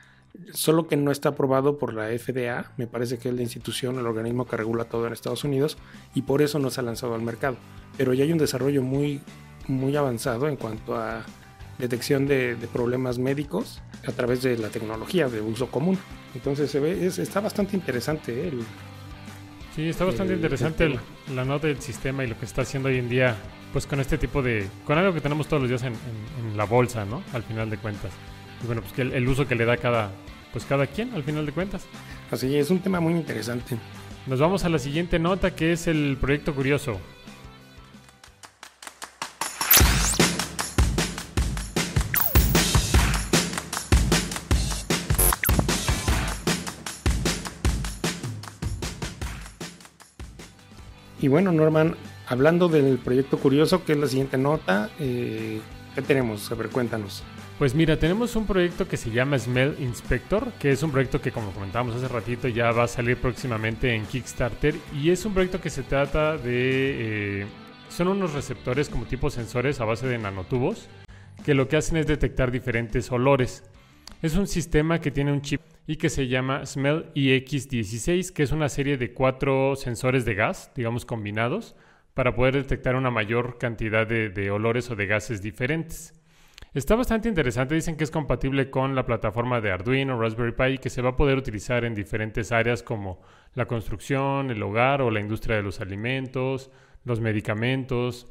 Solo 0.53 0.87
que 0.87 0.95
no 0.95 1.11
está 1.11 1.29
aprobado 1.29 1.77
por 1.79 1.93
la 1.93 2.07
FDA, 2.17 2.71
me 2.77 2.85
parece 2.87 3.17
que 3.17 3.29
es 3.29 3.35
la 3.35 3.41
institución, 3.41 3.97
el 3.97 4.05
organismo 4.05 4.45
que 4.45 4.57
regula 4.57 4.85
todo 4.85 5.07
en 5.07 5.13
Estados 5.13 5.43
Unidos, 5.43 5.77
y 6.13 6.21
por 6.21 6.41
eso 6.43 6.59
no 6.59 6.69
se 6.69 6.81
ha 6.81 6.83
lanzado 6.83 7.15
al 7.15 7.21
mercado. 7.23 7.57
Pero 7.97 8.13
ya 8.13 8.25
hay 8.25 8.31
un 8.31 8.37
desarrollo 8.37 8.83
muy, 8.83 9.21
muy 9.67 9.95
avanzado 9.95 10.47
en 10.47 10.55
cuanto 10.55 10.95
a 10.95 11.25
detección 11.79 12.27
de, 12.27 12.55
de 12.55 12.67
problemas 12.67 13.17
médicos 13.17 13.81
a 14.05 14.11
través 14.11 14.43
de 14.43 14.57
la 14.57 14.69
tecnología 14.69 15.29
de 15.29 15.41
uso 15.41 15.71
común. 15.71 15.97
Entonces 16.35 16.69
se 16.69 16.79
ve, 16.79 17.05
es- 17.07 17.17
está 17.17 17.39
bastante 17.39 17.75
interesante 17.75 18.33
¿eh? 18.43 18.47
el, 18.49 18.59
Sí, 19.75 19.87
está 19.89 20.05
bastante 20.05 20.33
el- 20.33 20.39
interesante 20.39 20.85
el 20.85 20.99
el- 21.29 21.35
la 21.35 21.45
nota 21.45 21.67
del 21.67 21.81
sistema 21.81 22.23
y 22.23 22.27
lo 22.27 22.37
que 22.37 22.45
está 22.45 22.63
haciendo 22.63 22.89
hoy 22.89 22.97
en 22.97 23.07
día, 23.09 23.35
pues 23.71 23.85
con 23.85 23.99
este 23.99 24.17
tipo 24.17 24.41
de, 24.41 24.67
con 24.85 24.97
algo 24.97 25.13
que 25.13 25.21
tenemos 25.21 25.47
todos 25.47 25.61
los 25.61 25.69
días 25.69 25.83
en, 25.83 25.93
en- 25.93 26.51
en 26.51 26.57
la 26.57 26.65
bolsa, 26.65 27.05
¿no? 27.05 27.21
Al 27.33 27.43
final 27.43 27.69
de 27.69 27.77
cuentas. 27.77 28.11
Y 28.63 28.65
bueno, 28.67 28.81
pues 28.81 28.93
que 28.93 29.03
el, 29.03 29.13
el 29.13 29.27
uso 29.27 29.47
que 29.47 29.55
le 29.55 29.65
da 29.65 29.77
cada, 29.77 30.11
pues 30.51 30.65
cada 30.65 30.87
quien, 30.87 31.13
al 31.13 31.23
final 31.23 31.45
de 31.45 31.51
cuentas. 31.51 31.85
Así 32.31 32.55
es 32.57 32.69
un 32.71 32.79
tema 32.79 32.99
muy 32.99 33.13
interesante. 33.13 33.77
Nos 34.27 34.39
vamos 34.39 34.65
a 34.65 34.69
la 34.69 34.79
siguiente 34.79 35.17
nota 35.17 35.55
que 35.55 35.71
es 35.71 35.87
el 35.87 36.17
proyecto 36.19 36.53
curioso. 36.53 36.99
Y 51.21 51.27
bueno, 51.27 51.51
Norman, 51.51 51.95
hablando 52.27 52.69
del 52.69 52.97
proyecto 52.97 53.37
curioso, 53.37 53.83
que 53.83 53.93
es 53.93 53.97
la 53.97 54.07
siguiente 54.07 54.37
nota, 54.37 54.89
eh, 54.99 55.59
¿qué 55.95 56.01
tenemos? 56.01 56.51
A 56.51 56.55
ver, 56.55 56.69
cuéntanos. 56.69 57.23
Pues 57.57 57.75
mira, 57.75 57.97
tenemos 57.97 58.37
un 58.37 58.45
proyecto 58.45 58.87
que 58.87 58.95
se 58.95 59.11
llama 59.11 59.37
Smell 59.37 59.75
Inspector, 59.79 60.53
que 60.53 60.71
es 60.71 60.81
un 60.81 60.91
proyecto 60.91 61.21
que 61.21 61.33
como 61.33 61.51
comentábamos 61.51 61.93
hace 61.93 62.07
ratito 62.07 62.47
ya 62.47 62.71
va 62.71 62.83
a 62.83 62.87
salir 62.87 63.17
próximamente 63.17 63.93
en 63.93 64.05
Kickstarter 64.05 64.75
y 64.93 65.09
es 65.09 65.25
un 65.25 65.33
proyecto 65.33 65.59
que 65.59 65.69
se 65.69 65.83
trata 65.83 66.37
de... 66.37 67.41
Eh, 67.41 67.45
son 67.89 68.07
unos 68.07 68.33
receptores 68.33 68.87
como 68.87 69.05
tipo 69.05 69.29
sensores 69.29 69.81
a 69.81 69.85
base 69.85 70.07
de 70.07 70.17
nanotubos 70.17 70.87
que 71.43 71.53
lo 71.53 71.67
que 71.67 71.75
hacen 71.75 71.97
es 71.97 72.07
detectar 72.07 72.49
diferentes 72.51 73.11
olores. 73.11 73.63
Es 74.21 74.35
un 74.35 74.47
sistema 74.47 74.99
que 74.99 75.11
tiene 75.11 75.31
un 75.31 75.41
chip 75.41 75.61
y 75.87 75.95
que 75.95 76.09
se 76.09 76.27
llama 76.27 76.65
Smell 76.65 77.09
EX16, 77.13 78.33
que 78.33 78.43
es 78.43 78.51
una 78.51 78.67
serie 78.67 78.97
de 78.97 79.13
cuatro 79.13 79.77
sensores 79.77 80.25
de 80.25 80.35
gas, 80.35 80.73
digamos 80.75 81.05
combinados, 81.05 81.77
para 82.13 82.35
poder 82.35 82.55
detectar 82.55 82.97
una 82.97 83.11
mayor 83.11 83.57
cantidad 83.57 84.05
de, 84.05 84.51
olores 84.51 84.91
o 84.91 84.97
de 84.97 85.07
gases 85.07 85.41
diferentes. 85.41 86.13
Está 86.73 86.97
bastante 86.97 87.29
interesante, 87.29 87.75
dicen 87.75 87.95
que 87.95 88.03
es 88.03 88.11
compatible 88.11 88.69
con 88.69 88.93
la 88.93 89.05
plataforma 89.05 89.61
de 89.61 89.71
Arduino, 89.71 90.19
Raspberry 90.19 90.51
Pi 90.51 90.77
que 90.79 90.89
se 90.89 91.01
va 91.01 91.11
a 91.11 91.15
poder 91.15 91.37
utilizar 91.37 91.85
en 91.85 91.95
diferentes 91.95 92.51
áreas 92.51 92.83
como 92.83 93.21
la 93.53 93.67
construcción, 93.67 94.51
el 94.51 94.61
hogar 94.61 95.01
o 95.01 95.11
la 95.11 95.21
industria 95.21 95.55
de 95.55 95.63
los 95.63 95.79
alimentos, 95.79 96.71
los 97.05 97.21
medicamentos, 97.21 98.27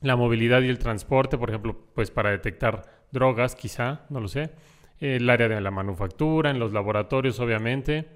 la 0.00 0.14
movilidad 0.14 0.62
y 0.62 0.68
el 0.68 0.78
transporte, 0.78 1.36
por 1.36 1.50
ejemplo, 1.50 1.76
pues 1.92 2.12
para 2.12 2.30
detectar 2.30 2.84
drogas 3.10 3.56
quizá, 3.56 4.06
no 4.10 4.20
lo 4.20 4.28
sé, 4.28 4.52
el 5.00 5.28
área 5.30 5.48
de 5.48 5.60
la 5.60 5.70
manufactura, 5.70 6.50
en 6.50 6.58
los 6.58 6.72
laboratorios 6.72 7.38
obviamente, 7.40 8.06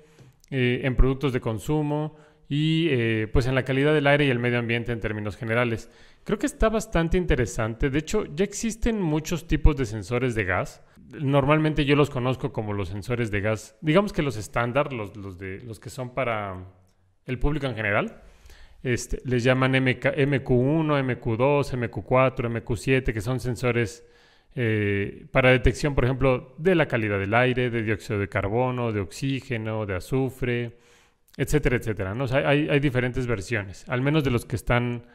eh, 0.50 0.80
en 0.84 0.96
productos 0.96 1.32
de 1.32 1.40
consumo 1.40 2.16
y 2.48 2.88
eh, 2.90 3.28
pues 3.32 3.46
en 3.46 3.54
la 3.54 3.64
calidad 3.64 3.94
del 3.94 4.06
aire 4.06 4.26
y 4.26 4.30
el 4.30 4.38
medio 4.38 4.58
ambiente 4.58 4.92
en 4.92 5.00
términos 5.00 5.36
generales. 5.36 5.90
Creo 6.24 6.38
que 6.38 6.46
está 6.46 6.68
bastante 6.68 7.16
interesante. 7.16 7.88
De 7.88 7.98
hecho, 7.98 8.24
ya 8.34 8.44
existen 8.44 9.00
muchos 9.00 9.46
tipos 9.46 9.76
de 9.76 9.86
sensores 9.86 10.34
de 10.34 10.44
gas. 10.44 10.82
Normalmente 11.18 11.84
yo 11.84 11.96
los 11.96 12.10
conozco 12.10 12.52
como 12.52 12.72
los 12.72 12.88
sensores 12.88 13.30
de 13.30 13.40
gas, 13.40 13.76
digamos 13.80 14.12
que 14.12 14.22
los 14.22 14.36
estándar, 14.36 14.92
los, 14.92 15.16
los, 15.16 15.38
de, 15.38 15.60
los 15.60 15.80
que 15.80 15.90
son 15.90 16.14
para 16.14 16.64
el 17.26 17.38
público 17.38 17.66
en 17.66 17.74
general. 17.74 18.22
Este, 18.82 19.20
les 19.24 19.44
llaman 19.44 19.72
MK, 19.72 20.16
MQ1, 20.16 21.16
MQ2, 21.16 21.88
MQ4, 21.88 22.62
MQ7, 22.62 23.12
que 23.12 23.20
son 23.20 23.38
sensores 23.38 24.04
eh, 24.54 25.26
para 25.30 25.50
detección, 25.50 25.94
por 25.94 26.04
ejemplo, 26.04 26.54
de 26.58 26.74
la 26.74 26.86
calidad 26.86 27.18
del 27.18 27.34
aire, 27.34 27.70
de 27.70 27.82
dióxido 27.82 28.18
de 28.18 28.28
carbono, 28.28 28.92
de 28.92 29.00
oxígeno, 29.00 29.86
de 29.86 29.96
azufre, 29.96 30.76
etcétera, 31.36 31.76
etcétera. 31.76 32.14
¿no? 32.14 32.26
hay, 32.32 32.80
diferentes 32.80 33.26
versiones, 33.26 33.88
al 33.88 34.02
menos 34.02 34.24
de 34.24 34.30
los 34.30 34.44
que 34.44 34.56
están 34.56 35.06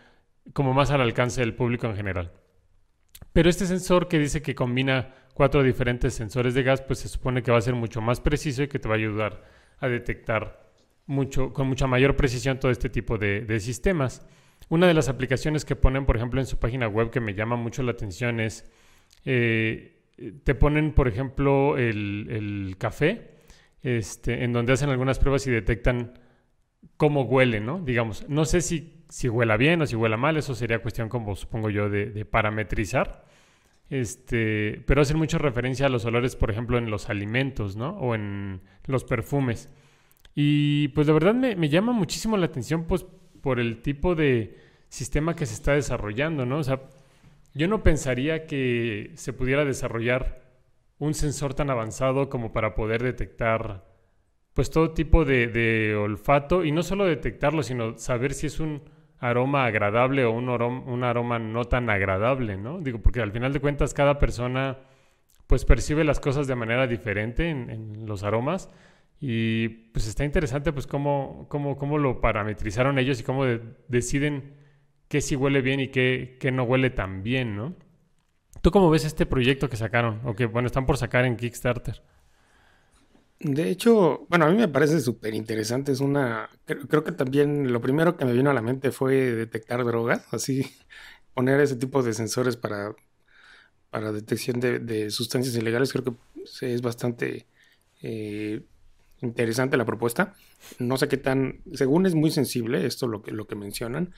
como 0.53 0.73
más 0.73 0.91
al 0.91 1.01
alcance 1.01 1.41
del 1.41 1.53
público 1.53 1.87
en 1.87 1.95
general. 1.95 2.31
Pero 3.33 3.49
este 3.49 3.65
sensor 3.65 4.07
que 4.07 4.19
dice 4.19 4.41
que 4.41 4.55
combina 4.55 5.13
cuatro 5.33 5.61
diferentes 5.61 6.13
sensores 6.13 6.53
de 6.53 6.63
gas, 6.63 6.81
pues 6.81 6.99
se 6.99 7.07
supone 7.07 7.43
que 7.43 7.51
va 7.51 7.57
a 7.57 7.61
ser 7.61 7.75
mucho 7.75 8.01
más 8.01 8.19
preciso 8.19 8.63
y 8.63 8.67
que 8.67 8.79
te 8.79 8.87
va 8.87 8.95
a 8.95 8.97
ayudar 8.97 9.43
a 9.79 9.87
detectar 9.87 10.71
mucho, 11.05 11.53
con 11.53 11.67
mucha 11.67 11.87
mayor 11.87 12.15
precisión 12.15 12.59
todo 12.59 12.71
este 12.71 12.89
tipo 12.89 13.17
de, 13.17 13.59
sistemas. 13.59 14.25
Una 14.69 14.87
de 14.87 14.93
las 14.93 15.09
aplicaciones 15.09 15.65
que 15.65 15.75
ponen, 15.75 16.05
por 16.05 16.17
ejemplo, 16.17 16.39
en 16.39 16.47
su 16.47 16.57
página 16.57 16.87
web 16.87 17.11
que 17.11 17.19
me 17.19 17.33
llama 17.33 17.55
mucho 17.55 17.83
la 17.83 17.91
atención 17.91 18.39
es, 18.39 18.69
eh, 19.29 20.39
te 20.43 20.55
ponen, 20.55 20.93
por 20.93 21.09
ejemplo, 21.09 21.77
el, 21.77 22.75
café, 22.77 23.31
este, 23.83 24.43
en 24.45 24.53
donde 24.53 24.73
hacen 24.73 24.89
algunas 24.89 25.19
pruebas 25.19 25.45
y 25.47 25.51
detectan 25.51 26.13
cómo 26.95 27.23
huele, 27.23 27.59
¿no? 27.59 27.79
Digamos, 27.79 28.27
no 28.29 28.45
sé 28.45 28.61
si 28.61 28.97
si 29.09 29.29
huela 29.29 29.57
bien 29.57 29.81
o 29.81 29.85
si 29.85 29.95
huela 29.95 30.17
mal, 30.17 30.37
eso 30.37 30.55
sería 30.55 30.79
cuestión, 30.79 31.09
como 31.09 31.35
supongo 31.35 31.69
yo, 31.69 31.89
de, 31.89 32.25
parametrizar. 32.25 33.25
Este, 33.89 34.83
pero 34.85 35.01
hacen 35.01 35.17
mucha 35.17 35.37
referencia 35.37 35.85
a 35.85 35.89
los 35.89 36.05
olores, 36.05 36.35
por 36.35 36.51
ejemplo, 36.51 36.77
en 36.77 36.89
los 36.89 37.09
alimentos, 37.09 37.77
¿no? 37.77 37.91
O 37.97 38.15
en 38.15 38.61
los 38.85 39.03
perfumes. 39.03 39.73
Y 40.35 40.89
pues 40.89 41.07
de 41.07 41.13
verdad 41.13 41.33
me, 41.33 41.55
me 41.55 41.69
llama 41.69 41.93
muchísimo 41.93 42.37
la 42.37 42.45
atención, 42.45 42.85
pues, 42.85 43.05
por 43.41 43.59
el 43.59 43.81
tipo 43.81 44.15
de 44.15 44.57
sistema 44.89 45.35
que 45.35 45.45
se 45.45 45.53
está 45.53 45.73
desarrollando, 45.73 46.45
¿no? 46.45 46.59
O 46.59 46.63
sea, 46.63 46.81
yo 47.53 47.67
no 47.67 47.83
pensaría 47.83 48.45
que 48.45 49.11
se 49.15 49.33
pudiera 49.33 49.65
desarrollar 49.65 50.47
un 50.99 51.13
sensor 51.13 51.53
tan 51.53 51.69
avanzado 51.69 52.29
como 52.29 52.51
para 52.51 52.75
poder 52.75 53.03
detectar 53.03 53.85
pues 54.53 54.71
todo 54.71 54.91
tipo 54.91 55.23
de, 55.23 55.95
olfato 55.95 56.65
y 56.65 56.71
no 56.71 56.81
solo 56.81 57.05
detectarlo, 57.05 57.61
sino 57.61 57.97
saber 57.99 58.33
si 58.33 58.47
es 58.47 58.59
un 58.59 58.81
aroma 59.19 59.65
agradable 59.65 60.25
o 60.25 60.31
un 60.31 60.49
aroma, 60.49 60.81
un 60.91 61.03
aroma 61.03 61.37
no 61.37 61.65
tan 61.65 61.89
agradable, 61.91 62.57
¿no? 62.57 62.79
Digo, 62.79 62.99
porque 62.99 63.21
al 63.21 63.31
final 63.31 63.53
de 63.53 63.59
cuentas 63.59 63.93
cada 63.93 64.17
persona 64.17 64.79
pues 65.45 65.63
percibe 65.63 66.03
las 66.03 66.19
cosas 66.19 66.47
de 66.47 66.55
manera 66.55 66.87
diferente 66.87 67.49
en, 67.49 68.07
los 68.07 68.23
aromas 68.23 68.69
y 69.19 69.67
pues 69.69 70.07
está 70.07 70.25
interesante 70.25 70.73
pues 70.73 70.87
cómo, 70.87 71.45
cómo, 71.49 71.77
cómo 71.77 71.99
lo 71.99 72.19
parametrizaron 72.19 72.97
ellos 72.97 73.19
y 73.19 73.23
cómo 73.23 73.45
deciden 73.87 74.55
qué 75.07 75.21
sí 75.21 75.35
huele 75.35 75.61
bien 75.61 75.79
y 75.79 75.87
qué, 75.89 76.37
no 76.51 76.63
huele 76.63 76.89
tan 76.89 77.23
bien, 77.23 77.55
¿no? 77.55 77.75
¿Tú 78.61 78.71
cómo 78.71 78.89
ves 78.89 79.05
este 79.05 79.25
proyecto 79.25 79.69
que 79.69 79.77
sacaron 79.77 80.21
o 80.25 80.35
que, 80.35 80.45
bueno, 80.45 80.67
están 80.67 80.85
por 80.85 80.97
sacar 80.97 81.25
en 81.25 81.37
Kickstarter? 81.37 82.01
De 83.39 83.69
hecho, 83.69 84.25
bueno, 84.29 84.45
a 84.45 84.49
mí 84.49 84.57
me 84.57 84.67
parece 84.67 84.99
súper 84.99 85.35
interesante. 85.35 85.91
Es 85.91 85.99
una. 85.99 86.49
Creo, 86.65 87.03
que 87.03 87.11
también 87.11 87.71
lo 87.71 87.81
primero 87.81 88.17
que 88.17 88.25
me 88.25 88.33
vino 88.33 88.49
a 88.49 88.53
la 88.53 88.63
mente 88.63 88.91
fue 88.91 89.13
detectar 89.15 89.85
drogas, 89.85 90.25
así, 90.33 90.65
poner 91.35 91.59
ese 91.61 91.75
tipo 91.75 92.01
de 92.01 92.13
sensores 92.13 92.57
para, 92.57 92.95
para 93.91 94.11
detección 94.11 94.59
de, 94.59 95.11
sustancias 95.11 95.55
ilegales. 95.55 95.93
Creo 95.93 96.03
que 96.03 96.73
es 96.73 96.81
bastante 96.81 97.45
eh, 98.01 98.63
interesante 99.21 99.77
la 99.77 99.85
propuesta. 99.85 100.35
No 100.79 100.97
sé 100.97 101.07
qué 101.07 101.17
tan. 101.17 101.61
Según 101.73 102.07
es 102.07 102.15
muy 102.15 102.31
sensible 102.31 102.87
esto 102.87 103.07
lo 103.07 103.21
que, 103.21 103.31
lo 103.31 103.45
que 103.47 103.55
mencionan, 103.55 104.13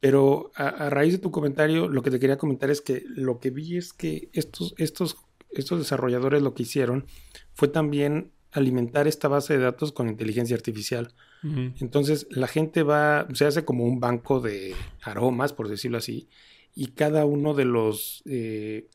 pero 0.00 0.50
a, 0.54 0.68
a 0.68 0.90
raíz 0.90 1.12
de 1.12 1.18
tu 1.18 1.30
comentario, 1.30 1.88
lo 1.88 2.02
que 2.02 2.10
te 2.10 2.18
quería 2.18 2.38
comentar 2.38 2.70
es 2.70 2.80
que 2.80 3.04
lo 3.06 3.38
que 3.38 3.50
vi 3.50 3.76
es 3.76 3.92
que 3.92 4.30
estos, 4.32 4.74
estos, 4.78 5.16
estos 5.50 5.78
desarrolladores 5.78 6.42
lo 6.42 6.54
que 6.54 6.64
hicieron 6.64 7.06
fue 7.52 7.68
también 7.68 8.32
alimentar 8.52 9.06
esta 9.06 9.28
base 9.28 9.56
de 9.56 9.64
datos 9.64 9.92
con 9.92 10.08
inteligencia 10.08 10.56
artificial. 10.56 11.12
Entonces 11.42 12.26
la 12.28 12.48
gente 12.48 12.82
va, 12.82 13.26
se 13.32 13.46
hace 13.46 13.64
como 13.64 13.84
un 13.84 13.98
banco 13.98 14.40
de 14.40 14.74
aromas, 15.02 15.54
por 15.54 15.68
decirlo 15.68 15.96
así, 15.96 16.28
y 16.74 16.88
cada 16.88 17.24
uno 17.24 17.54
de 17.54 17.64
los 17.64 18.22
eh, 18.26 18.88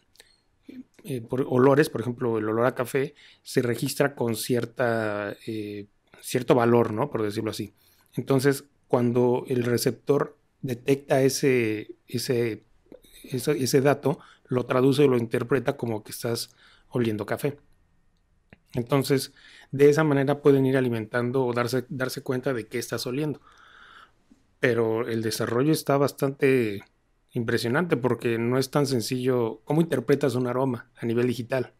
eh, 1.04 1.24
olores, 1.30 1.90
por 1.90 2.02
ejemplo, 2.02 2.38
el 2.38 2.48
olor 2.48 2.68
a 2.68 2.76
café, 2.76 3.16
se 3.42 3.64
registra 3.64 4.14
con 4.14 4.36
cierta, 4.36 5.36
eh, 5.48 5.88
cierto 6.22 6.54
valor, 6.54 6.94
¿no? 6.94 7.10
Por 7.10 7.24
decirlo 7.24 7.50
así. 7.50 7.74
Entonces, 8.14 8.66
cuando 8.88 9.46
el 9.48 9.64
receptor 9.64 10.38
detecta 10.66 11.22
ese, 11.22 11.96
ese, 12.08 12.64
ese, 13.24 13.52
ese 13.52 13.82
dato, 13.82 14.20
lo 14.48 14.66
traduce 14.66 15.04
o 15.04 15.08
lo 15.08 15.18
interpreta 15.18 15.78
como 15.78 16.04
que 16.04 16.12
estás 16.12 16.50
oliendo 16.90 17.26
café. 17.26 17.58
Entonces, 18.74 19.34
de 19.72 19.90
esa 19.90 20.04
manera 20.04 20.42
pueden 20.42 20.66
ir 20.66 20.78
alimentando 20.78 21.46
o 21.46 21.54
darse, 21.54 21.86
darse 21.90 22.22
cuenta 22.22 22.54
de 22.54 22.68
qué 22.68 22.78
estás 22.78 23.08
oliendo. 23.08 23.42
Pero 24.60 25.08
el 25.08 25.22
desarrollo 25.22 25.72
está 25.72 25.98
bastante 25.98 26.84
impresionante 27.32 27.98
porque 27.98 28.38
no 28.38 28.58
es 28.58 28.72
tan 28.72 28.86
sencillo. 28.86 29.62
¿Cómo 29.66 29.82
interpretas 29.82 30.36
un 30.36 30.48
aroma 30.48 30.90
a 30.98 31.06
nivel 31.06 31.28
digital? 31.28 31.74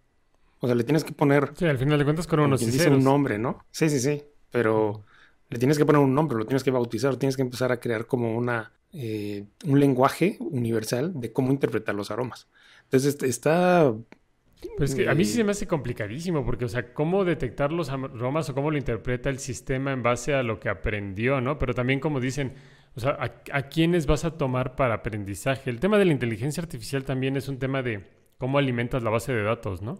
O 0.60 0.68
sea, 0.68 0.76
le 0.76 0.84
tienes 0.84 1.04
que 1.04 1.12
poner. 1.12 1.52
Sí, 1.56 1.66
al 1.66 1.78
final 1.78 2.00
de 2.00 2.06
cuentas 2.06 2.28
con 2.28 2.40
unos 2.40 2.60
dice 2.60 2.90
un 2.90 3.04
nombre, 3.04 3.38
¿no? 3.38 3.64
Sí, 3.72 3.90
sí, 3.90 4.00
sí. 4.00 4.24
Pero 4.52 5.06
le 5.50 5.60
tienes 5.60 5.78
que 5.78 5.86
poner 5.86 6.02
un 6.02 6.14
nombre, 6.14 6.38
lo 6.38 6.46
tienes 6.46 6.64
que 6.64 6.72
bautizar, 6.72 7.16
tienes 7.18 7.36
que 7.36 7.42
empezar 7.42 7.72
a 7.72 7.80
crear 7.80 8.08
como 8.08 8.36
una 8.36 8.72
eh, 8.94 9.46
un 9.66 9.80
lenguaje 9.80 10.38
universal 10.40 11.20
de 11.20 11.34
cómo 11.34 11.52
interpretar 11.52 11.96
los 11.96 12.12
aromas. 12.12 12.48
Entonces 12.84 13.22
está 13.24 13.94
pues 14.78 14.96
que 14.96 15.10
a 15.10 15.14
mí 15.14 15.26
sí 15.26 15.34
se 15.34 15.44
me 15.44 15.52
hace 15.52 15.68
complicadísimo, 15.68 16.46
porque, 16.46 16.66
o 16.66 16.70
sea, 16.70 16.94
cómo 16.94 17.26
detectar 17.26 17.72
los 17.72 17.90
aromas 17.90 18.50
o 18.50 18.56
cómo 18.56 18.72
lo 18.72 18.78
interpreta 18.78 19.30
el 19.30 19.40
sistema 19.40 19.92
en 19.92 20.02
base 20.02 20.34
a 20.34 20.44
lo 20.44 20.60
que 20.60 20.70
aprendió, 20.70 21.42
¿no? 21.42 21.60
Pero 21.60 21.74
también, 21.74 22.00
como 22.00 22.20
dicen, 22.20 22.54
o 22.96 23.00
sea, 23.00 23.12
¿a, 23.12 23.42
a 23.52 23.70
quiénes 23.70 24.06
vas 24.06 24.26
a 24.26 24.38
tomar 24.38 24.76
para 24.76 24.96
aprendizaje? 24.96 25.70
El 25.70 25.80
tema 25.80 25.98
de 25.98 26.06
la 26.06 26.14
inteligencia 26.14 26.62
artificial 26.64 27.04
también 27.04 27.38
es 27.38 27.48
un 27.48 27.60
tema 27.60 27.84
de 27.84 28.06
cómo 28.38 28.58
alimentas 28.58 29.04
la 29.04 29.10
base 29.10 29.34
de 29.34 29.44
datos, 29.44 29.82
¿no? 29.82 30.00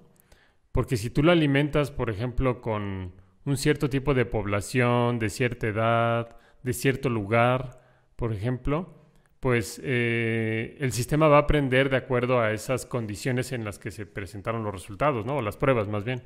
Porque 0.72 0.98
si 0.98 1.10
tú 1.10 1.24
lo 1.24 1.32
alimentas, 1.32 1.92
por 1.92 2.10
ejemplo, 2.10 2.62
con 2.62 3.14
un 3.46 3.58
cierto 3.58 3.90
tipo 3.90 4.14
de 4.14 4.26
población, 4.26 5.20
de 5.20 5.30
cierta 5.30 5.68
edad, 5.68 6.38
de 6.64 6.74
cierto 6.74 7.10
lugar, 7.10 7.82
por 8.16 8.34
ejemplo, 8.34 8.94
pues 9.40 9.80
eh, 9.84 10.78
el 10.80 10.92
sistema 10.92 11.28
va 11.28 11.38
a 11.38 11.42
aprender 11.42 11.90
de 11.90 11.98
acuerdo 11.98 12.40
a 12.42 12.52
esas 12.52 12.86
condiciones 12.86 13.52
en 13.52 13.64
las 13.64 13.78
que 13.78 13.92
se 13.92 14.06
presentaron 14.06 14.64
los 14.64 14.74
resultados, 14.74 15.26
¿no? 15.26 15.38
O 15.38 15.42
las 15.42 15.58
pruebas 15.58 15.88
más 15.88 16.04
bien. 16.04 16.24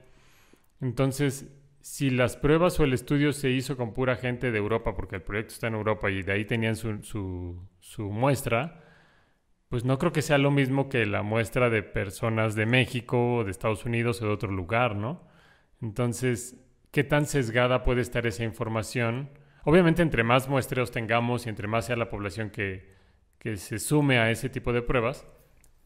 Entonces, 0.80 1.48
si 1.82 2.10
las 2.10 2.38
pruebas 2.38 2.80
o 2.80 2.84
el 2.84 2.94
estudio 2.94 3.34
se 3.34 3.50
hizo 3.50 3.78
con 3.78 3.94
pura 3.94 4.16
gente 4.16 4.52
de 4.52 4.58
Europa, 4.58 4.96
porque 4.96 5.18
el 5.18 5.22
proyecto 5.22 5.54
está 5.54 5.68
en 5.68 5.76
Europa 5.76 6.10
y 6.10 6.24
de 6.24 6.32
ahí 6.32 6.46
tenían 6.46 6.76
su, 6.76 7.02
su, 7.80 8.10
muestra, 8.10 8.84
pues 9.70 9.86
no 9.86 9.98
creo 9.98 10.12
que 10.12 10.22
sea 10.22 10.38
lo 10.38 10.52
mismo 10.52 10.90
que 10.90 11.06
la 11.06 11.22
muestra 11.22 11.70
de 11.70 11.84
personas 11.84 12.56
de 12.56 12.66
México, 12.66 13.44
de 13.44 13.52
Estados 13.52 13.86
Unidos 13.86 14.22
o 14.22 14.28
de 14.28 14.32
otro 14.34 14.52
lugar, 14.52 14.96
¿no? 14.96 15.28
Entonces, 15.82 16.58
¿qué 16.92 17.04
tan 17.04 17.26
sesgada 17.26 17.84
puede 17.84 18.02
estar 18.02 18.26
esa 18.26 18.44
información? 18.44 19.30
Obviamente, 19.64 20.02
entre 20.02 20.24
más 20.24 20.48
muestreos 20.48 20.92
tengamos 20.92 21.46
y 21.46 21.50
entre 21.50 21.68
más 21.68 21.86
sea 21.86 21.96
la 21.96 22.10
población 22.10 22.50
que, 22.50 22.90
que 23.38 23.58
se 23.58 23.80
sume 23.80 24.20
a 24.20 24.32
ese 24.32 24.50
tipo 24.50 24.74
de 24.74 24.82
pruebas, 24.82 25.28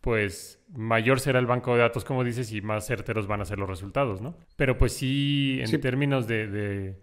pues 0.01 0.63
mayor 0.69 1.19
será 1.19 1.39
el 1.39 1.45
banco 1.45 1.73
de 1.73 1.81
datos, 1.81 2.03
como 2.05 2.23
dices, 2.23 2.51
y 2.51 2.61
más 2.61 2.85
certeros 2.85 3.27
van 3.27 3.41
a 3.41 3.45
ser 3.45 3.57
los 3.57 3.69
resultados, 3.69 4.21
¿no? 4.21 4.37
Pero 4.55 4.77
pues 4.77 4.93
sí, 4.93 5.59
en 5.61 5.81
términos 5.81 6.27
de, 6.27 6.99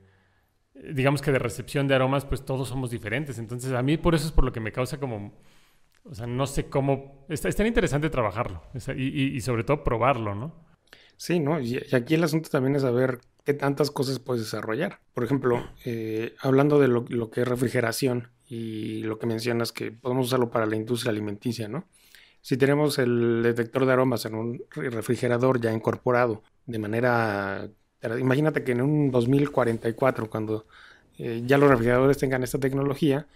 digamos 0.75 1.23
que 1.23 1.33
de 1.33 1.39
recepción 1.39 1.89
de 1.89 1.95
aromas, 1.95 2.25
pues 2.25 2.45
todos 2.45 2.69
somos 2.69 2.91
diferentes. 2.91 3.39
Entonces, 3.39 3.73
a 3.73 3.83
mí 3.83 3.97
por 3.97 4.15
eso 4.15 4.27
es 4.27 4.33
por 4.33 4.45
lo 4.45 4.53
que 4.53 4.61
me 4.61 4.73
causa 4.73 4.99
como 4.99 5.35
o 6.05 6.15
sea, 6.15 6.27
no 6.27 6.47
sé 6.47 6.69
cómo. 6.69 7.27
Está, 7.29 7.49
es 7.49 7.57
tan 7.57 7.67
interesante 7.67 8.11
trabajarlo 8.11 8.63
y, 8.97 9.41
sobre 9.41 9.65
todo 9.65 9.85
probarlo, 9.85 10.35
¿no? 10.35 10.55
Sí, 11.21 11.39
¿no? 11.39 11.61
Y, 11.61 11.79
aquí 11.93 12.15
el 12.15 12.25
asunto 12.25 12.49
también 12.49 12.77
es 12.77 12.81
saber 12.83 13.19
qué 13.45 13.53
tantas 13.53 13.91
cosas 13.91 14.19
puedes 14.19 14.43
desarrollar. 14.43 15.01
Por 15.13 15.23
ejemplo, 15.23 15.69
eh, 15.85 16.35
hablando 16.41 16.81
de 16.81 16.89
lo, 16.89 17.05
que 17.31 17.43
es 17.43 17.47
refrigeración 17.47 18.31
y 18.47 19.03
lo 19.03 19.19
que 19.19 19.27
mencionas 19.27 19.71
que 19.71 19.93
podemos 19.93 20.29
usarlo 20.29 20.51
para 20.51 20.65
la 20.65 20.77
industria 20.77 21.11
alimenticia, 21.11 21.69
¿no? 21.69 21.85
Si 22.41 22.57
tenemos 22.57 22.99
el 22.99 23.43
detector 23.43 23.85
de 23.85 23.93
aromas 23.93 24.25
en 24.25 24.35
un 24.35 24.65
refrigerador 24.75 25.61
ya 25.61 25.71
incorporado 25.75 26.43
de 26.65 26.79
manera... 26.79 27.69
Imagínate 28.19 28.65
que 28.65 28.73
en 28.73 28.81
un 28.81 29.11
2044, 29.11 30.31
cuando 30.31 30.67
eh, 31.19 31.43
ya 31.45 31.59
los 31.59 31.69
refrigeradores 31.69 32.17
tengan 32.17 32.43
esta 32.45 32.59
tecnología, 32.59 33.27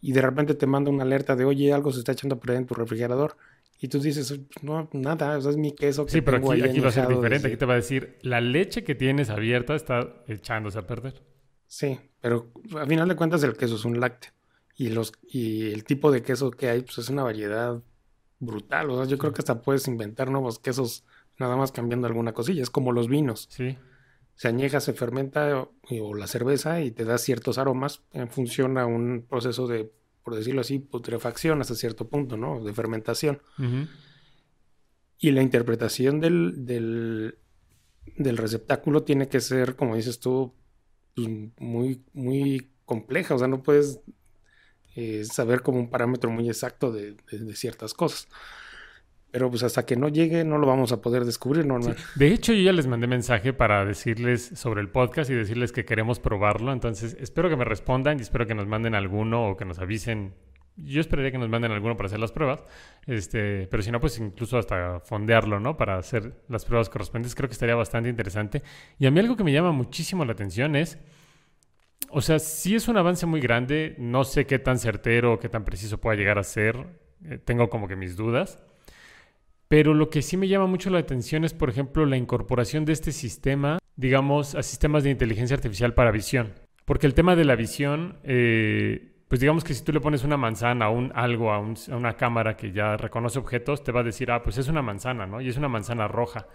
y 0.00 0.12
de 0.12 0.22
repente 0.22 0.54
te 0.54 0.66
manda 0.66 0.90
una 0.90 1.02
alerta 1.02 1.36
de, 1.36 1.44
oye, 1.44 1.74
algo 1.74 1.92
se 1.92 1.98
está 1.98 2.12
echando 2.12 2.36
a 2.36 2.40
perder 2.40 2.56
en 2.56 2.66
tu 2.66 2.74
refrigerador. 2.74 3.36
Y 3.84 3.88
tú 3.88 4.00
dices, 4.00 4.40
no, 4.62 4.88
nada, 4.94 5.36
eso 5.36 5.50
es 5.50 5.58
mi 5.58 5.72
queso 5.72 6.06
que 6.06 6.12
Sí, 6.12 6.22
pero 6.22 6.38
aquí, 6.38 6.62
aquí 6.62 6.80
va 6.80 6.88
a 6.88 6.92
ser 6.92 7.06
diferente. 7.06 7.48
Aquí 7.48 7.58
te 7.58 7.66
va 7.66 7.74
a 7.74 7.76
decir, 7.76 8.16
la 8.22 8.40
leche 8.40 8.82
que 8.82 8.94
tienes 8.94 9.28
abierta 9.28 9.74
está 9.74 10.24
echándose 10.26 10.78
a 10.78 10.86
perder. 10.86 11.22
Sí, 11.66 12.00
pero 12.18 12.50
a 12.80 12.86
final 12.86 13.06
de 13.10 13.14
cuentas 13.14 13.42
el 13.42 13.58
queso 13.58 13.74
es 13.74 13.84
un 13.84 14.00
lácteo. 14.00 14.32
Y, 14.74 14.88
los, 14.88 15.12
y 15.22 15.70
el 15.70 15.84
tipo 15.84 16.10
de 16.10 16.22
queso 16.22 16.50
que 16.50 16.70
hay, 16.70 16.80
pues 16.80 16.96
es 16.96 17.10
una 17.10 17.24
variedad 17.24 17.82
brutal. 18.38 18.88
O 18.88 18.96
sea, 18.96 19.04
yo 19.04 19.18
creo 19.18 19.34
que 19.34 19.42
hasta 19.42 19.60
puedes 19.60 19.86
inventar 19.86 20.30
nuevos 20.30 20.58
quesos 20.58 21.04
nada 21.38 21.54
más 21.54 21.70
cambiando 21.70 22.06
alguna 22.06 22.32
cosilla. 22.32 22.62
Es 22.62 22.70
como 22.70 22.90
los 22.90 23.06
vinos. 23.06 23.48
Sí. 23.50 23.76
Se 24.34 24.48
añeja, 24.48 24.80
se 24.80 24.94
fermenta 24.94 25.68
o, 25.90 26.14
la 26.14 26.26
cerveza 26.26 26.80
y 26.80 26.90
te 26.90 27.04
da 27.04 27.18
ciertos 27.18 27.58
aromas 27.58 28.00
en 28.14 28.30
función 28.30 28.78
a 28.78 28.86
un 28.86 29.26
proceso 29.28 29.66
de, 29.66 29.92
por 30.24 30.34
decirlo 30.34 30.62
así, 30.62 30.78
putrefacción 30.78 31.60
hasta 31.60 31.74
cierto 31.74 32.08
punto, 32.08 32.36
¿no? 32.36 32.64
De 32.64 32.72
fermentación. 32.72 33.40
Y 35.18 35.30
la 35.30 35.42
interpretación 35.42 36.20
del, 36.20 36.64
del, 36.66 37.38
del, 38.16 38.36
receptáculo 38.36 39.04
tiene 39.04 39.28
que 39.28 39.40
ser, 39.40 39.76
como 39.76 39.96
dices 39.96 40.18
tú, 40.18 40.54
pues, 41.14 41.28
muy, 41.58 42.02
muy 42.12 42.70
compleja. 42.84 43.34
O 43.34 43.38
sea, 43.38 43.48
no 43.48 43.62
puedes 43.62 44.00
eh, 44.96 45.24
saber 45.24 45.62
como 45.62 45.78
un 45.78 45.90
parámetro 45.90 46.30
muy 46.30 46.48
exacto 46.48 46.90
de 46.90 47.16
ciertas 47.54 47.94
cosas. 47.94 48.26
Pero 49.34 49.50
pues 49.50 49.64
hasta 49.64 49.84
que 49.84 49.96
no 49.96 50.06
llegue 50.06 50.44
no 50.44 50.58
lo 50.58 50.66
vamos 50.68 50.92
a 50.92 51.02
poder 51.02 51.24
descubrir 51.24 51.66
normal. 51.66 51.96
De 52.14 52.28
hecho, 52.28 52.52
yo 52.52 52.62
ya 52.62 52.72
les 52.72 52.86
mandé 52.86 53.08
mensaje 53.08 53.52
para 53.52 53.84
decirles 53.84 54.52
sobre 54.54 54.80
el 54.80 54.90
podcast 54.90 55.28
y 55.28 55.34
decirles 55.34 55.72
que 55.72 55.84
queremos 55.84 56.20
probarlo. 56.20 56.72
Entonces, 56.72 57.16
espero 57.18 57.50
que 57.50 57.56
me 57.56 57.64
respondan 57.64 58.20
y 58.20 58.22
espero 58.22 58.46
que 58.46 58.54
nos 58.54 58.68
manden 58.68 58.94
alguno 58.94 59.48
o 59.48 59.56
que 59.56 59.64
nos 59.64 59.80
avisen. 59.80 60.34
Yo 60.76 61.00
esperaría 61.00 61.32
que 61.32 61.38
nos 61.38 61.48
manden 61.48 61.72
alguno 61.72 61.96
para 61.96 62.06
hacer 62.06 62.20
las 62.20 62.30
pruebas. 62.30 62.62
Este, 63.08 63.66
pero 63.66 63.82
si 63.82 63.90
no, 63.90 63.98
pues 63.98 64.20
incluso 64.20 64.56
hasta 64.56 65.00
fondearlo, 65.00 65.58
¿no? 65.58 65.76
Para 65.76 65.98
hacer 65.98 66.44
las 66.48 66.64
pruebas 66.64 66.88
correspondientes. 66.88 67.34
Creo 67.34 67.48
que 67.48 67.54
estaría 67.54 67.74
bastante 67.74 68.08
interesante. 68.08 68.62
Y 69.00 69.06
a 69.06 69.10
mí 69.10 69.18
algo 69.18 69.36
que 69.36 69.42
me 69.42 69.52
llama 69.52 69.72
muchísimo 69.72 70.24
la 70.24 70.34
atención 70.34 70.76
es... 70.76 70.96
O 72.08 72.20
sea, 72.20 72.38
si 72.38 72.76
es 72.76 72.86
un 72.86 72.98
avance 72.98 73.26
muy 73.26 73.40
grande. 73.40 73.96
No 73.98 74.22
sé 74.22 74.46
qué 74.46 74.60
tan 74.60 74.78
certero 74.78 75.32
o 75.32 75.38
qué 75.40 75.48
tan 75.48 75.64
preciso 75.64 75.98
pueda 75.98 76.14
llegar 76.14 76.38
a 76.38 76.44
ser. 76.44 76.86
Eh, 77.24 77.38
tengo 77.44 77.68
como 77.68 77.88
que 77.88 77.96
mis 77.96 78.14
dudas. 78.14 78.60
Pero 79.74 79.92
lo 79.92 80.08
que 80.08 80.22
sí 80.22 80.36
me 80.36 80.46
llama 80.46 80.68
mucho 80.68 80.88
la 80.88 81.00
atención 81.00 81.42
es, 81.44 81.52
por 81.52 81.68
ejemplo, 81.68 82.06
la 82.06 82.16
incorporación 82.16 82.84
de 82.84 82.92
este 82.92 83.10
sistema, 83.10 83.80
digamos, 83.96 84.54
a 84.54 84.62
sistemas 84.62 85.02
de 85.02 85.10
inteligencia 85.10 85.56
artificial 85.56 85.94
para 85.94 86.12
visión. 86.12 86.52
Porque 86.84 87.08
el 87.08 87.14
tema 87.14 87.34
de 87.34 87.44
la 87.44 87.56
visión, 87.56 88.20
eh, 88.22 89.16
pues 89.26 89.40
digamos 89.40 89.64
que 89.64 89.74
si 89.74 89.82
tú 89.82 89.92
le 89.92 89.98
pones 89.98 90.22
una 90.22 90.36
manzana 90.36 90.90
o 90.90 90.96
un 90.96 91.10
algo 91.16 91.50
a, 91.50 91.56
a, 91.56 91.96
una 91.96 92.16
cámara 92.16 92.56
que 92.56 92.70
ya 92.70 92.96
reconoce 92.96 93.40
objetos, 93.40 93.82
te 93.82 93.90
va 93.90 94.02
a 94.02 94.04
decir, 94.04 94.30
ah, 94.30 94.44
pues 94.44 94.58
es 94.58 94.68
una 94.68 94.80
manzana, 94.80 95.26
¿no? 95.26 95.40
Y 95.40 95.48
es 95.48 95.56
una 95.56 95.66
manzana 95.66 96.06
roja. 96.06 96.46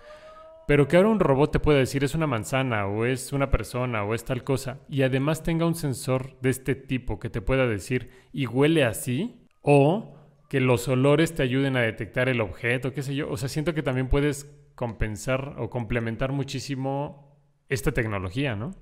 Pero 0.65 0.87
que 0.87 0.95
ahora 0.95 1.09
un 1.09 1.19
robot 1.19 1.51
te 1.51 1.59
pueda 1.59 1.79
decir 1.79 2.05
es 2.05 2.15
una 2.15 2.25
manzana 2.25 2.87
o 2.87 3.03
es 3.03 3.33
una 3.33 3.51
persona 3.51 4.05
o 4.05 4.15
es 4.15 4.23
tal 4.23 4.45
cosa 4.45 4.79
y 4.87 5.01
además 5.01 5.43
tenga 5.43 5.65
un 5.65 5.75
sensor 5.75 6.39
de 6.39 6.51
este 6.51 6.73
tipo 6.73 7.19
que 7.19 7.29
te 7.29 7.41
pueda 7.41 7.67
decir 7.67 8.11
y 8.31 8.45
huele 8.45 8.85
así 8.85 9.45
o 9.61 10.15
que 10.49 10.59
los 10.59 10.87
olores 10.87 11.33
te 11.35 11.43
ayuden 11.43 11.77
a 11.77 11.81
detectar 11.81 12.27
el 12.27 12.41
objeto, 12.41 12.91
qué 12.91 13.03
sé 13.03 13.15
yo. 13.15 13.29
O 13.29 13.37
sea, 13.37 13.47
siento 13.47 13.73
que 13.73 13.83
también 13.83 14.09
puedes 14.09 14.49
compensar 14.75 15.55
o 15.59 15.69
complementar 15.69 16.31
muchísimo 16.31 17.37
esta 17.69 17.91
tecnología, 17.91 18.55
¿no? 18.55 18.75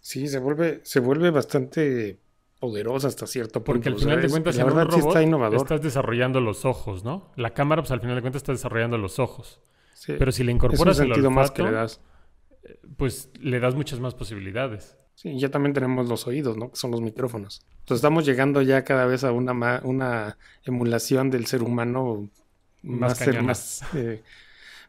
Sí, 0.00 0.26
se 0.26 0.40
vuelve, 0.40 0.80
se 0.82 0.98
vuelve 0.98 1.30
bastante 1.30 2.18
poderosa 2.58 3.06
hasta 3.06 3.26
cierto 3.26 3.62
punto. 3.62 3.72
Porque 3.72 3.88
al 3.88 3.98
final 3.98 4.20
de 4.20 4.28
cuentas, 4.28 4.58
en 4.58 4.66
un 4.66 4.70
robot 4.72 5.08
está 5.08 5.22
innovador. 5.22 5.60
estás 5.60 5.80
desarrollando 5.80 6.40
los 6.40 6.64
ojos, 6.64 7.04
¿no? 7.04 7.30
La 7.36 7.54
cámara, 7.54 7.82
pues 7.82 7.92
al 7.92 8.00
final 8.00 8.16
de 8.16 8.22
cuentas, 8.22 8.40
está 8.40 8.52
desarrollando 8.52 8.98
los 8.98 9.20
ojos. 9.20 9.60
Sí. 9.94 10.14
Pero 10.18 10.32
si 10.32 10.42
le 10.42 10.50
incorporas 10.50 10.98
el 10.98 11.12
olfato, 11.12 11.30
más 11.30 11.50
que 11.52 11.62
le 11.62 11.70
das. 11.70 12.00
Eh, 12.64 12.80
pues 12.96 13.30
le 13.40 13.60
das 13.60 13.76
muchas 13.76 14.00
más 14.00 14.14
posibilidades. 14.16 14.96
Sí, 15.16 15.38
ya 15.38 15.50
también 15.50 15.72
tenemos 15.72 16.08
los 16.08 16.26
oídos, 16.26 16.58
¿no? 16.58 16.70
Que 16.70 16.76
son 16.76 16.90
los 16.90 17.00
micrófonos. 17.00 17.62
Entonces 17.80 17.96
estamos 17.96 18.26
llegando 18.26 18.60
ya 18.60 18.84
cada 18.84 19.06
vez 19.06 19.24
a 19.24 19.32
una, 19.32 19.80
una 19.82 20.36
emulación 20.62 21.30
del 21.30 21.46
ser 21.46 21.62
humano 21.62 22.28
más... 22.82 23.26
más, 23.42 23.82
eh, 23.94 24.22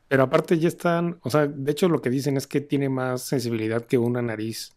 pero 0.10 0.24
aparte 0.24 0.60
ya 0.60 0.68
están, 0.68 1.18
o 1.22 1.30
sea, 1.30 1.48
de 1.48 1.72
hecho 1.72 1.88
lo 1.88 2.02
que 2.02 2.10
dicen 2.10 2.36
es 2.36 2.46
que 2.46 2.60
tiene 2.60 2.90
más 2.90 3.22
sensibilidad 3.22 3.86
que 3.86 3.98
una 3.98 4.22
nariz 4.22 4.74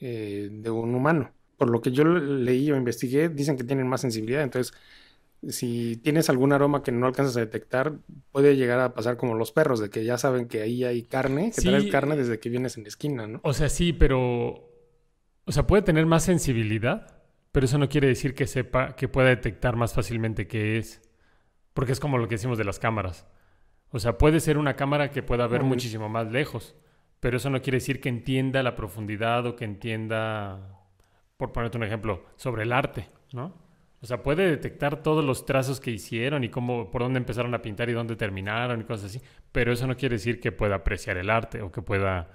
eh, 0.00 0.48
de 0.50 0.70
un 0.70 0.92
humano. 0.94 1.30
Por 1.56 1.70
lo 1.70 1.80
que 1.80 1.92
yo 1.92 2.02
leí 2.04 2.72
o 2.72 2.76
investigué, 2.76 3.28
dicen 3.28 3.56
que 3.56 3.64
tienen 3.64 3.86
más 3.86 4.00
sensibilidad. 4.00 4.42
Entonces, 4.42 4.74
si 5.48 5.98
tienes 5.98 6.30
algún 6.30 6.52
aroma 6.52 6.82
que 6.82 6.90
no 6.90 7.06
alcanzas 7.06 7.36
a 7.36 7.40
detectar, 7.40 7.92
puede 8.32 8.56
llegar 8.56 8.80
a 8.80 8.92
pasar 8.92 9.16
como 9.16 9.36
los 9.36 9.52
perros, 9.52 9.78
de 9.78 9.88
que 9.88 10.04
ya 10.04 10.18
saben 10.18 10.48
que 10.48 10.62
ahí 10.62 10.82
hay 10.82 11.02
carne, 11.02 11.52
que 11.54 11.62
traes 11.62 11.90
carne 11.92 12.16
desde 12.16 12.40
que 12.40 12.48
vienes 12.48 12.76
en 12.76 12.82
la 12.82 12.88
esquina, 12.88 13.26
¿no? 13.26 13.40
O 13.44 13.52
sea, 13.52 13.68
sí, 13.68 13.92
pero 13.92 14.69
o 15.44 15.52
sea, 15.52 15.66
puede 15.66 15.82
tener 15.82 16.06
más 16.06 16.24
sensibilidad, 16.24 17.20
pero 17.52 17.66
eso 17.66 17.78
no 17.78 17.88
quiere 17.88 18.08
decir 18.08 18.34
que 18.34 18.46
sepa, 18.46 18.94
que 18.94 19.08
pueda 19.08 19.28
detectar 19.28 19.76
más 19.76 19.94
fácilmente 19.94 20.46
qué 20.46 20.78
es. 20.78 21.02
Porque 21.74 21.92
es 21.92 22.00
como 22.00 22.18
lo 22.18 22.28
que 22.28 22.34
decimos 22.34 22.58
de 22.58 22.64
las 22.64 22.78
cámaras. 22.78 23.26
O 23.90 23.98
sea, 23.98 24.18
puede 24.18 24.40
ser 24.40 24.58
una 24.58 24.76
cámara 24.76 25.10
que 25.10 25.22
pueda 25.22 25.46
ver 25.46 25.62
muchísimo 25.62 26.08
más 26.08 26.30
lejos, 26.30 26.76
pero 27.18 27.36
eso 27.36 27.50
no 27.50 27.60
quiere 27.60 27.78
decir 27.78 28.00
que 28.00 28.08
entienda 28.08 28.62
la 28.62 28.76
profundidad 28.76 29.46
o 29.46 29.56
que 29.56 29.64
entienda, 29.64 30.78
por 31.36 31.52
ponerte 31.52 31.76
un 31.76 31.84
ejemplo, 31.84 32.24
sobre 32.36 32.62
el 32.62 32.72
arte, 32.72 33.08
¿no? 33.32 33.54
O 34.02 34.06
sea, 34.06 34.22
puede 34.22 34.48
detectar 34.48 35.02
todos 35.02 35.24
los 35.24 35.44
trazos 35.44 35.80
que 35.80 35.90
hicieron 35.90 36.42
y 36.44 36.48
cómo, 36.48 36.90
por 36.90 37.02
dónde 37.02 37.18
empezaron 37.18 37.54
a 37.54 37.60
pintar 37.60 37.90
y 37.90 37.92
dónde 37.92 38.16
terminaron 38.16 38.80
y 38.80 38.84
cosas 38.84 39.06
así, 39.06 39.20
pero 39.52 39.72
eso 39.72 39.86
no 39.86 39.96
quiere 39.96 40.14
decir 40.14 40.40
que 40.40 40.52
pueda 40.52 40.76
apreciar 40.76 41.18
el 41.18 41.28
arte 41.28 41.60
o 41.60 41.70
que 41.70 41.82
pueda 41.82 42.30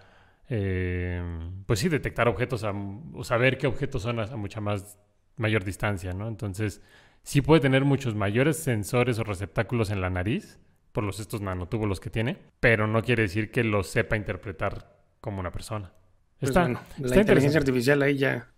eh, 0.50 1.22
pues 1.66 1.80
sí, 1.80 1.90
detectar 1.90 2.28
objetos 2.28 2.64
o 2.64 3.24
saber 3.24 3.58
qué 3.58 3.68
objetos 3.68 4.04
son 4.04 4.20
a, 4.20 4.28
mucha 4.36 4.62
más 4.62 5.00
mayor 5.38 5.64
distancia, 5.64 6.14
¿no? 6.14 6.28
Entonces, 6.28 6.82
sí 7.24 7.42
puede 7.42 7.62
tener 7.62 7.84
muchos 7.84 8.16
mayores 8.16 8.58
sensores 8.58 9.20
o 9.20 9.24
receptáculos 9.24 9.90
en 9.90 10.02
la 10.02 10.10
nariz 10.10 10.60
por 10.92 11.04
los 11.04 11.20
estos 11.20 11.42
nanotúbulos 11.42 12.00
que 12.00 12.10
tiene, 12.10 12.38
pero 12.60 12.88
no 12.88 13.02
quiere 13.02 13.24
decir 13.24 13.52
que 13.52 13.64
los 13.64 13.88
sepa 13.88 14.16
interpretar 14.16 14.98
como 15.20 15.40
una 15.40 15.52
persona. 15.52 15.92
Pues 16.40 16.52
está, 16.52 16.68
la 16.68 17.16
inteligencia 17.20 17.60
artificial 17.60 18.02
ahí 18.02 18.18
ya, 18.18 18.52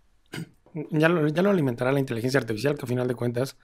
ya 0.90 1.08
lo, 1.08 1.26
ya 1.28 1.42
lo 1.42 1.50
alimentará 1.50 1.90
la 1.90 2.00
inteligencia 2.00 2.38
artificial, 2.38 2.74
que 2.74 2.82
al 2.82 2.88
final 2.88 3.08
de 3.08 3.14
cuentas 3.14 3.56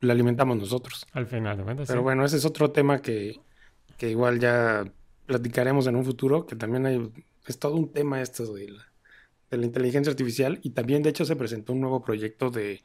la 0.00 0.12
alimentamos 0.12 0.56
nosotros. 0.56 1.06
Al 1.12 1.26
final 1.26 1.58
de 1.58 1.64
cuentas. 1.64 1.88
Pero 1.88 2.02
bueno, 2.02 2.24
ese 2.24 2.38
es 2.38 2.44
otro 2.44 2.70
tema 2.70 3.00
que, 3.00 3.40
que 3.96 4.10
igual 4.10 4.40
ya 4.40 4.84
platicaremos 5.26 5.86
en 5.86 5.96
un 5.96 6.04
futuro, 6.04 6.46
que 6.46 6.56
también 6.56 6.86
hay 6.86 7.12
es 7.52 7.58
todo 7.58 7.74
un 7.74 7.92
tema 7.92 8.20
esto 8.20 8.52
de 8.54 8.68
la, 8.68 8.92
de 9.50 9.56
la 9.56 9.66
inteligencia 9.66 10.10
artificial 10.10 10.60
y 10.62 10.70
también 10.70 11.02
de 11.02 11.10
hecho 11.10 11.24
se 11.24 11.36
presentó 11.36 11.72
un 11.72 11.80
nuevo 11.80 12.02
proyecto 12.02 12.50
de 12.50 12.82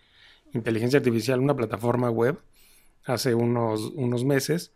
inteligencia 0.53 0.99
artificial, 0.99 1.39
una 1.39 1.55
plataforma 1.55 2.09
web, 2.09 2.39
hace 3.05 3.36
unos, 3.36 3.91
unos 3.95 4.24
meses, 4.24 4.74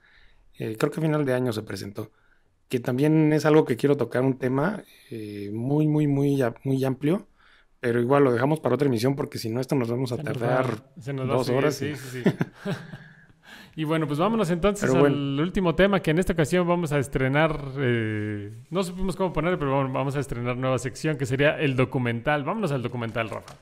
eh, 0.57 0.75
creo 0.77 0.91
que 0.91 0.99
a 0.99 1.03
final 1.03 1.25
de 1.25 1.33
año 1.33 1.53
se 1.53 1.61
presentó, 1.61 2.11
que 2.67 2.79
también 2.79 3.31
es 3.31 3.45
algo 3.45 3.65
que 3.65 3.77
quiero 3.77 3.95
tocar, 3.95 4.23
un 4.23 4.37
tema 4.37 4.83
eh, 5.11 5.51
muy, 5.53 5.87
muy, 5.87 6.07
muy, 6.07 6.43
muy 6.63 6.83
amplio, 6.83 7.27
pero 7.79 8.01
igual 8.01 8.23
lo 8.23 8.31
dejamos 8.31 8.59
para 8.59 8.75
otra 8.75 8.87
emisión 8.87 9.15
porque 9.15 9.37
si 9.37 9.49
no, 9.49 9.61
esto 9.61 9.75
nos 9.75 9.89
vamos 9.89 10.11
a 10.11 10.17
tardar 10.17 10.91
dos 10.95 11.49
horas. 11.49 11.75
Sí, 11.75 11.95
sí, 11.95 12.23
sí. 12.23 12.29
Y 13.75 13.83
bueno, 13.83 14.07
pues 14.07 14.19
vámonos 14.19 14.49
entonces 14.49 14.89
al 14.93 15.39
último 15.39 15.75
tema 15.75 15.99
que 15.99 16.11
en 16.11 16.19
esta 16.19 16.33
ocasión 16.33 16.67
vamos 16.67 16.91
a 16.91 16.99
estrenar. 16.99 17.59
Eh, 17.77 18.51
no 18.69 18.83
supimos 18.83 19.15
cómo 19.15 19.31
ponerlo, 19.33 19.59
pero 19.59 19.89
vamos 19.91 20.15
a 20.15 20.19
estrenar 20.19 20.57
nueva 20.57 20.79
sección 20.79 21.17
que 21.17 21.25
sería 21.25 21.59
el 21.59 21.75
documental. 21.75 22.43
Vámonos 22.43 22.71
al 22.71 22.81
documental, 22.81 23.29
Rafa. 23.29 23.55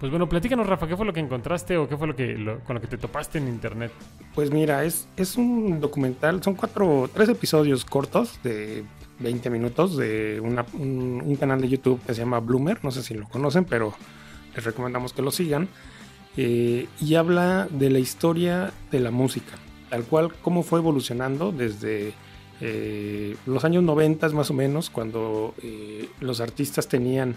Pues 0.00 0.10
bueno, 0.10 0.30
platícanos, 0.30 0.66
Rafa, 0.66 0.88
¿qué 0.88 0.96
fue 0.96 1.04
lo 1.04 1.12
que 1.12 1.20
encontraste 1.20 1.76
o 1.76 1.86
qué 1.86 1.94
fue 1.94 2.06
lo 2.06 2.16
que 2.16 2.34
con 2.66 2.74
lo 2.74 2.80
que 2.80 2.86
te 2.86 2.96
topaste 2.96 3.36
en 3.36 3.48
internet? 3.48 3.92
Pues 4.34 4.50
mira, 4.50 4.82
es, 4.82 5.06
es 5.14 5.36
un 5.36 5.78
documental, 5.78 6.42
son 6.42 6.54
cuatro, 6.54 7.10
tres 7.12 7.28
episodios 7.28 7.84
cortos 7.84 8.40
de 8.42 8.82
20 9.18 9.50
minutos 9.50 9.98
de 9.98 10.40
un, 10.40 11.36
canal 11.36 11.60
de 11.60 11.68
YouTube 11.68 12.00
que 12.06 12.14
se 12.14 12.20
llama 12.20 12.40
Bloomer, 12.40 12.82
no 12.82 12.90
sé 12.90 13.02
si 13.02 13.12
lo 13.12 13.28
conocen, 13.28 13.66
pero 13.66 13.92
les 14.54 14.64
recomendamos 14.64 15.12
que 15.12 15.20
lo 15.20 15.30
sigan. 15.30 15.68
Eh, 16.38 16.88
y 16.98 17.14
habla 17.16 17.68
de 17.70 17.90
la 17.90 17.98
historia 17.98 18.72
de 18.90 19.00
la 19.00 19.10
música, 19.10 19.52
tal 19.90 20.04
cual 20.04 20.32
cómo 20.40 20.62
fue 20.62 20.78
evolucionando 20.78 21.52
desde 21.52 22.14
eh, 22.62 23.36
los 23.44 23.66
años 23.66 23.82
90 23.82 24.30
más 24.30 24.50
o 24.50 24.54
menos, 24.54 24.88
cuando 24.88 25.54
eh, 25.62 26.08
los 26.20 26.40
artistas 26.40 26.88
tenían 26.88 27.34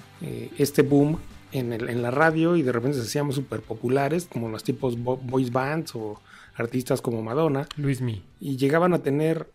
este 0.58 0.82
boom 0.82 1.18
en, 1.54 2.02
la 2.02 2.12
radio 2.12 2.56
y 2.56 2.64
de 2.64 2.72
repente 2.72 2.98
se 2.98 3.04
hacíamos 3.04 3.36
súper 3.36 3.62
populares, 3.62 4.26
como 4.26 4.50
los 4.50 4.64
tipos 4.64 4.98
voice 4.98 5.52
bands 5.52 5.96
o 5.96 6.20
artistas 6.56 7.02
como 7.02 7.22
Madonna. 7.22 7.68
Luis 7.78 8.02
Mi. 8.02 8.24
Y 8.40 8.58
llegaban 8.58 8.94
a 8.94 9.04
tener, 9.04 9.50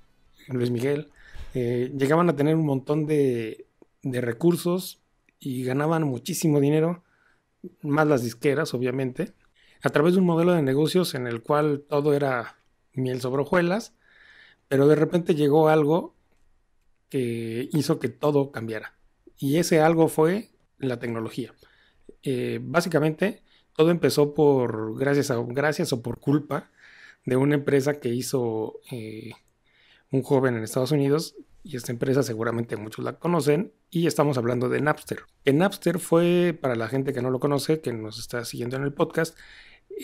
Luis 0.48 0.70
Miguel, 0.70 1.08
eh, 1.54 1.92
llegaban 1.96 2.28
a 2.28 2.36
tener 2.36 2.56
un 2.56 2.66
montón 2.66 3.06
de, 3.06 3.66
de 4.02 4.20
recursos 4.20 5.00
y 5.40 5.64
ganaban 5.64 6.04
muchísimo 6.04 6.60
dinero, 6.60 7.02
más 7.82 8.06
las 8.06 8.22
disqueras, 8.22 8.74
obviamente, 8.74 9.32
a 9.82 9.90
través 9.90 10.14
de 10.14 10.20
un 10.20 10.26
modelo 10.26 10.52
de 10.52 10.62
negocios 10.62 11.14
en 11.14 11.26
el 11.26 11.42
cual 11.42 11.84
todo 11.88 12.14
era 12.14 12.56
miel 12.92 13.20
sobre 13.20 13.42
hojuelas, 13.42 13.94
pero 14.68 14.86
de 14.86 14.96
repente 14.96 15.34
llegó 15.34 15.68
algo 15.68 16.14
que 17.08 17.68
hizo 17.72 17.98
que 17.98 18.08
todo 18.08 18.50
cambiara. 18.50 18.94
Y 19.38 19.56
ese 19.56 19.80
algo 19.80 20.08
fue 20.08 20.50
la 20.78 20.98
tecnología. 20.98 21.54
Eh, 22.22 22.60
básicamente 22.62 23.42
todo 23.74 23.90
empezó 23.90 24.34
por 24.34 24.98
gracias, 24.98 25.30
a, 25.30 25.36
gracias 25.46 25.92
o 25.92 26.02
por 26.02 26.18
culpa 26.18 26.70
de 27.24 27.36
una 27.36 27.54
empresa 27.54 28.00
que 28.00 28.08
hizo 28.08 28.80
eh, 28.90 29.32
un 30.10 30.22
joven 30.22 30.56
en 30.56 30.64
Estados 30.64 30.92
Unidos 30.92 31.36
y 31.62 31.76
esta 31.76 31.92
empresa 31.92 32.22
seguramente 32.22 32.76
muchos 32.76 33.04
la 33.04 33.14
conocen 33.14 33.72
y 33.90 34.06
estamos 34.06 34.38
hablando 34.38 34.68
de 34.68 34.80
Napster. 34.80 35.20
Que 35.44 35.52
Napster 35.52 35.98
fue, 35.98 36.58
para 36.60 36.74
la 36.76 36.88
gente 36.88 37.12
que 37.12 37.22
no 37.22 37.30
lo 37.30 37.40
conoce, 37.40 37.80
que 37.80 37.92
nos 37.92 38.18
está 38.18 38.44
siguiendo 38.44 38.76
en 38.76 38.84
el 38.84 38.92
podcast, 38.92 39.36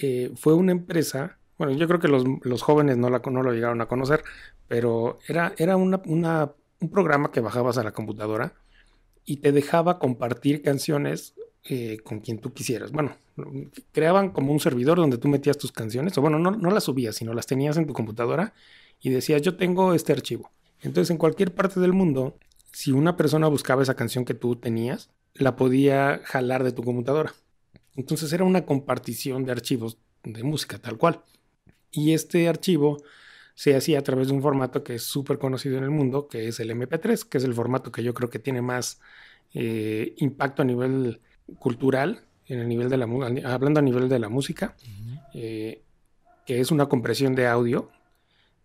eh, 0.03 0.31
fue 0.37 0.55
una 0.55 0.73
empresa, 0.73 1.39
bueno, 1.59 1.73
yo 1.73 1.87
creo 1.87 2.01
que 2.01 2.09
los, 2.09 2.63
jóvenes 2.63 2.97
no, 2.97 3.11
la, 3.11 3.21
no 3.21 3.43
lo 3.43 3.53
llegaron 3.53 3.81
a 3.81 3.87
conocer, 3.87 4.23
pero 4.69 5.19
era, 5.27 5.55
era 5.57 5.77
una, 5.77 6.03
un 6.05 6.91
programa 6.91 7.31
que 7.33 7.41
bajabas 7.41 7.79
a 7.79 7.83
la 7.83 7.93
computadora 7.93 8.55
y 9.25 9.39
te 9.39 9.53
dejaba 9.53 9.99
compartir 9.99 10.63
canciones 10.63 11.35
eh, 11.65 11.99
con 12.05 12.21
quien 12.21 12.39
tú 12.39 12.53
quisieras. 12.53 12.93
Bueno, 12.93 13.17
creaban 13.93 14.31
como 14.31 14.53
un 14.53 14.61
servidor 14.61 14.99
donde 14.99 15.19
tú 15.19 15.29
metías 15.29 15.59
tus 15.59 15.73
canciones, 15.73 16.17
o 16.19 16.21
bueno, 16.21 16.39
no, 16.39 16.51
no 16.51 16.71
las 16.71 16.85
subías, 16.85 17.17
sino 17.17 17.35
las 17.35 17.47
tenías 17.47 17.77
en 17.77 17.87
tu 17.87 17.93
computadora 17.93 18.55
y 19.01 19.11
decías, 19.11 19.43
yo 19.43 19.57
tengo 19.57 19.95
este 19.95 20.13
archivo. 20.13 20.51
Entonces, 20.81 21.11
en 21.11 21.19
cualquier 21.19 21.55
parte 21.55 21.81
del 21.81 21.93
mundo, 21.93 22.37
si 22.73 22.93
una 22.93 23.17
persona 23.17 23.49
buscaba 23.49 23.83
esa 23.83 23.95
canción 23.95 24.25
que 24.25 24.35
tú 24.35 24.57
tenías, 24.57 25.11
la 25.35 25.57
podía 25.57 26.21
jalar 26.25 26.65
de 26.65 26.73
tu 26.73 26.83
computadora. 26.83 27.33
Entonces 27.97 28.33
era 28.33 28.45
una 28.45 28.65
compartición 28.65 29.45
de 29.45 29.53
archivos 29.53 29.99
de 30.23 30.43
música 30.43 30.79
tal 30.79 30.99
cual. 30.99 31.23
Y 31.91 32.13
este 32.13 32.49
archivo 32.49 33.03
se 33.55 33.77
hacía 33.77 34.01
a 34.01 34.03
través 34.03 34.29
de 34.29 34.35
un 34.35 34.43
formato 34.43 34.83
que 34.83 34.97
es 34.97 35.05
súper 35.05 35.39
conocido 35.39 35.79
en 35.79 35.85
el 35.85 35.91
mundo, 35.91 36.27
que 36.29 36.49
es 36.49 36.59
el 36.61 36.71
MP3, 36.71 37.25
que 37.29 37.39
es 37.39 37.45
el 37.45 37.55
formato 37.55 37.93
que 37.93 38.03
yo 38.03 38.15
creo 38.15 38.31
que 38.31 38.41
tiene 38.41 38.63
más 38.63 39.01
eh, 39.53 40.15
impacto 40.17 40.63
a 40.63 40.65
nivel 40.65 41.21
cultural, 41.59 42.25
en 42.47 42.61
el 42.61 42.69
nivel 42.69 42.89
de 42.89 42.97
la, 42.97 43.07
hablando 43.47 43.81
a 43.81 43.83
nivel 43.83 44.09
de 44.09 44.19
la 44.19 44.29
música, 44.29 44.77
eh, 45.35 45.83
que 46.47 46.61
es 46.61 46.71
una 46.71 46.87
compresión 46.87 47.35
de 47.35 47.47
audio 47.47 47.91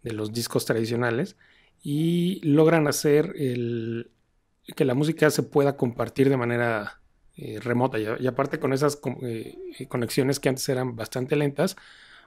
de 0.04 0.12
los 0.12 0.34
discos 0.34 0.66
tradicionales 0.66 1.38
y 1.82 2.42
logran 2.44 2.88
hacer 2.88 3.34
el, 3.38 4.12
que 4.76 4.86
la 4.86 4.96
música 4.96 5.30
se 5.30 5.44
pueda 5.44 5.78
compartir 5.78 6.30
de 6.30 6.38
manera 6.38 7.02
eh, 7.38 7.60
remota 7.62 7.98
y, 8.00 8.28
aparte 8.28 8.60
con 8.60 8.74
esas 8.74 9.00
eh, 9.24 9.58
conexiones 9.88 10.40
que 10.40 10.50
antes 10.50 10.68
eran 10.68 10.96
bastante 10.96 11.36
lentas, 11.36 11.78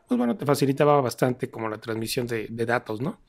pues 0.08 0.18
bueno, 0.18 0.36
te 0.36 0.46
facilitaba 0.46 1.00
bastante 1.00 1.50
como 1.50 1.68
la 1.68 1.78
transmisión 1.78 2.26
de, 2.26 2.48
datos, 2.66 3.00
¿no? 3.00 3.20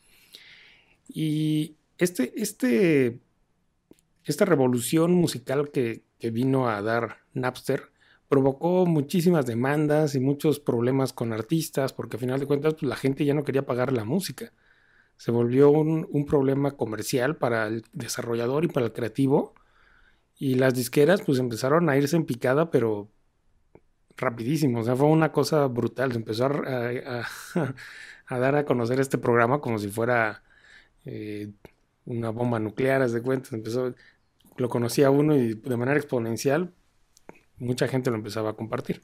Y 1.07 1.76
este, 1.97 2.34
este, 2.41 3.19
esta 4.24 4.45
revolución 4.45 5.13
musical 5.13 5.71
que, 5.71 6.03
que 6.24 6.32
vino 6.32 6.69
a 6.69 6.82
dar 6.82 7.17
Napster 7.34 7.91
provocó 8.30 8.86
muchísimas 8.86 9.45
demandas 9.45 10.15
y 10.15 10.21
muchos 10.21 10.61
problemas 10.61 11.11
con 11.11 11.34
artistas, 11.34 11.91
porque 11.91 12.15
al 12.15 12.21
final 12.21 12.39
de 12.39 12.45
cuentas 12.45 12.76
pues, 12.76 12.84
la 12.84 12.95
gente 12.95 13.26
ya 13.26 13.34
no 13.34 13.43
quería 13.43 13.65
pagar 13.65 13.91
la 13.91 14.05
música. 14.05 14.53
Se 15.17 15.32
volvió 15.32 15.69
un, 15.69 16.26
problema 16.26 16.78
comercial 16.78 17.36
para 17.36 17.67
el 17.67 17.84
desarrollador 17.91 18.63
y 18.63 18.69
para 18.69 18.86
el 18.86 18.93
creativo. 18.93 19.53
Y 20.39 20.55
las 20.55 20.74
disqueras 20.74 21.21
pues 21.24 21.39
empezaron 21.39 21.89
a 21.89 21.97
irse 21.97 22.15
en 22.15 22.24
picada, 22.24 22.71
pero 22.71 23.09
rapidísimo. 24.15 24.80
O 24.80 24.84
sea, 24.84 24.95
fue 24.95 25.07
una 25.07 25.34
cosa 25.34 25.67
brutal. 25.67 26.13
Se 26.13 26.19
empezó 26.19 26.45
a, 26.45 27.28
dar 28.39 28.55
a 28.55 28.63
conocer 28.63 29.01
este 29.01 29.17
programa 29.17 29.59
como 29.59 29.78
si 29.78 29.89
fuera 29.89 30.41
eh, 31.03 31.51
una 32.05 32.30
bomba 32.30 32.59
nuclear, 32.59 33.05
de 33.09 33.21
cuentas. 33.21 33.51
Empezó, 33.51 33.93
lo 34.58 34.70
conocía 34.70 35.10
uno 35.10 35.36
y 35.36 35.54
de 35.54 35.78
manera 35.78 35.97
exponencial 35.97 36.74
mucha 37.58 37.88
gente 37.88 38.10
lo 38.10 38.18
empezaba 38.18 38.51
a 38.51 38.54
compartir. 38.54 39.01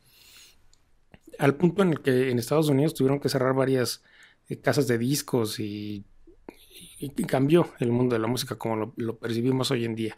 Al 1.37 1.55
punto 1.55 1.81
en 1.83 1.89
el 1.89 2.01
que 2.01 2.29
en 2.29 2.39
Estados 2.39 2.69
Unidos 2.69 2.93
tuvieron 2.93 3.19
que 3.19 3.29
cerrar 3.29 3.53
varias 3.53 4.03
eh, 4.49 4.59
casas 4.59 4.87
de 4.87 4.97
discos 4.97 5.59
y, 5.59 6.05
cambió 7.27 7.69
el 7.79 7.91
mundo 7.91 8.15
de 8.15 8.19
la 8.19 8.27
música 8.27 8.57
como 8.57 8.93
lo, 8.97 9.17
percibimos 9.17 9.71
hoy 9.71 9.85
en 9.85 9.95
día. 9.95 10.17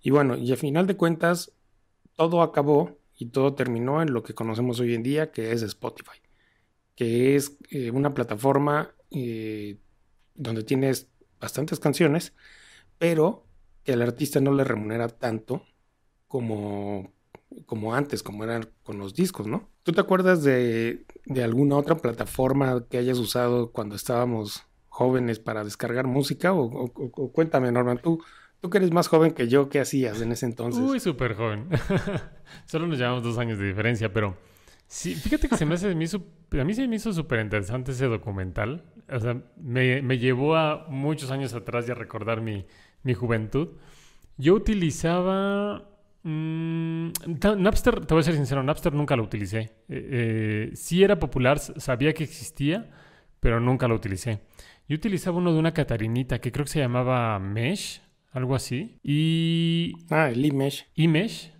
Y 0.00 0.10
bueno, 0.10 0.36
y 0.36 0.50
al 0.52 0.58
final 0.58 0.86
de 0.86 0.96
cuentas, 0.96 1.52
todo 2.16 2.42
acabó 2.42 2.98
y 3.16 3.26
todo 3.26 3.54
terminó 3.54 4.00
en 4.00 4.12
lo 4.12 4.22
que 4.22 4.34
conocemos 4.34 4.78
hoy 4.78 4.94
en 4.94 5.02
día, 5.02 5.32
que 5.32 5.52
es 5.52 5.62
Spotify, 5.62 6.18
que 6.94 7.34
es 7.34 7.56
eh, 7.70 7.90
una 7.90 8.14
plataforma 8.14 8.94
eh, 9.10 9.78
donde 10.34 10.62
tienes 10.62 11.08
bastantes 11.40 11.80
canciones, 11.80 12.32
pero 12.98 13.44
que 13.84 13.92
al 13.92 14.02
artista 14.02 14.40
no 14.40 14.52
le 14.52 14.64
remunera 14.64 15.08
tanto 15.08 15.62
como, 16.26 17.12
como 17.66 17.94
antes, 17.94 18.22
como 18.22 18.42
eran 18.44 18.68
con 18.82 18.98
los 18.98 19.14
discos, 19.14 19.46
¿no? 19.46 19.68
¿Tú 19.82 19.92
te 19.92 20.00
acuerdas 20.00 20.42
de, 20.42 21.04
alguna 21.42 21.76
otra 21.76 21.96
plataforma 21.96 22.86
que 22.88 22.98
hayas 22.98 23.18
usado 23.18 23.70
cuando 23.70 23.94
estábamos 23.94 24.64
jóvenes 24.88 25.38
para 25.38 25.62
descargar 25.62 26.06
música? 26.06 26.54
O, 26.54 26.90
cuéntame, 27.32 27.70
Norman, 27.70 27.98
tú, 27.98 28.22
tú 28.60 28.70
que 28.70 28.78
eres 28.78 28.90
más 28.92 29.08
joven 29.08 29.32
que 29.32 29.46
yo, 29.46 29.68
¿qué 29.68 29.80
hacías 29.80 30.22
en 30.22 30.32
ese 30.32 30.46
entonces? 30.46 30.82
Uy, 30.82 30.98
súper 31.00 31.34
joven. 31.34 31.68
Solo 32.66 32.86
nos 32.86 32.98
llevamos 32.98 33.22
dos 33.22 33.36
años 33.36 33.58
de 33.58 33.66
diferencia, 33.66 34.10
pero 34.12 34.36
sí, 34.86 35.14
fíjate 35.14 35.48
que 35.48 35.56
se 35.58 35.66
me 35.66 35.74
hace, 35.74 35.90
a 35.90 35.94
mí 36.64 36.74
se 36.74 36.88
me 36.88 36.96
hizo 36.96 37.12
súper 37.12 37.40
interesante 37.40 37.92
ese 37.92 38.06
documental. 38.06 38.90
O 39.10 39.20
sea, 39.20 39.42
me, 39.56 40.00
me 40.00 40.16
llevó 40.16 40.56
a 40.56 40.86
muchos 40.88 41.30
años 41.30 41.52
atrás 41.52 41.86
y 41.86 41.90
a 41.90 41.94
recordar 41.94 42.40
mi 42.40 42.66
mi 43.04 43.14
juventud, 43.14 43.68
yo 44.36 44.54
utilizaba... 44.54 45.90
Mm, 46.24 47.10
Napster, 47.58 48.06
te 48.06 48.14
voy 48.14 48.22
a 48.22 48.24
ser 48.24 48.34
sincero, 48.34 48.62
Napster 48.62 48.92
nunca 48.92 49.14
lo 49.14 49.22
utilicé. 49.22 49.58
Eh, 49.58 49.70
eh, 49.88 50.70
sí 50.74 51.04
era 51.04 51.18
popular, 51.18 51.58
sabía 51.58 52.12
que 52.14 52.24
existía, 52.24 52.90
pero 53.40 53.60
nunca 53.60 53.86
lo 53.86 53.94
utilicé. 53.94 54.40
Yo 54.88 54.96
utilizaba 54.96 55.38
uno 55.38 55.52
de 55.52 55.58
una 55.58 55.72
catarinita 55.72 56.40
que 56.40 56.50
creo 56.50 56.64
que 56.64 56.72
se 56.72 56.80
llamaba 56.80 57.38
Mesh, 57.38 58.02
algo 58.32 58.54
así. 58.54 58.98
Y... 59.02 59.92
Ah, 60.10 60.30
el 60.30 60.44
iMesh. 60.44 60.86
iMesh. 60.94 61.52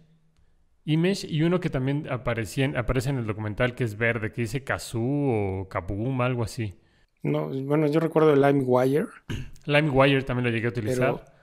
iMesh 0.84 1.26
y 1.30 1.42
uno 1.42 1.60
que 1.60 1.70
también 1.70 2.06
aparecía 2.10 2.70
aparece 2.76 3.10
en 3.10 3.18
el 3.18 3.26
documental 3.26 3.74
que 3.74 3.84
es 3.84 3.96
verde, 3.96 4.32
que 4.32 4.42
dice 4.42 4.64
Kazoo 4.64 5.60
o 5.60 5.68
Kaboom, 5.68 6.20
algo 6.20 6.42
así. 6.42 6.74
No, 7.22 7.48
bueno, 7.48 7.86
yo 7.86 8.00
recuerdo 8.00 8.34
el 8.34 8.42
LimeWire. 8.42 9.06
LimeWire 9.66 10.22
también 10.22 10.44
lo 10.44 10.50
llegué 10.50 10.66
a 10.66 10.70
utilizar. 10.70 11.33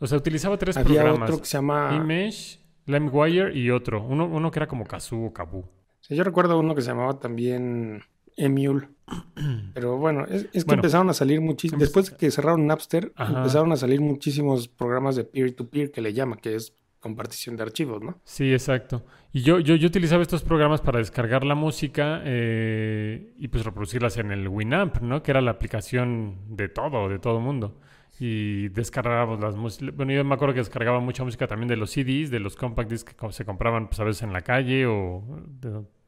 O 0.00 0.06
sea, 0.06 0.18
utilizaba 0.18 0.56
tres 0.56 0.76
Había 0.76 1.02
programas. 1.02 1.30
otro 1.30 1.42
que 1.42 1.46
se 1.46 1.58
llama... 1.58 1.94
Image, 1.94 2.58
LimeWire 2.86 3.56
y 3.56 3.70
otro. 3.70 4.02
Uno, 4.02 4.26
uno 4.26 4.50
que 4.50 4.58
era 4.58 4.66
como 4.66 4.84
Kazoo 4.84 5.26
o 5.26 5.32
Kabu. 5.32 5.64
Sí, 6.00 6.16
yo 6.16 6.24
recuerdo 6.24 6.58
uno 6.58 6.74
que 6.74 6.82
se 6.82 6.88
llamaba 6.88 7.18
también 7.18 8.02
Emule. 8.36 8.88
Pero 9.74 9.98
bueno, 9.98 10.24
es, 10.26 10.64
que 10.64 10.74
empezaron 10.74 11.10
a 11.10 11.14
salir 11.14 11.40
muchísimos. 11.40 11.80
Después 11.80 12.10
de 12.10 12.16
que 12.16 12.30
cerraron 12.30 12.66
Napster, 12.66 13.12
empezaron 13.18 13.72
a 13.72 13.76
salir 13.76 14.00
muchísimos 14.00 14.68
programas 14.68 15.16
de 15.16 15.24
peer-to-peer 15.24 15.90
que 15.90 16.00
le 16.00 16.12
llama, 16.12 16.36
que 16.36 16.54
es 16.54 16.74
compartición 17.00 17.56
de 17.56 17.62
archivos, 17.62 18.02
¿no? 18.02 18.20
Sí, 18.24 18.52
exacto. 18.52 19.04
Y 19.32 19.42
yo, 19.42 19.58
yo, 19.58 19.74
yo 19.74 19.86
utilizaba 19.88 20.22
estos 20.22 20.42
programas 20.42 20.80
para 20.80 20.98
descargar 20.98 21.44
la 21.44 21.54
música 21.54 22.20
eh, 22.24 23.32
y 23.38 23.48
pues 23.48 23.64
reproducirlas 23.64 24.18
en 24.18 24.30
el 24.30 24.46
Winamp, 24.48 24.98
¿no? 25.00 25.22
Que 25.22 25.30
era 25.30 25.40
la 25.40 25.52
aplicación 25.52 26.38
de 26.48 26.68
todo, 26.68 27.08
de 27.08 27.18
todo 27.18 27.40
mundo. 27.40 27.78
Y 28.22 28.68
descargábamos 28.68 29.40
las 29.40 29.56
músicas. 29.56 29.96
Bueno, 29.96 30.12
yo 30.12 30.22
me 30.26 30.34
acuerdo 30.34 30.52
que 30.52 30.60
descargaba 30.60 31.00
mucha 31.00 31.24
música 31.24 31.46
también 31.46 31.68
de 31.68 31.76
los 31.76 31.90
CDs, 31.90 32.30
de 32.30 32.38
los 32.38 32.54
compact 32.54 32.90
discs 32.90 33.14
que 33.14 33.32
se 33.32 33.46
compraban 33.46 33.86
pues 33.88 33.98
a 33.98 34.04
veces 34.04 34.22
en 34.22 34.34
la 34.34 34.42
calle 34.42 34.84
o 34.86 35.24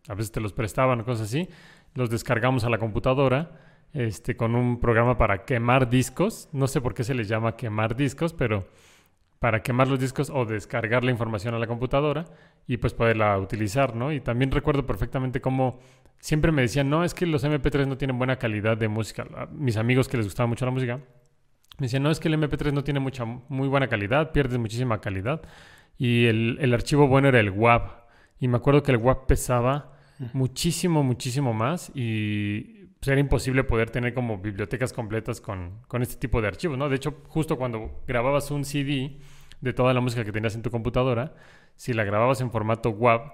a 0.09 0.15
veces 0.15 0.31
te 0.31 0.41
los 0.43 0.53
prestaban 0.53 1.01
o 1.01 1.05
cosas 1.07 1.29
así. 1.29 1.49
Los 1.95 2.11
descargamos 2.11 2.65
a 2.65 2.69
la 2.69 2.77
computadora 2.77 3.59
este, 3.95 4.37
con 4.37 4.55
un 4.55 4.79
programa 4.79 5.17
para 5.17 5.47
quemar 5.47 5.89
discos. 5.89 6.51
No 6.53 6.67
sé 6.67 6.83
por 6.83 6.93
qué 6.93 7.03
se 7.03 7.15
les 7.15 7.29
llama 7.29 7.57
quemar 7.57 7.97
discos, 7.97 8.35
pero 8.35 8.69
para 9.39 9.63
quemar 9.63 9.89
los 9.89 9.99
discos 9.99 10.29
o 10.29 10.45
descargar 10.45 11.05
la 11.05 11.13
información 11.13 11.55
a 11.55 11.59
la 11.59 11.67
computadora 11.67 12.27
y 12.67 12.77
pues 12.77 12.93
poderla 12.93 13.39
utilizar, 13.39 13.97
¿no? 13.97 14.13
Y 14.13 14.21
también 14.21 14.51
recuerdo 14.51 14.85
perfectamente 14.85 15.41
cómo 15.41 15.81
siempre 16.21 16.53
me 16.53 16.61
decían, 16.61 16.91
no, 16.91 17.05
es 17.05 17.15
que 17.15 17.25
los 17.25 17.43
MP3 17.43 17.87
no 17.87 17.97
tienen 17.97 18.19
buena 18.19 18.37
calidad 18.37 18.77
de 18.77 18.89
música. 18.89 19.27
Mis 19.51 19.79
amigos 19.79 20.09
que 20.09 20.19
les 20.19 20.27
gustaba 20.27 20.47
mucho 20.47 20.67
la 20.67 20.71
música, 20.71 21.01
me 21.79 21.87
decían, 21.87 22.03
no, 22.03 22.11
es 22.11 22.21
que 22.21 22.29
el 22.29 22.35
MP3 22.35 22.73
no 22.73 22.85
tiene 22.85 23.01
mucha, 23.01 23.25
muy 23.25 23.69
buena 23.69 23.89
calidad, 23.89 24.33
pierdes 24.33 24.59
muchísima 24.59 25.01
calidad. 25.01 25.43
Y 25.99 26.27
el, 26.27 26.59
el 26.61 26.75
archivo 26.75 27.09
bueno 27.09 27.29
era 27.29 27.41
el 27.41 27.51
WAV. 27.51 27.83
Y 28.41 28.49
me 28.49 28.57
acuerdo 28.57 28.83
que 28.83 28.93
el 28.93 28.99
WAV 28.99 29.27
pesaba 29.27 29.93
muchísimo, 30.33 31.03
muchísimo 31.03 31.53
más 31.53 31.91
y 31.95 32.87
pues, 33.01 33.09
era 33.09 33.21
imposible 33.21 33.65
poder 33.65 33.91
tener 33.91 34.15
como 34.15 34.39
bibliotecas 34.39 34.93
completas 34.93 35.41
con, 35.41 35.81
con, 35.89 36.03
este 36.03 36.17
tipo 36.17 36.41
de 36.41 36.49
archivos, 36.49 36.79
¿no? 36.79 36.89
De 36.89 36.97
hecho, 36.97 37.23
justo 37.29 37.57
cuando 37.57 38.03
grababas 38.07 38.51
un 38.51 38.65
CD 38.65 39.19
de 39.61 39.73
toda 39.73 39.93
la 39.93 40.01
música 40.01 40.25
que 40.25 40.33
tenías 40.33 40.55
en 40.55 40.63
tu 40.63 40.71
computadora, 40.71 41.35
si 41.77 41.93
la 41.95 42.05
grababas 42.05 42.41
en 42.41 42.51
formato 42.51 42.91
WAV, 42.91 43.33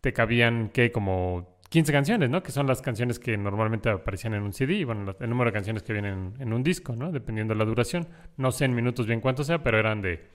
te 0.00 0.12
cabían, 0.12 0.70
¿qué? 0.72 0.92
Como 0.92 1.49
15 1.70 1.92
canciones, 1.92 2.30
¿no? 2.30 2.42
Que 2.42 2.50
son 2.50 2.66
las 2.66 2.82
canciones 2.82 3.20
que 3.20 3.38
normalmente 3.38 3.88
aparecían 3.90 4.34
en 4.34 4.42
un 4.42 4.52
CD, 4.52 4.84
bueno, 4.84 5.14
el 5.18 5.30
número 5.30 5.50
de 5.50 5.54
canciones 5.54 5.84
que 5.84 5.92
vienen 5.92 6.34
en 6.40 6.52
un 6.52 6.64
disco, 6.64 6.96
¿no? 6.96 7.12
Dependiendo 7.12 7.54
de 7.54 7.58
la 7.58 7.64
duración. 7.64 8.08
No 8.36 8.50
sé 8.50 8.64
en 8.64 8.74
minutos 8.74 9.06
bien 9.06 9.20
cuánto 9.20 9.44
sea, 9.44 9.62
pero 9.62 9.78
eran 9.78 10.02
de, 10.02 10.28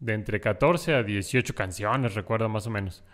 de 0.00 0.14
entre 0.14 0.40
14 0.40 0.94
a 0.94 1.02
18 1.02 1.54
canciones, 1.54 2.14
recuerdo 2.14 2.48
más 2.48 2.66
o 2.66 2.70
menos. 2.70 3.04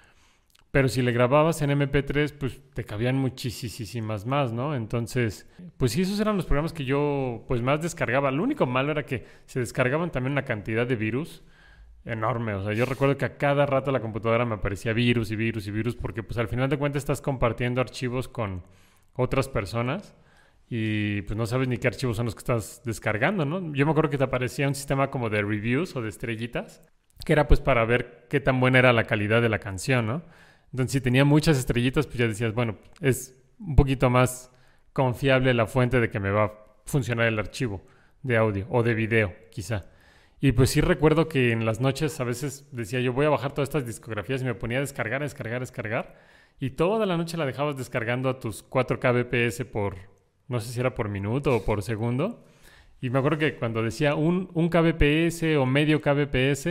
Pero 0.71 0.89
si 0.89 1.03
le 1.03 1.11
grababas 1.11 1.61
en 1.63 1.71
MP3, 1.71 2.33
pues 2.39 2.61
te 2.75 2.85
cabían 2.85 3.17
muchísimas 3.17 4.25
más, 4.25 4.53
¿no? 4.53 4.77
Entonces, 4.77 5.49
pues 5.79 5.93
sí, 5.93 6.03
esos 6.03 6.21
eran 6.21 6.37
los 6.37 6.47
programas 6.47 6.73
que 6.73 6.85
yo 6.85 7.45
pues 7.49 7.61
más 7.61 7.83
descargaba. 7.83 8.31
Lo 8.31 8.45
único 8.45 8.67
malo 8.67 8.93
era 8.93 9.05
que 9.05 9.27
se 9.47 9.59
descargaban 9.59 10.13
también 10.13 10.33
una 10.33 10.45
cantidad 10.45 10.87
de 10.87 10.95
virus 10.95 11.43
enorme. 12.09 12.55
O 12.55 12.65
sea, 12.65 12.73
yo 12.73 12.85
recuerdo 12.85 13.17
que 13.17 13.25
a 13.25 13.37
cada 13.37 13.67
rato 13.67 13.93
la 13.93 14.01
computadora 14.01 14.45
me 14.45 14.57
aparecía 14.57 14.93
virus 14.93 15.31
y 15.31 15.37
virus 15.37 15.67
y 15.67 15.71
virus 15.71 15.95
porque 15.95 16.23
pues 16.23 16.39
al 16.39 16.49
final 16.49 16.69
de 16.69 16.79
cuentas 16.79 17.03
estás 17.03 17.21
compartiendo 17.21 17.81
archivos 17.81 18.29
con 18.29 18.63
otras 19.15 19.49
personas 19.49 20.15
y 20.69 21.23
pues 21.23 21.37
no 21.37 21.47
sabes 21.47 21.69
ni 21.69 21.79
qué 21.79 21.89
archivos 21.89 22.17
son 22.17 22.27
los 22.27 22.35
que 22.35 22.41
estás 22.41 22.83
descargando, 22.85 23.45
¿no? 23.45 23.75
Yo 23.75 23.87
me 23.87 23.93
acuerdo 23.93 24.11
que 24.11 24.19
te 24.19 24.25
aparecía 24.25 24.69
un 24.69 24.75
sistema 24.75 25.11
como 25.11 25.31
de 25.31 25.43
reviews 25.43 25.97
o 25.97 26.03
de 26.03 26.09
estrellitas, 26.09 26.83
que 27.25 27.33
era 27.33 27.49
pues 27.49 27.61
para 27.61 27.85
ver 27.85 28.27
qué 28.29 28.41
tan 28.41 28.61
buena 28.61 28.79
era 28.79 28.93
la 28.93 29.05
calidad 29.05 29.41
de 29.41 29.49
la 29.49 29.59
canción, 29.59 30.07
¿no? 30.07 30.23
Entonces, 30.73 30.93
si 30.93 31.01
tenía 31.01 31.25
muchas 31.25 31.59
estrellitas, 31.59 32.07
pues 32.07 32.19
ya 32.19 32.27
decías, 32.27 32.53
bueno, 32.53 32.77
es 33.01 33.35
un 33.59 33.75
poquito 33.75 34.11
más 34.11 34.53
confiable 34.93 35.55
la 35.55 35.67
fuente 35.67 36.01
de 36.01 36.11
que 36.11 36.21
me 36.21 36.31
va 36.31 36.45
a 36.45 36.53
funcionar 36.85 37.27
el 37.27 37.39
archivo 37.39 37.87
de 38.23 38.37
audio 38.37 38.67
o 38.69 38.83
de 38.83 38.95
video, 38.95 39.35
quizá. 39.51 39.87
Y 40.41 40.53
pues 40.53 40.70
sí 40.70 40.80
recuerdo 40.80 41.28
que 41.28 41.51
en 41.51 41.66
las 41.66 41.80
noches 41.80 42.20
a 42.20 42.24
veces 42.24 42.66
decía 42.70 43.01
yo 43.01 43.12
voy 43.12 43.26
a 43.26 43.30
bajar 43.30 43.53
todas 43.53 43.68
estas 43.68 43.86
discografías 43.86 44.43
y 44.43 44.45
me 44.45 44.55
ponía 44.55 44.78
a 44.78 44.82
descargar, 44.82 45.22
a 45.22 45.24
descargar, 45.24 45.57
a 45.57 45.61
descargar. 45.61 46.14
Y 46.61 46.70
toda 46.70 47.07
la 47.07 47.16
noche 47.16 47.36
la 47.36 47.47
dejabas 47.47 47.76
descargando 47.76 48.28
a 48.28 48.39
tus 48.39 48.62
4 48.62 49.01
kbps 49.01 49.64
por, 49.64 49.97
no 50.49 50.61
sé 50.61 50.72
si 50.72 50.80
era 50.80 50.95
por 50.95 51.09
minuto 51.09 51.57
o 51.57 51.64
por 51.64 51.82
segundo. 51.82 52.45
Y 53.01 53.11
me 53.11 53.18
acuerdo 53.18 53.39
que 53.39 53.57
cuando 53.57 53.82
decía 53.82 54.14
un, 54.14 54.51
un 54.55 54.68
kbps 54.68 55.43
o 55.59 55.66
medio 55.66 56.01
kbps, 56.01 56.66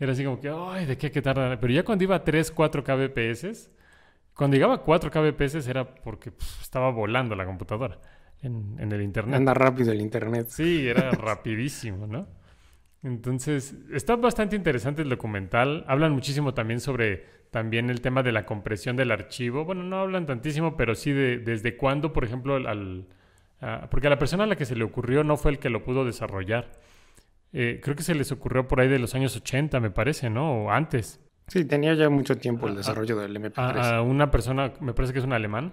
era 0.00 0.12
así 0.12 0.24
como 0.24 0.40
que, 0.40 0.48
ay, 0.48 0.86
¿de 0.86 0.96
qué 0.96 1.06
hay 1.06 1.12
que 1.12 1.22
tardar? 1.22 1.58
Pero 1.60 1.72
ya 1.72 1.84
cuando 1.84 2.04
iba 2.04 2.16
a 2.16 2.24
3, 2.24 2.50
4 2.50 2.84
kbps, 2.84 3.70
cuando 4.34 4.56
llegaba 4.56 4.74
a 4.74 4.78
4 4.78 5.10
kbps 5.10 5.66
era 5.66 5.84
porque 5.84 6.32
estaba 6.60 6.90
volando 6.90 7.34
la 7.34 7.44
computadora 7.44 7.98
en, 8.42 8.76
en, 8.78 8.92
el 8.92 9.02
internet. 9.02 9.36
Anda 9.36 9.54
rápido 9.54 9.92
el 9.92 10.00
internet. 10.00 10.48
Sí, 10.50 10.86
era 10.86 11.10
rapidísimo, 11.12 12.06
¿no? 12.06 12.26
Entonces, 13.02 13.76
está 13.92 14.16
bastante 14.16 14.56
interesante 14.56 15.02
el 15.02 15.08
documental. 15.08 15.84
Hablan 15.86 16.12
muchísimo 16.12 16.54
también 16.54 16.80
sobre 16.80 17.38
también 17.50 17.90
el 17.90 18.00
tema 18.00 18.22
de 18.22 18.32
la 18.32 18.44
compresión 18.44 18.96
del 18.96 19.10
archivo. 19.10 19.64
Bueno, 19.64 19.82
no 19.82 20.00
hablan 20.00 20.26
tantísimo, 20.26 20.76
pero 20.76 20.94
sí 20.94 21.12
de 21.12 21.38
desde 21.38 21.76
cuándo, 21.76 22.12
por 22.12 22.24
ejemplo, 22.24 22.56
al, 22.56 23.06
porque 23.90 24.06
a 24.06 24.10
la 24.10 24.18
persona 24.18 24.44
a 24.44 24.46
la 24.46 24.56
que 24.56 24.64
se 24.64 24.76
le 24.76 24.84
ocurrió 24.84 25.24
no 25.24 25.36
fue 25.36 25.52
el 25.52 25.58
que 25.58 25.70
lo 25.70 25.84
pudo 25.84 26.04
desarrollar. 26.04 26.72
Eh, 27.52 27.80
creo 27.82 27.96
que 27.96 28.02
se 28.02 28.14
les 28.14 28.30
ocurrió 28.30 28.68
por 28.68 28.80
ahí 28.80 28.88
de 28.88 28.98
los 28.98 29.14
años 29.14 29.34
80, 29.36 29.80
me 29.80 29.90
parece, 29.90 30.28
¿no? 30.28 30.64
O 30.64 30.70
antes. 30.70 31.20
Sí, 31.46 31.64
tenía 31.64 31.94
ya 31.94 32.10
mucho 32.10 32.36
tiempo 32.36 32.68
el 32.68 32.76
desarrollo 32.76 33.18
del 33.18 33.34
MP3. 33.36 33.94
A, 33.94 34.02
una 34.02 34.30
persona, 34.30 34.72
me 34.80 34.92
parece 34.92 35.14
que 35.14 35.20
es 35.20 35.24
un 35.24 35.32
alemán, 35.32 35.72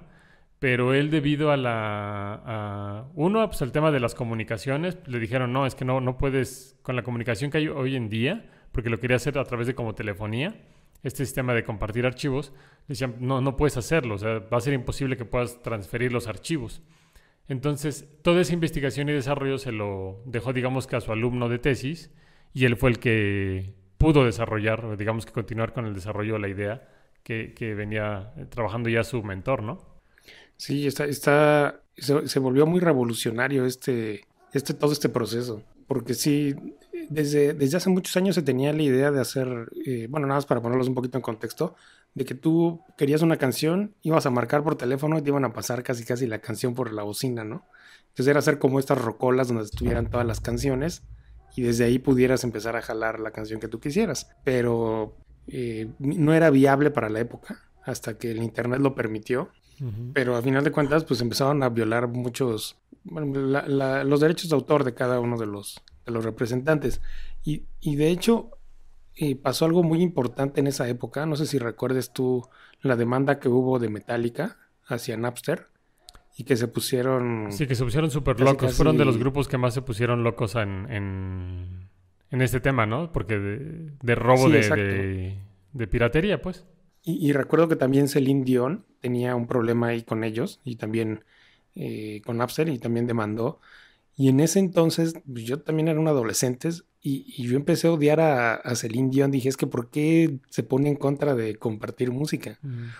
pero 0.65 0.95
él 0.95 1.11
debido 1.11 1.51
a 1.51 1.57
la... 1.57 3.05
uno, 3.13 3.47
pues 3.47 3.61
el 3.61 3.71
tema 3.71 3.91
de 3.91 3.99
las 3.99 4.15
comunicaciones, 4.15 4.97
le 5.05 5.19
dijeron, 5.19 5.53
no, 5.53 5.67
es 5.67 5.75
que 5.75 5.85
no, 5.85 6.01
no 6.01 6.17
puedes, 6.17 6.75
con 6.81 6.95
la 6.95 7.03
comunicación 7.03 7.51
que 7.51 7.59
hay 7.59 7.67
hoy 7.67 7.95
en 7.95 8.09
día, 8.09 8.49
porque 8.71 8.89
lo 8.89 8.99
quería 8.99 9.17
hacer 9.17 9.37
a 9.37 9.43
través 9.43 9.67
de 9.67 9.75
como 9.75 9.93
telefonía, 9.93 10.55
este 11.03 11.23
sistema 11.23 11.53
de 11.53 11.63
compartir 11.63 12.07
archivos, 12.07 12.51
decían, 12.87 13.17
no, 13.19 13.41
no 13.41 13.57
puedes 13.57 13.77
hacerlo, 13.77 14.15
o 14.15 14.17
sea, 14.17 14.39
va 14.39 14.57
a 14.57 14.59
ser 14.59 14.73
imposible 14.73 15.17
que 15.17 15.23
puedas 15.23 15.61
transferir 15.61 16.11
los 16.11 16.25
archivos. 16.25 16.81
Entonces, 17.47 18.09
toda 18.23 18.41
esa 18.41 18.55
investigación 18.55 19.07
y 19.07 19.11
desarrollo 19.11 19.59
se 19.59 19.71
lo 19.71 20.23
dejó, 20.25 20.51
digamos 20.51 20.87
que 20.87 20.95
a 20.95 21.01
su 21.01 21.11
alumno 21.11 21.47
de 21.47 21.59
tesis, 21.59 22.11
y 22.55 22.65
él 22.65 22.75
fue 22.75 22.89
el 22.89 22.97
que 22.97 23.75
pudo 23.99 24.25
desarrollar, 24.25 24.97
digamos 24.97 25.27
que 25.27 25.31
continuar 25.31 25.73
con 25.73 25.85
el 25.85 25.93
desarrollo 25.93 26.33
de 26.33 26.39
la 26.39 26.47
idea 26.47 26.89
que, 27.21 27.75
venía 27.77 28.33
eh, 28.35 28.45
trabajando 28.49 28.89
ya 28.89 29.03
su 29.03 29.21
mentor, 29.21 29.61
¿no? 29.61 29.94
Sí, 30.57 30.87
está, 30.87 31.05
está, 31.05 31.81
se, 31.97 32.39
volvió 32.39 32.65
muy 32.65 32.79
revolucionario 32.79 33.65
este, 33.65 34.25
este, 34.53 34.73
todo 34.73 34.91
este 34.91 35.09
proceso, 35.09 35.63
porque 35.87 36.13
sí, 36.13 36.55
desde, 37.09 37.53
desde 37.53 37.77
hace 37.77 37.89
muchos 37.89 38.15
años 38.17 38.35
se 38.35 38.41
tenía 38.41 38.73
la 38.73 38.81
idea 38.81 39.11
de 39.11 39.21
hacer, 39.21 39.69
eh, 39.85 40.07
bueno, 40.09 40.27
nada 40.27 40.37
más 40.37 40.45
para 40.45 40.61
ponerlos 40.61 40.87
un 40.87 40.95
poquito 40.95 41.17
en 41.17 41.21
contexto, 41.21 41.75
de 42.13 42.25
que 42.25 42.33
tú 42.33 42.81
querías 42.97 43.21
una 43.21 43.37
canción, 43.37 43.93
ibas 44.01 44.25
a 44.25 44.29
marcar 44.29 44.63
por 44.63 44.75
teléfono 44.75 45.17
y 45.17 45.21
te 45.21 45.29
iban 45.29 45.45
a 45.45 45.53
pasar 45.53 45.83
casi 45.83 46.05
casi 46.05 46.27
la 46.27 46.39
canción 46.39 46.73
por 46.73 46.93
la 46.93 47.03
bocina, 47.03 47.43
¿no? 47.43 47.65
Entonces 48.07 48.27
era 48.27 48.39
hacer 48.39 48.59
como 48.59 48.79
estas 48.79 49.01
rocolas 49.01 49.49
donde 49.49 49.63
estuvieran 49.63 50.09
todas 50.09 50.25
las 50.25 50.39
canciones 50.39 51.03
y 51.57 51.63
desde 51.63 51.83
ahí 51.83 51.99
pudieras 51.99 52.45
empezar 52.45 52.77
a 52.77 52.81
jalar 52.81 53.19
la 53.19 53.31
canción 53.31 53.59
que 53.59 53.67
tú 53.67 53.81
quisieras. 53.81 54.29
Pero 54.45 55.17
eh, 55.47 55.91
no 55.99 56.33
era 56.33 56.49
viable 56.49 56.91
para 56.91 57.09
la 57.09 57.19
época 57.19 57.59
hasta 57.83 58.17
que 58.17 58.31
el 58.31 58.41
internet 58.41 58.79
lo 58.79 58.95
permitió. 58.95 59.49
Pero 60.13 60.35
a 60.35 60.41
final 60.41 60.63
de 60.63 60.71
cuentas, 60.71 61.03
pues 61.03 61.21
empezaron 61.21 61.61
a 61.63 61.69
violar 61.69 62.07
muchos, 62.07 62.77
los 63.03 64.19
derechos 64.19 64.49
de 64.49 64.55
autor 64.55 64.83
de 64.83 64.93
cada 64.93 65.19
uno 65.19 65.37
de 65.37 65.45
los, 65.47 65.81
de 66.05 66.11
los 66.11 66.23
representantes. 66.23 67.01
Y, 67.43 67.63
y 67.81 67.95
de 67.95 68.09
hecho, 68.09 68.51
y 69.15 69.35
pasó 69.35 69.65
algo 69.65 69.83
muy 69.83 70.01
importante 70.01 70.59
en 70.59 70.67
esa 70.67 70.87
época. 70.89 71.25
No 71.25 71.35
sé 71.35 71.45
si 71.45 71.57
recuerdes 71.57 72.11
tú 72.11 72.47
la 72.81 72.95
demanda 72.95 73.39
que 73.39 73.49
hubo 73.49 73.79
de 73.79 73.89
Metallica 73.89 74.57
hacia 74.85 75.17
Napster 75.17 75.67
y 76.37 76.43
que 76.43 76.57
se 76.57 76.67
pusieron. 76.67 77.47
Sí, 77.51 77.65
que 77.65 77.75
se 77.75 77.83
pusieron 77.83 78.11
súper 78.11 78.39
locos. 78.39 78.75
Fueron 78.75 78.97
de 78.97 79.05
los 79.05 79.17
grupos 79.17 79.47
que 79.47 79.57
más 79.57 79.73
se 79.73 79.81
pusieron 79.81 80.23
locos 80.23 80.55
en, 80.55 80.91
en, 80.91 81.89
en 82.29 82.41
este 82.41 82.59
tema, 82.59 82.85
¿no? 82.85 83.11
Porque 83.11 83.37
de, 83.37 84.15
robo 84.15 84.49
de, 84.49 85.37
de, 85.71 85.87
piratería, 85.87 86.41
pues. 86.41 86.65
Y, 87.07 87.33
recuerdo 87.33 87.67
que 87.67 87.75
también 87.75 88.07
Celine 88.07 88.43
Dion 88.43 88.83
tenía 88.99 89.35
un 89.35 89.45
problema 89.45 89.89
ahí 89.89 90.01
con 90.01 90.23
ellos 90.23 90.59
y 90.63 90.77
también 90.77 91.23
eh, 91.75 92.23
con 92.25 92.37
Napster 92.37 92.67
y 92.67 92.79
también 92.79 93.05
demandó. 93.05 93.59
Y 94.17 94.29
en 94.29 94.39
ese 94.39 94.57
entonces, 94.57 95.13
pues, 95.31 95.43
yo 95.43 95.59
también 95.59 95.87
era 95.87 95.99
un 95.99 96.07
adolescente 96.07 96.69
y, 97.01 97.43
yo 97.43 97.57
empecé 97.57 97.87
a 97.87 97.91
odiar 97.91 98.19
a, 98.19 98.55
a, 98.55 98.75
Celine 98.75 99.11
Dion. 99.11 99.29
Dije, 99.29 99.49
es 99.49 99.55
que 99.55 99.67
¿por 99.67 99.91
qué 99.91 100.39
se 100.49 100.63
pone 100.63 100.89
en 100.89 100.95
contra 100.95 101.35
de 101.35 101.57
compartir 101.57 102.11
música? 102.11 102.57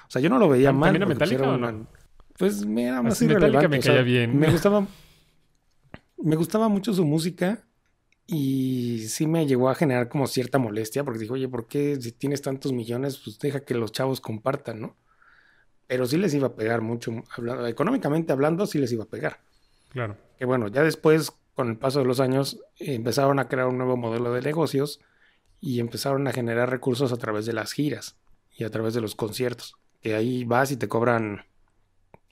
O 0.07 0.11
sea, 0.11 0.21
yo 0.21 0.29
no 0.29 0.37
lo 0.37 0.49
veía 0.49 0.71
mal. 0.71 0.91
¿También 0.91 1.07
pues, 1.07 1.17
Metallica 1.17 1.49
o 1.49 1.57
no? 1.57 1.87
Pues 2.37 2.63
me 2.63 2.83
era 2.83 3.01
más 3.01 3.19
irrelevante. 3.23 3.67
me 3.69 3.79
caía 3.79 4.03
bien. 4.03 4.37
Me 4.37 4.51
gustaba, 4.51 4.85
me 6.17 6.35
gustaba 6.35 6.69
mucho 6.69 6.93
su 6.93 7.05
música 7.05 7.65
y 8.27 9.05
sí 9.07 9.27
me 9.27 9.45
llegó 9.45 9.69
a 9.69 9.75
generar 9.75 10.09
como 10.09 10.25
cierta 10.27 10.57
molestia 10.57 11.03
porque 11.03 11.19
dije, 11.19 11.33
oye, 11.33 11.47
¿por 11.47 11.67
qué 11.67 11.95
si 12.01 12.11
tienes 12.11 12.41
tantos 12.41 12.73
millones, 12.73 13.17
pues 13.23 13.37
deja 13.39 13.59
que 13.63 13.75
los 13.75 13.91
chavos 13.91 14.21
compartan, 14.21 14.81
¿no? 14.81 14.95
pero 15.87 16.07
sí 16.07 16.17
les 16.17 16.33
iba 16.33 16.47
a 16.47 16.55
pegar 16.55 16.81
mucho, 16.81 17.11
hablando, 17.37 17.67
económicamente 17.67 18.33
hablando, 18.33 18.65
sí 18.65 18.79
les 18.79 18.91
iba 18.91 19.03
a 19.03 19.07
pegar. 19.07 19.41
Claro. 19.89 20.17
Que 20.39 20.45
bueno, 20.45 20.67
ya 20.67 20.81
después, 20.81 21.31
con 21.53 21.69
el 21.69 21.77
paso 21.77 21.99
de 21.99 22.05
los 22.05 22.19
años, 22.19 22.59
empezaron 22.79 23.37
a 23.37 23.47
crear 23.47 23.67
un 23.67 23.77
nuevo 23.77 23.95
modelo 23.95 24.33
de 24.33 24.41
negocios 24.41 24.99
y 25.61 25.79
empezaron 25.79 26.27
a 26.27 26.31
generar 26.33 26.71
recursos 26.71 27.13
a 27.13 27.17
través 27.17 27.45
de 27.45 27.53
las 27.53 27.71
giras 27.71 28.15
y 28.57 28.63
a 28.63 28.71
través 28.71 28.95
de 28.95 29.01
los 29.01 29.13
conciertos. 29.13 29.75
Que 30.01 30.15
ahí 30.15 30.43
vas 30.43 30.71
y 30.71 30.77
te 30.77 30.87
cobran 30.87 31.45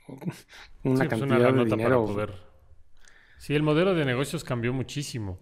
una 0.08 1.04
Sí, 1.04 1.08
pues, 1.08 1.08
cantidad 1.10 1.38
de 1.38 1.52
nota 1.54 1.70
para 1.70 1.76
dinero. 1.78 2.06
poder- 2.06 2.34
Sí, 3.38 3.54
el 3.54 3.62
modelo 3.62 3.94
de 3.94 4.04
negocios 4.06 4.44
cambió 4.44 4.74
muchísimo. 4.74 5.38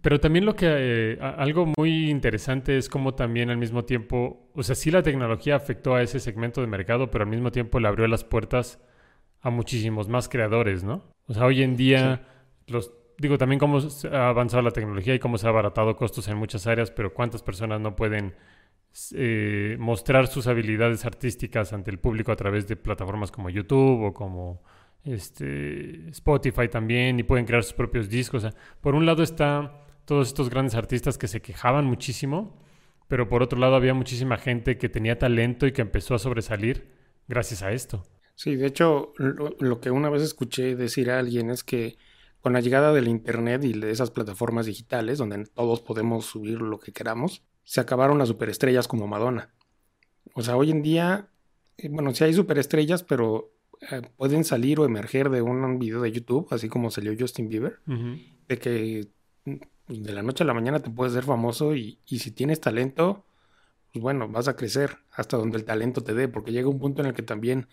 Pero 0.00 0.20
también 0.20 0.46
lo 0.46 0.56
que 0.56 0.66
eh, 0.68 1.18
algo 1.20 1.66
muy 1.76 2.08
interesante 2.10 2.78
es 2.78 2.88
cómo 2.88 3.14
también 3.14 3.50
al 3.50 3.58
mismo 3.58 3.84
tiempo, 3.84 4.50
o 4.54 4.62
sea, 4.62 4.74
sí 4.74 4.90
la 4.90 5.02
tecnología 5.02 5.56
afectó 5.56 5.94
a 5.94 6.02
ese 6.02 6.18
segmento 6.18 6.62
de 6.62 6.66
mercado, 6.66 7.10
pero 7.10 7.24
al 7.24 7.30
mismo 7.30 7.52
tiempo 7.52 7.78
le 7.78 7.88
abrió 7.88 8.06
las 8.06 8.24
puertas 8.24 8.80
a 9.42 9.50
muchísimos 9.50 10.08
más 10.08 10.28
creadores, 10.30 10.82
¿no? 10.82 11.04
O 11.26 11.34
sea, 11.34 11.44
hoy 11.44 11.62
en 11.62 11.76
día 11.76 12.26
los 12.68 12.92
digo 13.18 13.38
también 13.38 13.58
cómo 13.58 13.78
ha 14.10 14.28
avanzado 14.28 14.62
la 14.62 14.70
tecnología 14.70 15.14
y 15.14 15.18
cómo 15.18 15.38
se 15.38 15.46
ha 15.46 15.50
abaratado 15.50 15.96
costos 15.96 16.26
en 16.28 16.36
muchas 16.36 16.66
áreas, 16.66 16.90
pero 16.90 17.12
cuántas 17.12 17.42
personas 17.42 17.80
no 17.80 17.94
pueden 17.94 18.34
eh, 19.14 19.76
mostrar 19.78 20.26
sus 20.26 20.46
habilidades 20.46 21.04
artísticas 21.04 21.72
ante 21.72 21.90
el 21.90 21.98
público 21.98 22.32
a 22.32 22.36
través 22.36 22.66
de 22.66 22.76
plataformas 22.76 23.30
como 23.30 23.48
YouTube 23.48 24.02
o 24.02 24.12
como 24.14 24.62
este, 25.04 26.08
Spotify 26.10 26.68
también 26.68 27.18
y 27.18 27.22
pueden 27.22 27.46
crear 27.46 27.62
sus 27.62 27.74
propios 27.74 28.08
discos. 28.08 28.44
O 28.44 28.50
sea, 28.50 28.58
por 28.80 28.94
un 28.94 29.06
lado 29.06 29.22
está 29.22 29.84
todos 30.04 30.28
estos 30.28 30.50
grandes 30.50 30.74
artistas 30.74 31.18
que 31.18 31.28
se 31.28 31.40
quejaban 31.42 31.84
muchísimo, 31.84 32.58
pero 33.08 33.28
por 33.28 33.42
otro 33.42 33.58
lado 33.58 33.76
había 33.76 33.94
muchísima 33.94 34.36
gente 34.36 34.78
que 34.78 34.88
tenía 34.88 35.18
talento 35.18 35.66
y 35.66 35.72
que 35.72 35.82
empezó 35.82 36.14
a 36.14 36.18
sobresalir 36.18 36.90
gracias 37.28 37.62
a 37.62 37.72
esto. 37.72 38.04
Sí, 38.34 38.56
de 38.56 38.66
hecho, 38.66 39.12
lo, 39.16 39.54
lo 39.58 39.80
que 39.80 39.90
una 39.90 40.08
vez 40.08 40.22
escuché 40.22 40.74
decir 40.74 41.10
a 41.10 41.18
alguien 41.18 41.50
es 41.50 41.62
que 41.62 41.96
con 42.40 42.54
la 42.54 42.60
llegada 42.60 42.92
del 42.92 43.08
Internet 43.08 43.62
y 43.64 43.72
de 43.72 43.90
esas 43.90 44.10
plataformas 44.10 44.66
digitales, 44.66 45.18
donde 45.18 45.44
todos 45.46 45.80
podemos 45.80 46.26
subir 46.26 46.60
lo 46.60 46.80
que 46.80 46.92
queramos, 46.92 47.44
se 47.62 47.80
acabaron 47.80 48.18
las 48.18 48.28
superestrellas 48.28 48.88
como 48.88 49.06
Madonna. 49.06 49.50
O 50.34 50.42
sea, 50.42 50.56
hoy 50.56 50.72
en 50.72 50.82
día, 50.82 51.28
eh, 51.76 51.88
bueno, 51.88 52.12
sí 52.14 52.24
hay 52.24 52.34
superestrellas, 52.34 53.04
pero 53.04 53.52
eh, 53.90 54.02
pueden 54.16 54.44
salir 54.44 54.78
o 54.78 54.84
emerger 54.84 55.28
de 55.30 55.42
un 55.42 55.78
video 55.78 56.00
de 56.02 56.12
YouTube, 56.12 56.46
así 56.50 56.68
como 56.68 56.90
salió 56.90 57.14
Justin 57.18 57.48
Bieber, 57.48 57.80
de 58.48 58.58
que 58.58 59.08
mm, 59.44 59.56
de 59.88 60.12
la 60.12 60.22
noche 60.22 60.44
a 60.44 60.46
la 60.46 60.54
mañana 60.54 60.80
te 60.80 60.90
puedes 60.90 61.12
ser 61.12 61.24
famoso 61.24 61.74
y, 61.74 61.98
y 62.06 62.20
si 62.20 62.30
tienes 62.30 62.60
talento, 62.60 63.24
pues 63.92 64.02
bueno, 64.02 64.28
vas 64.28 64.48
a 64.48 64.56
crecer 64.56 64.98
hasta 65.10 65.36
donde 65.36 65.58
el 65.58 65.64
talento 65.64 66.02
te 66.02 66.14
dé, 66.14 66.28
porque 66.28 66.52
llega 66.52 66.68
un 66.68 66.78
punto 66.78 67.02
en 67.02 67.08
el 67.08 67.14
que 67.14 67.22
también 67.22 67.66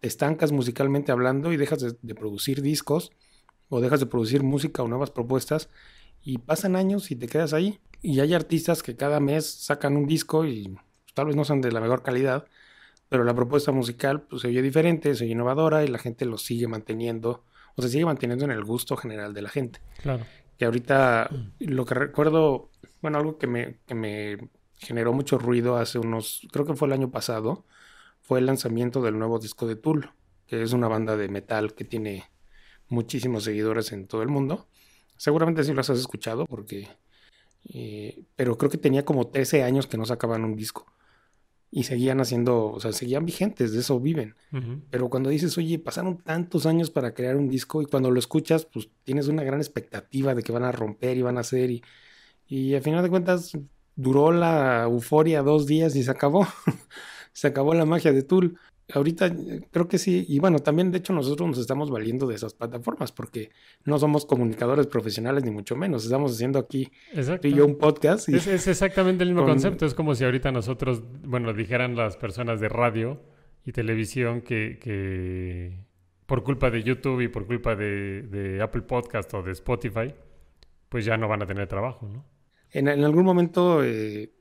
te 0.00 0.08
estancas 0.08 0.50
musicalmente 0.52 1.12
hablando 1.12 1.52
y 1.52 1.56
dejas 1.56 1.80
de, 1.80 1.96
de 2.02 2.14
producir 2.14 2.60
discos 2.60 3.12
o 3.68 3.80
dejas 3.80 4.00
de 4.00 4.06
producir 4.06 4.42
música 4.42 4.82
o 4.82 4.88
nuevas 4.88 5.10
propuestas 5.10 5.70
y 6.24 6.38
pasan 6.38 6.76
años 6.76 7.10
y 7.10 7.16
te 7.16 7.28
quedas 7.28 7.52
ahí. 7.52 7.78
Y 8.02 8.20
hay 8.20 8.34
artistas 8.34 8.82
que 8.82 8.96
cada 8.96 9.20
mes 9.20 9.46
sacan 9.46 9.96
un 9.96 10.06
disco 10.06 10.44
y 10.44 10.68
pues, 10.68 11.14
tal 11.14 11.26
vez 11.26 11.36
no 11.36 11.44
son 11.44 11.60
de 11.60 11.70
la 11.70 11.80
mejor 11.80 12.02
calidad, 12.02 12.46
pero 13.12 13.24
la 13.24 13.34
propuesta 13.34 13.72
musical 13.72 14.22
pues, 14.22 14.40
se 14.42 14.48
oye 14.48 14.62
diferente, 14.62 15.14
se 15.14 15.24
oye 15.24 15.34
innovadora 15.34 15.84
y 15.84 15.88
la 15.88 15.98
gente 15.98 16.24
lo 16.24 16.38
sigue 16.38 16.66
manteniendo 16.66 17.44
o 17.76 17.82
se 17.82 17.90
sigue 17.90 18.06
manteniendo 18.06 18.46
en 18.46 18.50
el 18.52 18.64
gusto 18.64 18.96
general 18.96 19.34
de 19.34 19.42
la 19.42 19.50
gente 19.50 19.80
Claro. 20.02 20.24
que 20.58 20.64
ahorita 20.64 21.28
lo 21.60 21.84
que 21.84 21.94
recuerdo, 21.94 22.70
bueno, 23.02 23.18
algo 23.18 23.36
que 23.36 23.46
me, 23.46 23.76
que 23.86 23.94
me 23.94 24.38
generó 24.78 25.12
mucho 25.12 25.38
ruido 25.38 25.76
hace 25.76 25.98
unos, 25.98 26.48
creo 26.50 26.64
que 26.64 26.74
fue 26.74 26.88
el 26.88 26.94
año 26.94 27.10
pasado, 27.10 27.66
fue 28.22 28.38
el 28.40 28.46
lanzamiento 28.46 29.02
del 29.02 29.18
nuevo 29.18 29.38
disco 29.38 29.66
de 29.66 29.76
Tool, 29.76 30.10
que 30.46 30.62
es 30.62 30.72
una 30.72 30.88
banda 30.88 31.16
de 31.16 31.28
metal 31.28 31.74
que 31.74 31.84
tiene 31.84 32.24
muchísimos 32.88 33.44
seguidores 33.44 33.92
en 33.92 34.06
todo 34.06 34.22
el 34.22 34.28
mundo. 34.28 34.68
Seguramente 35.18 35.64
sí 35.64 35.72
los 35.74 35.88
has 35.90 35.98
escuchado 35.98 36.46
porque... 36.46 36.88
eh, 37.72 38.24
pero 38.36 38.56
creo 38.58 38.70
que 38.70 38.78
tenía 38.78 39.04
como 39.04 39.28
13 39.28 39.62
años 39.62 39.86
que 39.86 39.96
no 39.98 40.04
sacaban 40.04 40.44
un 40.44 40.56
disco. 40.56 40.86
Y 41.74 41.84
seguían 41.84 42.20
haciendo, 42.20 42.66
o 42.66 42.80
sea, 42.80 42.92
seguían 42.92 43.24
vigentes, 43.24 43.72
de 43.72 43.80
eso 43.80 43.98
viven. 43.98 44.36
Pero 44.90 45.08
cuando 45.08 45.30
dices, 45.30 45.56
oye, 45.56 45.78
pasaron 45.78 46.18
tantos 46.18 46.66
años 46.66 46.90
para 46.90 47.14
crear 47.14 47.36
un 47.36 47.48
disco 47.48 47.80
y 47.80 47.86
cuando 47.86 48.10
lo 48.10 48.18
escuchas, 48.18 48.66
pues 48.66 48.90
tienes 49.04 49.28
una 49.28 49.42
gran 49.42 49.58
expectativa 49.58 50.34
de 50.34 50.42
que 50.42 50.52
van 50.52 50.64
a 50.64 50.72
romper 50.72 51.16
y 51.16 51.22
van 51.22 51.38
a 51.38 51.40
hacer 51.40 51.70
y, 51.70 51.82
y 52.46 52.74
al 52.74 52.82
final 52.82 53.02
de 53.02 53.08
cuentas 53.08 53.52
duró 53.96 54.32
la 54.32 54.82
euforia 54.82 55.42
dos 55.42 55.66
días 55.66 55.96
y 55.96 56.02
se 56.02 56.10
acabó. 56.10 56.46
se 57.32 57.46
acabó 57.46 57.72
la 57.72 57.86
magia 57.86 58.12
de 58.12 58.22
Tool. 58.22 58.58
Ahorita 58.92 59.26
eh, 59.26 59.60
creo 59.70 59.88
que 59.88 59.96
sí, 59.98 60.24
y 60.28 60.38
bueno, 60.38 60.58
también 60.58 60.90
de 60.90 60.98
hecho 60.98 61.12
nosotros 61.12 61.48
nos 61.48 61.58
estamos 61.58 61.90
valiendo 61.90 62.26
de 62.26 62.34
esas 62.34 62.52
plataformas 62.54 63.12
porque 63.12 63.50
no 63.84 63.98
somos 63.98 64.26
comunicadores 64.26 64.86
profesionales 64.86 65.44
ni 65.44 65.50
mucho 65.50 65.76
menos, 65.76 66.04
estamos 66.04 66.32
haciendo 66.32 66.58
aquí 66.58 66.90
tú 67.40 67.48
y 67.48 67.54
yo 67.54 67.64
un 67.64 67.78
podcast 67.78 68.28
y 68.28 68.34
Es, 68.36 68.46
es 68.46 68.66
exactamente 68.66 69.22
el 69.22 69.30
mismo 69.30 69.42
Con- 69.42 69.52
concepto. 69.52 69.86
Es 69.86 69.94
como 69.94 70.14
si 70.14 70.24
ahorita 70.24 70.50
nosotros, 70.52 71.02
bueno, 71.24 71.52
dijeran 71.54 71.94
las 71.96 72.16
personas 72.16 72.60
de 72.60 72.68
radio 72.68 73.20
y 73.64 73.72
televisión 73.72 74.40
que, 74.42 74.78
que 74.80 75.78
por 76.26 76.42
culpa 76.42 76.70
de 76.70 76.82
YouTube 76.82 77.20
y 77.22 77.28
por 77.28 77.46
culpa 77.46 77.76
de, 77.76 78.22
de 78.22 78.60
Apple 78.62 78.82
Podcast 78.82 79.32
o 79.34 79.42
de 79.42 79.52
Spotify, 79.52 80.12
pues 80.88 81.04
ya 81.04 81.16
no 81.16 81.28
van 81.28 81.42
a 81.42 81.46
tener 81.46 81.66
trabajo, 81.68 82.08
¿no? 82.08 82.24
en, 82.72 82.88
en 82.88 83.04
algún 83.04 83.24
momento 83.24 83.82
eh, 83.84 84.32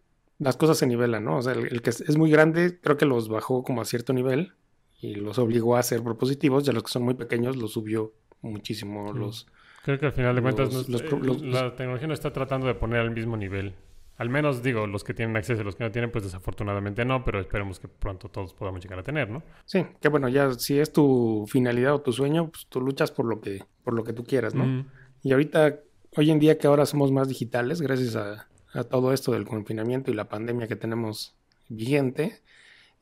las 0.41 0.57
cosas 0.57 0.77
se 0.77 0.87
nivelan, 0.87 1.23
¿no? 1.23 1.37
O 1.37 1.41
sea, 1.41 1.53
el, 1.53 1.67
el 1.71 1.81
que 1.81 1.91
es, 1.91 2.17
muy 2.17 2.31
grande 2.31 2.79
creo 2.81 2.97
que 2.97 3.05
los 3.05 3.29
bajó 3.29 3.63
como 3.63 3.81
a 3.81 3.85
cierto 3.85 4.11
nivel 4.11 4.53
y 4.99 5.15
los 5.15 5.37
obligó 5.39 5.77
a 5.77 5.83
ser 5.83 6.01
propositivos, 6.03 6.63
ya 6.65 6.73
los 6.73 6.83
que 6.83 6.89
son 6.91 7.03
muy 7.03 7.13
pequeños 7.13 7.55
los 7.57 7.71
subió 7.73 8.13
muchísimo, 8.41 9.13
Sí. 9.13 9.19
los... 9.19 9.47
Creo 9.83 9.99
que 9.99 10.05
al 10.07 10.13
final 10.13 10.35
de 10.35 10.41
cuentas 10.41 10.73
Los- 10.73 10.89
los 10.89 11.01
eh, 11.01 11.09
los- 11.21 11.41
la 11.41 11.75
tecnología 11.75 12.07
no 12.07 12.13
está 12.13 12.31
tratando 12.33 12.67
de 12.67 12.75
poner 12.75 12.99
al 13.01 13.11
mismo 13.11 13.37
nivel. 13.37 13.73
Al 14.17 14.29
menos 14.29 14.61
digo, 14.61 14.85
los 14.85 15.03
que 15.03 15.15
tienen 15.15 15.35
acceso 15.37 15.61
y 15.61 15.65
los 15.65 15.75
que 15.75 15.83
no 15.83 15.91
tienen, 15.91 16.11
pues 16.11 16.23
desafortunadamente 16.23 17.03
no, 17.05 17.23
pero 17.25 17.39
esperemos 17.39 17.79
que 17.79 17.87
pronto 17.87 18.29
todos 18.29 18.53
podamos 18.53 18.81
llegar 18.83 18.99
a 18.99 19.03
tener, 19.03 19.29
¿no? 19.29 19.41
Sí, 19.65 19.83
que 19.99 20.09
bueno, 20.09 20.29
ya 20.29 20.53
si 20.53 20.77
es 20.79 20.91
tu 20.93 21.45
finalidad 21.49 21.95
o 21.95 22.01
tu 22.01 22.11
sueño, 22.13 22.49
pues 22.51 22.67
tú 22.67 22.81
luchas 22.81 23.11
por 23.11 23.25
lo 23.25 23.41
que, 23.41 23.63
por 23.83 23.95
lo 23.95 24.03
que 24.03 24.13
tú 24.13 24.23
quieras, 24.23 24.53
¿no? 24.53 24.65
Mm. 24.65 24.85
Y 25.23 25.31
ahorita, 25.31 25.79
hoy 26.15 26.29
en 26.29 26.37
día 26.39 26.59
que 26.59 26.67
ahora 26.67 26.85
somos 26.85 27.11
más 27.11 27.27
digitales, 27.29 27.81
gracias 27.81 28.15
a, 28.15 28.47
a 28.73 28.83
todo 28.83 29.13
esto 29.13 29.31
del 29.33 29.45
confinamiento 29.45 30.11
y 30.11 30.13
la 30.13 30.29
pandemia 30.29 30.67
que 30.67 30.75
tenemos 30.75 31.35
vigente, 31.69 32.41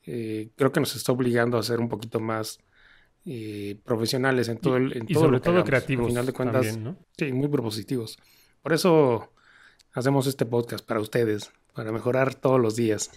eh, 0.06 0.48
creo 0.56 0.72
que 0.72 0.80
nos 0.80 0.96
está 0.96 1.12
obligando 1.12 1.58
a 1.58 1.62
ser 1.62 1.78
un 1.80 1.88
poquito 1.88 2.20
más 2.20 2.58
eh, 3.26 3.78
profesionales 3.84 4.48
en 4.48 4.58
todo 4.58 4.76
el 4.76 4.96
en 4.96 5.04
Y 5.08 5.14
todo 5.14 5.24
sobre 5.24 5.32
lo 5.36 5.40
que 5.40 5.44
todo 5.44 5.54
hagamos. 5.56 5.68
creativos 5.68 6.04
Al 6.06 6.10
final 6.10 6.26
de 6.26 6.32
cuentas, 6.32 6.66
también, 6.66 6.84
¿no? 6.84 6.96
sí, 7.18 7.32
muy 7.32 7.48
propositivos. 7.48 8.18
Por 8.62 8.72
eso 8.72 9.32
hacemos 9.92 10.26
este 10.26 10.46
podcast 10.46 10.86
para 10.86 11.00
ustedes, 11.00 11.52
para 11.74 11.92
mejorar 11.92 12.34
todos 12.34 12.60
los 12.60 12.76
días. 12.76 13.10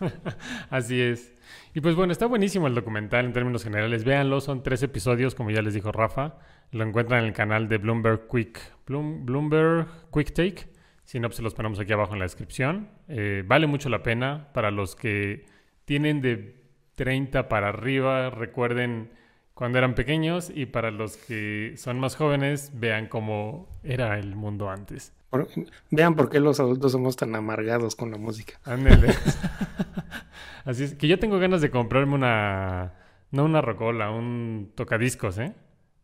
Así 0.70 1.00
es. 1.00 1.32
Y 1.74 1.80
pues 1.80 1.94
bueno, 1.96 2.12
está 2.12 2.26
buenísimo 2.26 2.66
el 2.66 2.74
documental 2.74 3.24
en 3.26 3.32
términos 3.32 3.64
generales. 3.64 4.04
Véanlo, 4.04 4.40
son 4.40 4.62
tres 4.62 4.82
episodios, 4.82 5.34
como 5.34 5.50
ya 5.50 5.62
les 5.62 5.74
dijo 5.74 5.90
Rafa. 5.92 6.38
Lo 6.70 6.84
encuentran 6.84 7.20
en 7.20 7.26
el 7.26 7.32
canal 7.32 7.68
de 7.68 7.78
Bloomberg 7.78 8.26
Quick, 8.28 8.60
Bloom- 8.86 9.24
Bloomberg 9.24 9.86
Quick 10.12 10.32
Take. 10.32 10.73
Si 11.04 11.20
no, 11.20 11.28
pues 11.28 11.40
los 11.40 11.54
ponemos 11.54 11.78
aquí 11.78 11.92
abajo 11.92 12.14
en 12.14 12.18
la 12.18 12.24
descripción. 12.24 12.88
Eh, 13.08 13.44
vale 13.46 13.66
mucho 13.66 13.88
la 13.88 14.02
pena 14.02 14.48
para 14.54 14.70
los 14.70 14.96
que 14.96 15.44
tienen 15.84 16.20
de 16.20 16.62
30 16.94 17.48
para 17.48 17.68
arriba. 17.68 18.30
Recuerden 18.30 19.10
cuando 19.52 19.78
eran 19.78 19.94
pequeños 19.94 20.50
y 20.54 20.66
para 20.66 20.90
los 20.90 21.16
que 21.16 21.74
son 21.76 22.00
más 22.00 22.16
jóvenes, 22.16 22.72
vean 22.74 23.06
cómo 23.06 23.68
era 23.82 24.18
el 24.18 24.34
mundo 24.34 24.70
antes. 24.70 25.12
Por- 25.30 25.48
vean 25.90 26.14
por 26.14 26.30
qué 26.30 26.40
los 26.40 26.58
adultos 26.60 26.92
somos 26.92 27.16
tan 27.16 27.34
amargados 27.34 27.94
con 27.96 28.10
la 28.10 28.16
música. 28.16 28.54
Ándale. 28.64 29.08
Así 30.64 30.84
es. 30.84 30.94
Que 30.94 31.08
yo 31.08 31.18
tengo 31.18 31.38
ganas 31.38 31.60
de 31.60 31.70
comprarme 31.70 32.14
una. 32.14 32.94
No 33.30 33.44
una 33.44 33.60
rocola, 33.60 34.10
un 34.10 34.72
tocadiscos, 34.74 35.38
¿eh? 35.38 35.52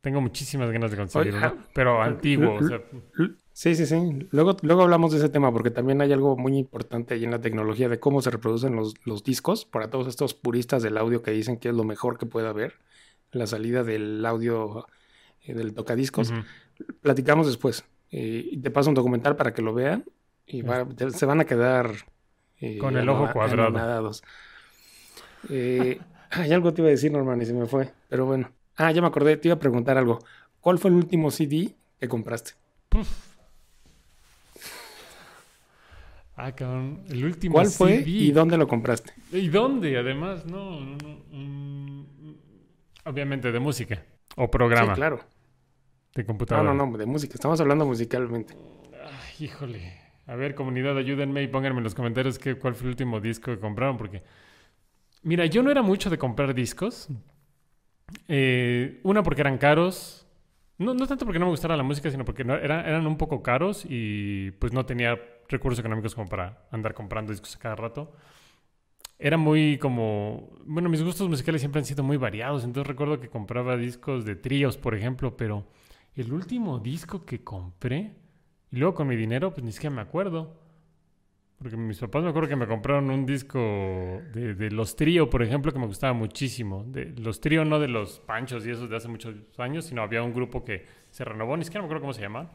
Tengo 0.00 0.20
muchísimas 0.20 0.70
ganas 0.70 0.90
de 0.90 0.96
conseguir 0.96 1.34
Oye, 1.34 1.46
uno. 1.46 1.56
Pero 1.74 2.02
antiguo, 2.02 2.54
o 2.56 2.62
sea. 2.62 2.80
Sí, 3.52 3.74
sí, 3.74 3.84
sí. 3.84 4.28
Luego, 4.30 4.56
luego 4.62 4.82
hablamos 4.82 5.12
de 5.12 5.18
ese 5.18 5.28
tema 5.28 5.52
porque 5.52 5.70
también 5.70 6.00
hay 6.00 6.12
algo 6.12 6.36
muy 6.36 6.56
importante 6.56 7.14
ahí 7.14 7.24
en 7.24 7.30
la 7.32 7.40
tecnología 7.40 7.88
de 7.88 7.98
cómo 8.00 8.22
se 8.22 8.30
reproducen 8.30 8.74
los, 8.76 8.94
los 9.04 9.22
discos 9.24 9.64
para 9.66 9.90
todos 9.90 10.06
estos 10.06 10.34
puristas 10.34 10.82
del 10.82 10.96
audio 10.96 11.22
que 11.22 11.32
dicen 11.32 11.58
que 11.58 11.68
es 11.68 11.74
lo 11.74 11.84
mejor 11.84 12.16
que 12.16 12.26
puede 12.26 12.48
haber, 12.48 12.74
la 13.32 13.46
salida 13.46 13.82
del 13.84 14.24
audio 14.24 14.86
eh, 15.42 15.54
del 15.54 15.74
tocadiscos. 15.74 16.32
Platicamos 17.02 17.46
después. 17.46 17.84
Eh, 18.10 18.58
te 18.62 18.70
paso 18.70 18.88
un 18.88 18.94
documental 18.94 19.36
para 19.36 19.52
que 19.52 19.62
lo 19.62 19.74
vean 19.74 20.04
y 20.46 20.62
va- 20.62 20.84
te- 20.86 21.10
se 21.10 21.26
van 21.26 21.40
a 21.40 21.44
quedar 21.44 21.92
eh, 22.60 22.78
Con 22.78 22.96
el 22.96 23.08
ojo 23.08 23.30
cuadrado. 23.32 24.10
Eh, 25.48 26.00
hay 26.30 26.52
algo 26.52 26.72
te 26.72 26.82
iba 26.82 26.88
a 26.88 26.92
decir, 26.92 27.12
Norman, 27.12 27.40
y 27.42 27.46
se 27.46 27.52
me 27.52 27.66
fue. 27.66 27.92
Pero 28.08 28.26
bueno. 28.26 28.50
Ah, 28.76 28.92
ya 28.92 29.00
me 29.02 29.08
acordé, 29.08 29.36
te 29.36 29.48
iba 29.48 29.56
a 29.56 29.58
preguntar 29.58 29.98
algo. 29.98 30.20
¿Cuál 30.60 30.78
fue 30.78 30.90
el 30.90 30.96
último 30.96 31.30
CD 31.30 31.74
que 31.98 32.08
compraste? 32.08 32.52
Ah, 36.42 36.52
cabrón. 36.52 37.02
El 37.10 37.24
último 37.24 37.54
¿Cuál 37.54 37.66
fue 37.66 37.98
CD. 37.98 38.10
y 38.10 38.30
dónde 38.32 38.56
lo 38.56 38.66
compraste? 38.66 39.12
¿Y 39.32 39.48
dónde? 39.48 39.98
Además, 39.98 40.46
no, 40.46 40.80
no, 40.80 40.96
no. 40.96 41.18
mm, 41.30 42.06
Obviamente 43.04 43.52
de 43.52 43.60
música. 43.60 44.02
O 44.36 44.50
programa. 44.50 44.94
Sí, 44.94 44.96
claro. 44.96 45.20
De 46.14 46.24
computadora. 46.24 46.72
No, 46.72 46.74
no, 46.74 46.90
no, 46.92 46.98
de 46.98 47.06
música. 47.06 47.34
Estamos 47.34 47.60
hablando 47.60 47.84
musicalmente. 47.84 48.54
Ay, 48.94 49.44
híjole. 49.46 49.92
A 50.26 50.34
ver, 50.34 50.54
comunidad, 50.54 50.96
ayúdenme 50.96 51.42
y 51.42 51.48
pónganme 51.48 51.78
en 51.78 51.84
los 51.84 51.94
comentarios 51.94 52.38
qué, 52.38 52.54
cuál 52.54 52.74
fue 52.74 52.84
el 52.84 52.90
último 52.90 53.20
disco 53.20 53.50
que 53.52 53.58
compraron, 53.58 53.96
porque... 53.98 54.22
Mira, 55.22 55.44
yo 55.46 55.62
no 55.62 55.70
era 55.70 55.82
mucho 55.82 56.08
de 56.08 56.16
comprar 56.18 56.54
discos. 56.54 57.08
Eh, 58.28 59.00
una, 59.02 59.22
porque 59.22 59.40
eran 59.42 59.58
caros. 59.58 60.26
No, 60.78 60.94
no 60.94 61.06
tanto 61.06 61.26
porque 61.26 61.38
no 61.38 61.46
me 61.46 61.50
gustara 61.50 61.76
la 61.76 61.82
música, 61.82 62.10
sino 62.10 62.24
porque 62.24 62.44
no, 62.44 62.54
era- 62.54 62.88
eran 62.88 63.06
un 63.06 63.18
poco 63.18 63.42
caros 63.42 63.84
y 63.88 64.52
pues 64.52 64.72
no 64.72 64.86
tenía 64.86 65.18
recursos 65.50 65.78
económicos 65.78 66.14
como 66.14 66.28
para 66.28 66.66
andar 66.70 66.94
comprando 66.94 67.32
discos 67.32 67.56
a 67.56 67.58
cada 67.58 67.76
rato. 67.76 68.12
Era 69.18 69.36
muy 69.36 69.76
como... 69.78 70.50
Bueno, 70.64 70.88
mis 70.88 71.02
gustos 71.02 71.28
musicales 71.28 71.60
siempre 71.60 71.80
han 71.80 71.84
sido 71.84 72.02
muy 72.02 72.16
variados, 72.16 72.64
entonces 72.64 72.88
recuerdo 72.88 73.20
que 73.20 73.28
compraba 73.28 73.76
discos 73.76 74.24
de 74.24 74.34
tríos, 74.34 74.78
por 74.78 74.94
ejemplo, 74.94 75.36
pero 75.36 75.66
el 76.14 76.32
último 76.32 76.78
disco 76.78 77.26
que 77.26 77.44
compré, 77.44 78.16
y 78.72 78.76
luego 78.76 78.94
con 78.94 79.08
mi 79.08 79.16
dinero, 79.16 79.52
pues 79.52 79.62
ni 79.62 79.72
siquiera 79.72 79.94
me 79.94 80.02
acuerdo. 80.02 80.56
Porque 81.58 81.76
mis 81.76 81.98
papás 81.98 82.22
me 82.22 82.30
acuerdo 82.30 82.48
que 82.48 82.56
me 82.56 82.66
compraron 82.66 83.10
un 83.10 83.26
disco 83.26 83.58
de, 83.58 84.54
de 84.54 84.70
los 84.70 84.96
trío, 84.96 85.28
por 85.28 85.42
ejemplo, 85.42 85.70
que 85.70 85.78
me 85.78 85.86
gustaba 85.86 86.14
muchísimo. 86.14 86.84
De 86.86 87.12
los 87.18 87.42
trío, 87.42 87.66
no 87.66 87.78
de 87.78 87.88
los 87.88 88.20
panchos 88.20 88.66
y 88.66 88.70
esos 88.70 88.88
de 88.88 88.96
hace 88.96 89.08
muchos 89.08 89.34
años, 89.58 89.84
sino 89.84 90.00
había 90.00 90.22
un 90.22 90.32
grupo 90.32 90.64
que 90.64 90.86
se 91.10 91.22
renovó, 91.22 91.58
ni 91.58 91.64
siquiera 91.64 91.82
me 91.82 91.86
acuerdo 91.86 92.00
cómo 92.00 92.14
se 92.14 92.22
llama, 92.22 92.50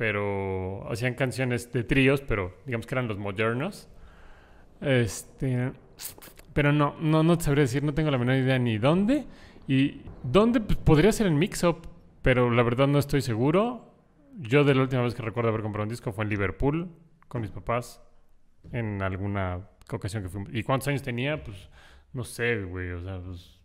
pero 0.00 0.90
hacían 0.90 1.12
canciones 1.12 1.70
de 1.72 1.84
tríos, 1.84 2.22
pero 2.22 2.56
digamos 2.64 2.86
que 2.86 2.94
eran 2.94 3.06
los 3.06 3.18
modernos. 3.18 3.86
Este, 4.80 5.72
pero 6.54 6.72
no, 6.72 6.96
no, 6.98 7.22
no 7.22 7.36
te 7.36 7.44
sabría 7.44 7.64
decir, 7.64 7.82
no 7.84 7.92
tengo 7.92 8.10
la 8.10 8.16
menor 8.16 8.36
idea 8.36 8.58
ni 8.58 8.78
dónde. 8.78 9.26
Y 9.68 10.00
dónde 10.22 10.62
pues, 10.62 10.78
podría 10.78 11.12
ser 11.12 11.26
en 11.26 11.38
Mixup, 11.38 11.84
pero 12.22 12.50
la 12.50 12.62
verdad 12.62 12.86
no 12.86 12.98
estoy 12.98 13.20
seguro. 13.20 13.92
Yo 14.38 14.64
de 14.64 14.74
la 14.74 14.80
última 14.80 15.02
vez 15.02 15.14
que 15.14 15.20
recuerdo 15.20 15.50
haber 15.50 15.60
comprado 15.60 15.82
un 15.82 15.90
disco 15.90 16.12
fue 16.12 16.24
en 16.24 16.30
Liverpool 16.30 16.88
con 17.28 17.42
mis 17.42 17.50
papás 17.50 18.02
en 18.72 19.02
alguna 19.02 19.68
ocasión 19.92 20.22
que 20.22 20.30
fuimos. 20.30 20.48
¿Y 20.54 20.62
cuántos 20.62 20.88
años 20.88 21.02
tenía? 21.02 21.44
Pues 21.44 21.68
no 22.14 22.24
sé, 22.24 22.62
güey, 22.62 22.92
o 22.92 23.02
sea, 23.02 23.20
pues 23.20 23.60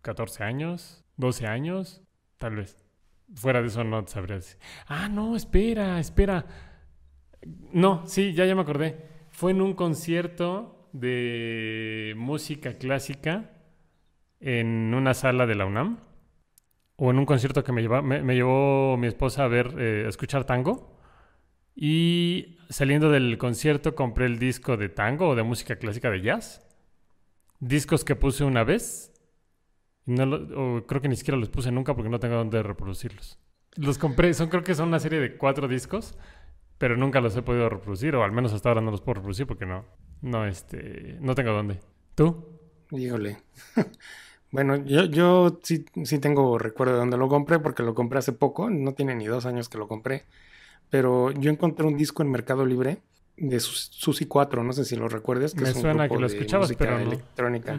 14 0.00 0.44
años, 0.44 1.04
12 1.18 1.46
años, 1.46 2.00
tal 2.38 2.56
vez. 2.56 2.87
Fuera 3.34 3.60
de 3.60 3.68
eso 3.68 3.84
no 3.84 4.06
sabría 4.06 4.36
decir. 4.36 4.58
Ah, 4.86 5.08
no, 5.08 5.36
espera, 5.36 6.00
espera. 6.00 6.44
No, 7.72 8.02
sí, 8.06 8.32
ya, 8.32 8.46
ya 8.46 8.54
me 8.54 8.62
acordé. 8.62 8.96
Fue 9.30 9.52
en 9.52 9.60
un 9.60 9.74
concierto 9.74 10.88
de 10.92 12.14
música 12.16 12.74
clásica 12.78 13.50
en 14.40 14.94
una 14.94 15.14
sala 15.14 15.46
de 15.46 15.54
la 15.54 15.66
UNAM. 15.66 16.00
O 16.96 17.10
en 17.10 17.18
un 17.18 17.26
concierto 17.26 17.62
que 17.62 17.72
me, 17.72 17.82
lleva- 17.82 18.02
me, 18.02 18.22
me 18.22 18.34
llevó 18.34 18.96
mi 18.96 19.06
esposa 19.06 19.44
a 19.44 19.48
ver, 19.48 19.74
eh, 19.78 20.04
a 20.06 20.08
escuchar 20.08 20.44
tango. 20.44 20.98
Y 21.76 22.58
saliendo 22.70 23.10
del 23.10 23.38
concierto 23.38 23.94
compré 23.94 24.26
el 24.26 24.38
disco 24.38 24.76
de 24.76 24.88
tango 24.88 25.28
o 25.28 25.34
de 25.36 25.44
música 25.44 25.76
clásica 25.76 26.10
de 26.10 26.22
jazz. 26.22 26.66
Discos 27.60 28.04
que 28.04 28.16
puse 28.16 28.44
una 28.44 28.64
vez. 28.64 29.12
No 30.08 30.26
lo- 30.26 30.78
o 30.78 30.86
creo 30.86 31.00
que 31.02 31.08
ni 31.08 31.16
siquiera 31.16 31.38
los 31.38 31.50
puse 31.50 31.70
nunca 31.70 31.94
porque 31.94 32.08
no 32.10 32.18
tengo 32.18 32.34
dónde 32.36 32.62
reproducirlos. 32.62 33.38
Los 33.76 33.98
compré, 33.98 34.34
son 34.34 34.48
creo 34.48 34.64
que 34.64 34.74
son 34.74 34.88
una 34.88 34.98
serie 34.98 35.20
de 35.20 35.36
cuatro 35.36 35.68
discos, 35.68 36.16
pero 36.78 36.96
nunca 36.96 37.20
los 37.20 37.36
he 37.36 37.42
podido 37.42 37.68
reproducir, 37.68 38.16
o 38.16 38.24
al 38.24 38.32
menos 38.32 38.52
hasta 38.52 38.70
ahora 38.70 38.80
no 38.80 38.90
los 38.90 39.02
puedo 39.02 39.14
reproducir 39.16 39.46
porque 39.46 39.66
no, 39.66 39.84
no, 40.22 40.46
este, 40.46 41.16
no 41.20 41.34
tengo 41.34 41.52
dónde. 41.52 41.78
¿Tú? 42.14 42.44
Híjole. 42.90 43.38
Bueno, 44.50 44.76
yo, 44.76 45.04
yo 45.04 45.60
sí, 45.62 45.84
sí 46.04 46.18
tengo 46.20 46.56
recuerdo 46.58 46.94
de 46.94 47.00
dónde 47.00 47.18
lo 47.18 47.28
compré 47.28 47.58
porque 47.58 47.82
lo 47.82 47.94
compré 47.94 48.20
hace 48.20 48.32
poco, 48.32 48.70
no 48.70 48.94
tiene 48.94 49.14
ni 49.14 49.26
dos 49.26 49.44
años 49.44 49.68
que 49.68 49.76
lo 49.76 49.88
compré, 49.88 50.24
pero 50.88 51.30
yo 51.32 51.50
encontré 51.50 51.86
un 51.86 51.98
disco 51.98 52.22
en 52.22 52.30
Mercado 52.30 52.64
Libre 52.64 53.02
de 53.36 53.60
Sus- 53.60 53.90
Susi 53.92 54.24
4, 54.24 54.64
no 54.64 54.72
sé 54.72 54.86
si 54.86 54.96
lo 54.96 55.06
recuerdes, 55.08 55.52
que 55.52 55.64
Me 55.64 55.68
es 55.68 55.76
un 55.76 55.82
suena 55.82 56.08
grupo 56.08 56.14
que 56.16 56.20
lo 56.22 56.26
escuchabas, 56.28 56.72
pero 56.72 56.98
no. 56.98 57.12
electrónica. 57.12 57.78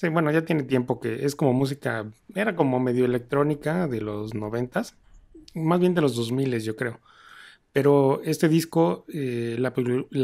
Sí, 0.00 0.08
bueno, 0.08 0.30
ya 0.32 0.46
tiene 0.46 0.62
tiempo 0.62 0.98
que 0.98 1.26
es 1.26 1.36
como 1.36 1.52
música, 1.52 2.10
era 2.34 2.56
como 2.56 2.80
medio 2.80 3.04
electrónica 3.04 3.86
de 3.86 4.00
los 4.00 4.32
noventas, 4.32 4.96
más 5.54 5.78
bien 5.78 5.94
de 5.94 6.00
los 6.00 6.16
2000 6.16 6.58
yo 6.62 6.74
creo. 6.74 7.00
Pero 7.72 8.22
este 8.24 8.48
disco, 8.48 9.04
eh, 9.12 9.56
la, 9.58 9.74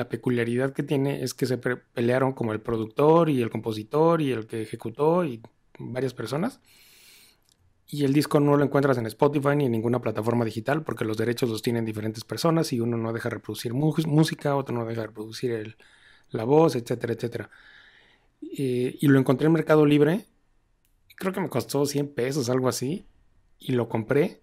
peculiaridad 0.08 0.72
que 0.72 0.82
tiene 0.82 1.22
es 1.24 1.34
que 1.34 1.46
se 1.46 1.58
pelearon 1.58 2.32
como 2.32 2.54
el 2.54 2.60
productor 2.62 3.28
y 3.28 3.42
el 3.42 3.50
compositor 3.50 4.22
y 4.22 4.32
el 4.32 4.46
que 4.46 4.62
ejecutó 4.62 5.24
y 5.26 5.42
varias 5.78 6.14
personas. 6.14 6.60
Y 7.86 8.04
el 8.04 8.14
disco 8.14 8.40
no 8.40 8.56
lo 8.56 8.64
encuentras 8.64 8.96
en 8.98 9.06
Spotify 9.06 9.56
ni 9.56 9.66
en 9.66 9.72
ninguna 9.72 10.00
plataforma 10.00 10.46
digital 10.46 10.84
porque 10.84 11.04
los 11.04 11.18
derechos 11.18 11.50
los 11.50 11.60
tienen 11.62 11.84
diferentes 11.84 12.24
personas 12.24 12.72
y 12.72 12.80
uno 12.80 12.96
no 12.96 13.12
deja 13.12 13.28
reproducir 13.28 13.74
música, 13.74 14.56
otro 14.56 14.74
no 14.74 14.86
deja 14.86 15.02
reproducir 15.06 15.76
la 16.30 16.44
voz, 16.44 16.76
etcétera, 16.76 17.12
etcétera. 17.12 17.50
Eh, 18.56 18.96
y 19.00 19.08
lo 19.08 19.18
encontré 19.18 19.46
en 19.46 19.52
Mercado 19.52 19.86
Libre. 19.86 20.24
Creo 21.16 21.32
que 21.32 21.40
me 21.40 21.48
costó 21.48 21.86
100 21.86 22.08
pesos, 22.14 22.50
algo 22.50 22.68
así. 22.68 23.06
Y 23.58 23.72
lo 23.72 23.88
compré. 23.88 24.42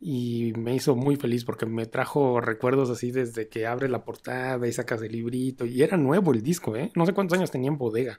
Y 0.00 0.52
me 0.56 0.74
hizo 0.74 0.96
muy 0.96 1.16
feliz 1.16 1.44
porque 1.44 1.66
me 1.66 1.86
trajo 1.86 2.40
recuerdos 2.40 2.90
así 2.90 3.10
desde 3.10 3.48
que 3.48 3.66
abres 3.66 3.90
la 3.90 4.04
portada 4.04 4.66
y 4.66 4.72
sacas 4.72 5.02
el 5.02 5.12
librito. 5.12 5.64
Y 5.64 5.82
era 5.82 5.96
nuevo 5.96 6.32
el 6.32 6.42
disco, 6.42 6.76
¿eh? 6.76 6.92
No 6.94 7.06
sé 7.06 7.12
cuántos 7.12 7.38
años 7.38 7.50
tenía 7.50 7.68
en 7.68 7.78
bodega. 7.78 8.18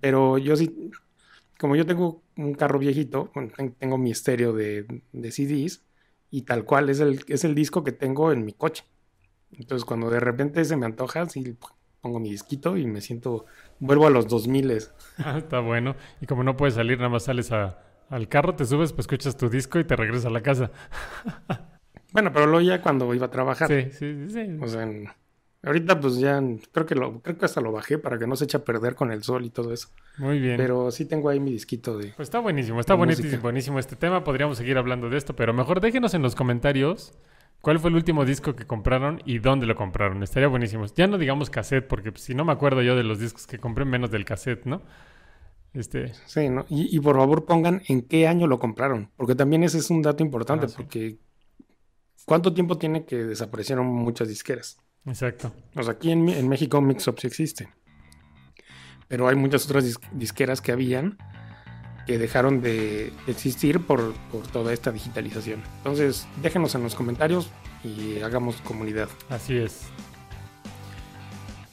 Pero 0.00 0.38
yo 0.38 0.56
sí, 0.56 0.90
como 1.58 1.74
yo 1.76 1.84
tengo 1.84 2.22
un 2.36 2.54
carro 2.54 2.78
viejito, 2.78 3.32
tengo 3.78 3.98
mi 3.98 4.10
estéreo 4.10 4.52
de, 4.52 5.02
de 5.12 5.32
CDs. 5.32 5.82
Y 6.30 6.42
tal 6.42 6.64
cual 6.64 6.90
es 6.90 7.00
el, 7.00 7.24
es 7.28 7.44
el 7.44 7.54
disco 7.54 7.84
que 7.84 7.92
tengo 7.92 8.32
en 8.32 8.44
mi 8.44 8.52
coche. 8.52 8.84
Entonces 9.52 9.84
cuando 9.84 10.10
de 10.10 10.20
repente 10.20 10.64
se 10.64 10.76
me 10.76 10.86
antoja, 10.86 11.28
sí 11.28 11.56
pongo 12.04 12.20
mi 12.20 12.30
disquito 12.30 12.76
y 12.76 12.84
me 12.86 13.00
siento, 13.00 13.46
vuelvo 13.80 14.06
a 14.06 14.10
los 14.10 14.28
2000 14.28 14.70
Ah, 15.24 15.38
Está 15.38 15.60
bueno. 15.60 15.96
Y 16.20 16.26
como 16.26 16.44
no 16.44 16.54
puedes 16.54 16.74
salir, 16.74 16.98
nada 16.98 17.08
más 17.08 17.24
sales 17.24 17.50
a- 17.50 17.78
al 18.10 18.28
carro, 18.28 18.54
te 18.54 18.66
subes, 18.66 18.92
pues 18.92 19.04
escuchas 19.06 19.36
tu 19.38 19.48
disco 19.48 19.78
y 19.78 19.84
te 19.84 19.96
regresas 19.96 20.26
a 20.26 20.30
la 20.30 20.42
casa. 20.42 20.70
Bueno, 22.12 22.30
pero 22.32 22.46
lo 22.46 22.60
ya 22.60 22.80
cuando 22.80 23.12
iba 23.12 23.26
a 23.26 23.30
trabajar. 23.30 23.66
Sí, 23.66 23.90
sí, 23.90 24.28
sí. 24.28 24.30
sí. 24.32 24.56
O 24.60 24.68
sea, 24.68 24.88
ahorita 25.64 25.98
pues 25.98 26.18
ya 26.18 26.40
creo 26.70 26.86
que 26.86 26.94
lo, 26.94 27.20
creo 27.20 27.36
que 27.36 27.44
hasta 27.44 27.60
lo 27.60 27.72
bajé 27.72 27.98
para 27.98 28.18
que 28.20 28.26
no 28.28 28.36
se 28.36 28.44
eche 28.44 28.56
a 28.56 28.64
perder 28.64 28.94
con 28.94 29.10
el 29.10 29.24
sol 29.24 29.44
y 29.44 29.50
todo 29.50 29.72
eso. 29.72 29.88
Muy 30.18 30.38
bien. 30.38 30.56
Pero 30.56 30.92
sí 30.92 31.06
tengo 31.06 31.28
ahí 31.28 31.40
mi 31.40 31.50
disquito 31.50 31.98
de. 31.98 32.12
Pues 32.14 32.26
está 32.28 32.38
buenísimo, 32.38 32.78
está 32.78 32.94
buenísimo, 32.94 33.42
buenísimo 33.42 33.80
este 33.80 33.96
tema. 33.96 34.22
Podríamos 34.22 34.58
seguir 34.58 34.78
hablando 34.78 35.10
de 35.10 35.16
esto, 35.16 35.34
pero 35.34 35.52
mejor 35.52 35.80
déjenos 35.80 36.14
en 36.14 36.22
los 36.22 36.36
comentarios 36.36 37.14
cuál 37.64 37.80
fue 37.80 37.90
el 37.90 37.96
último 37.96 38.24
disco 38.24 38.54
que 38.54 38.66
compraron 38.66 39.20
y 39.24 39.38
dónde 39.40 39.66
lo 39.66 39.74
compraron. 39.74 40.22
Estaría 40.22 40.46
buenísimo. 40.48 40.84
Ya 40.94 41.08
no 41.08 41.18
digamos 41.18 41.50
cassette, 41.50 41.88
porque 41.88 42.12
pues, 42.12 42.22
si 42.22 42.34
no 42.34 42.44
me 42.44 42.52
acuerdo 42.52 42.82
yo 42.82 42.94
de 42.94 43.02
los 43.02 43.18
discos 43.18 43.46
que 43.48 43.58
compré, 43.58 43.84
menos 43.84 44.10
del 44.12 44.24
cassette, 44.24 44.64
¿no? 44.66 44.82
Este, 45.72 46.12
Sí, 46.26 46.48
¿no? 46.48 46.64
Y, 46.68 46.96
y 46.96 47.00
por 47.00 47.16
favor 47.16 47.46
pongan 47.46 47.82
en 47.88 48.02
qué 48.02 48.28
año 48.28 48.46
lo 48.46 48.60
compraron, 48.60 49.10
porque 49.16 49.34
también 49.34 49.64
ese 49.64 49.78
es 49.78 49.90
un 49.90 50.02
dato 50.02 50.22
importante, 50.22 50.66
Ah, 50.66 50.68
sí. 50.68 50.74
porque 50.76 51.18
¿cuánto 52.26 52.54
tiempo 52.54 52.78
tiene 52.78 53.04
que 53.04 53.16
desaparecieron 53.24 53.86
muchas 53.86 54.28
disqueras? 54.28 54.78
exacto. 55.06 55.52
O 55.74 55.82
sea, 55.82 55.94
aquí 55.94 56.12
en, 56.12 56.48
México 56.48 56.80
Mixup 56.80 57.18
sí 57.18 57.26
existe, 57.26 57.68
pero 59.08 59.26
hay 59.28 59.36
muchas 59.36 59.64
otras 59.66 59.84
dis- 59.84 60.00
disqueras 60.12 60.60
que 60.60 60.70
habían 60.72 61.18
que 62.06 62.18
dejaron 62.18 62.60
de 62.60 63.12
existir 63.26 63.80
por, 63.80 64.12
por 64.30 64.46
toda 64.46 64.72
esta 64.72 64.92
digitalización. 64.92 65.62
Entonces, 65.78 66.26
déjenos 66.42 66.74
en 66.74 66.82
los 66.82 66.94
comentarios 66.94 67.48
y 67.82 68.20
hagamos 68.20 68.56
comunidad. 68.62 69.08
Así 69.30 69.56
es. 69.56 69.82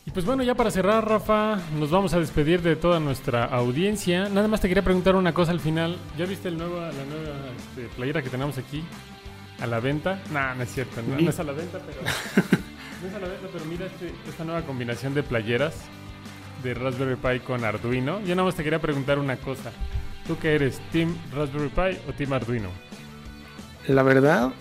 Y 0.05 0.11
pues 0.11 0.25
bueno, 0.25 0.41
ya 0.43 0.55
para 0.55 0.71
cerrar, 0.71 1.07
Rafa, 1.07 1.59
nos 1.77 1.91
vamos 1.91 2.13
a 2.13 2.19
despedir 2.19 2.61
de 2.61 2.75
toda 2.75 2.99
nuestra 2.99 3.45
audiencia. 3.45 4.29
Nada 4.29 4.47
más 4.47 4.59
te 4.61 4.67
quería 4.67 4.83
preguntar 4.83 5.15
una 5.15 5.33
cosa 5.33 5.51
al 5.51 5.59
final. 5.59 5.97
¿Ya 6.17 6.25
viste 6.25 6.47
el 6.47 6.57
nueva, 6.57 6.87
la 6.87 7.05
nueva 7.05 7.35
este, 7.57 7.87
playera 7.95 8.21
que 8.21 8.29
tenemos 8.29 8.57
aquí 8.57 8.83
a 9.59 9.67
la 9.67 9.79
venta? 9.79 10.21
Nah, 10.31 10.55
no 10.55 10.63
es 10.63 10.73
cierto, 10.73 11.01
no, 11.03 11.19
no 11.19 11.29
es 11.29 11.39
a 11.39 11.43
la 11.43 11.51
venta, 11.53 11.79
pero... 11.85 12.01
no 13.01 13.07
es 13.07 13.13
a 13.15 13.19
la 13.19 13.27
venta, 13.27 13.47
pero 13.53 13.65
mira 13.65 13.85
este- 13.85 14.13
esta 14.27 14.43
nueva 14.43 14.63
combinación 14.63 15.13
de 15.13 15.23
playeras 15.23 15.75
de 16.63 16.73
Raspberry 16.73 17.15
Pi 17.15 17.39
con 17.45 17.63
Arduino. 17.63 18.21
Yo 18.21 18.35
nada 18.35 18.45
más 18.45 18.55
te 18.55 18.63
quería 18.63 18.79
preguntar 18.79 19.19
una 19.19 19.37
cosa. 19.37 19.71
¿Tú 20.27 20.37
qué 20.39 20.55
eres? 20.55 20.79
¿Team 20.91 21.15
Raspberry 21.33 21.69
Pi 21.69 21.99
o 22.09 22.13
Team 22.13 22.33
Arduino? 22.33 22.69
La 23.87 24.03
verdad, 24.03 24.51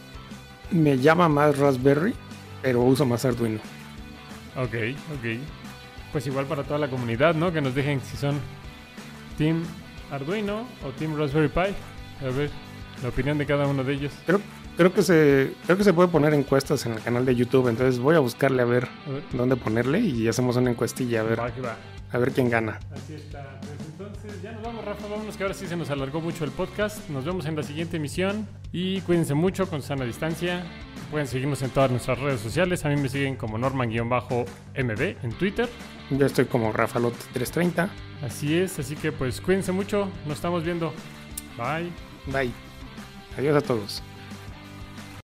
me 0.71 0.99
llama 0.99 1.29
más 1.29 1.59
Raspberry, 1.59 2.15
pero 2.63 2.81
uso 2.83 3.05
más 3.07 3.25
Arduino. 3.25 3.59
Ok, 4.57 4.75
ok. 5.15 5.39
Pues 6.13 6.27
igual 6.27 6.47
para 6.47 6.65
toda 6.65 6.79
la 6.79 6.89
comunidad, 6.89 7.35
¿no? 7.35 7.53
Que 7.53 7.61
nos 7.61 7.75
dejen 7.75 8.01
si 8.01 8.17
son 8.17 8.37
Team 9.39 9.63
Arduino 10.11 10.67
o 10.85 10.91
Team 10.99 11.17
Raspberry 11.17 11.49
Pi. 11.49 12.25
A 12.27 12.31
ver, 12.31 12.51
la 13.03 13.09
opinión 13.11 13.39
de 13.39 13.47
cada 13.47 13.67
uno 13.67 13.85
de 13.85 13.93
ellos. 13.95 14.13
Creo, 14.27 14.41
creo 14.77 14.93
que 14.93 15.03
se 15.03 15.53
creo 15.67 15.77
que 15.79 15.85
se 15.85 15.93
puede 15.93 16.09
poner 16.09 16.35
encuestas 16.35 16.85
en 16.87 16.93
el 16.95 17.01
canal 17.03 17.25
de 17.25 17.37
YouTube, 17.37 17.69
entonces 17.69 17.99
voy 18.01 18.17
a 18.17 18.19
buscarle 18.21 18.63
a 18.63 18.67
ver 18.67 18.89
A 19.07 19.11
ver. 19.11 19.23
dónde 19.33 19.57
ponerle 19.57 20.01
y 20.01 20.27
hacemos 20.27 20.57
una 20.57 20.71
encuestilla 20.71 21.21
a 21.21 21.25
ver 21.25 21.39
Va, 21.39 21.45
va. 21.65 21.77
A 22.13 22.19
ver 22.19 22.33
quién 22.33 22.51
gana. 22.51 22.81
Así 22.93 23.15
está. 23.15 23.61
Pues 23.61 23.89
entonces 23.89 24.43
ya 24.43 24.53
nos 24.53 24.63
vamos, 24.63 24.85
Rafa. 24.85 25.07
Vámonos 25.07 25.37
que 25.37 25.43
ahora 25.45 25.55
sí 25.55 25.67
se 25.67 25.77
nos 25.77 25.91
alargó 25.91 26.21
mucho 26.21 26.45
el 26.45 26.51
podcast. 26.51 27.09
Nos 27.09 27.25
vemos 27.25 27.47
en 27.47 27.57
la 27.57 27.63
siguiente 27.63 27.99
emisión. 27.99 28.49
Y 28.73 29.01
cuídense 29.03 29.35
mucho 29.35 29.69
con 29.69 29.83
sana 29.83 30.05
distancia. 30.05 30.65
Pueden 31.11 31.27
seguirnos 31.27 31.63
en 31.63 31.71
todas 31.71 31.91
nuestras 31.91 32.19
redes 32.19 32.41
sociales. 32.41 32.85
A 32.85 32.89
mí 32.89 32.97
me 32.97 33.09
siguen 33.09 33.37
como 33.37 33.59
Norman-MB 33.59 35.01
en 35.23 35.33
Twitter. 35.39 35.69
Yo 36.11 36.27
estoy 36.27 36.47
como 36.47 36.73
Rafalot330. 36.73 37.89
Así 38.23 38.59
es, 38.59 38.79
así 38.79 38.97
que 38.97 39.13
pues 39.13 39.41
cuídense 39.41 39.71
mucho. 39.71 40.09
Nos 40.27 40.37
estamos 40.37 40.65
viendo. 40.65 40.93
Bye. 41.57 41.91
Bye. 42.27 42.53
Adiós 43.39 43.57
a 43.57 43.61
todos. 43.61 44.03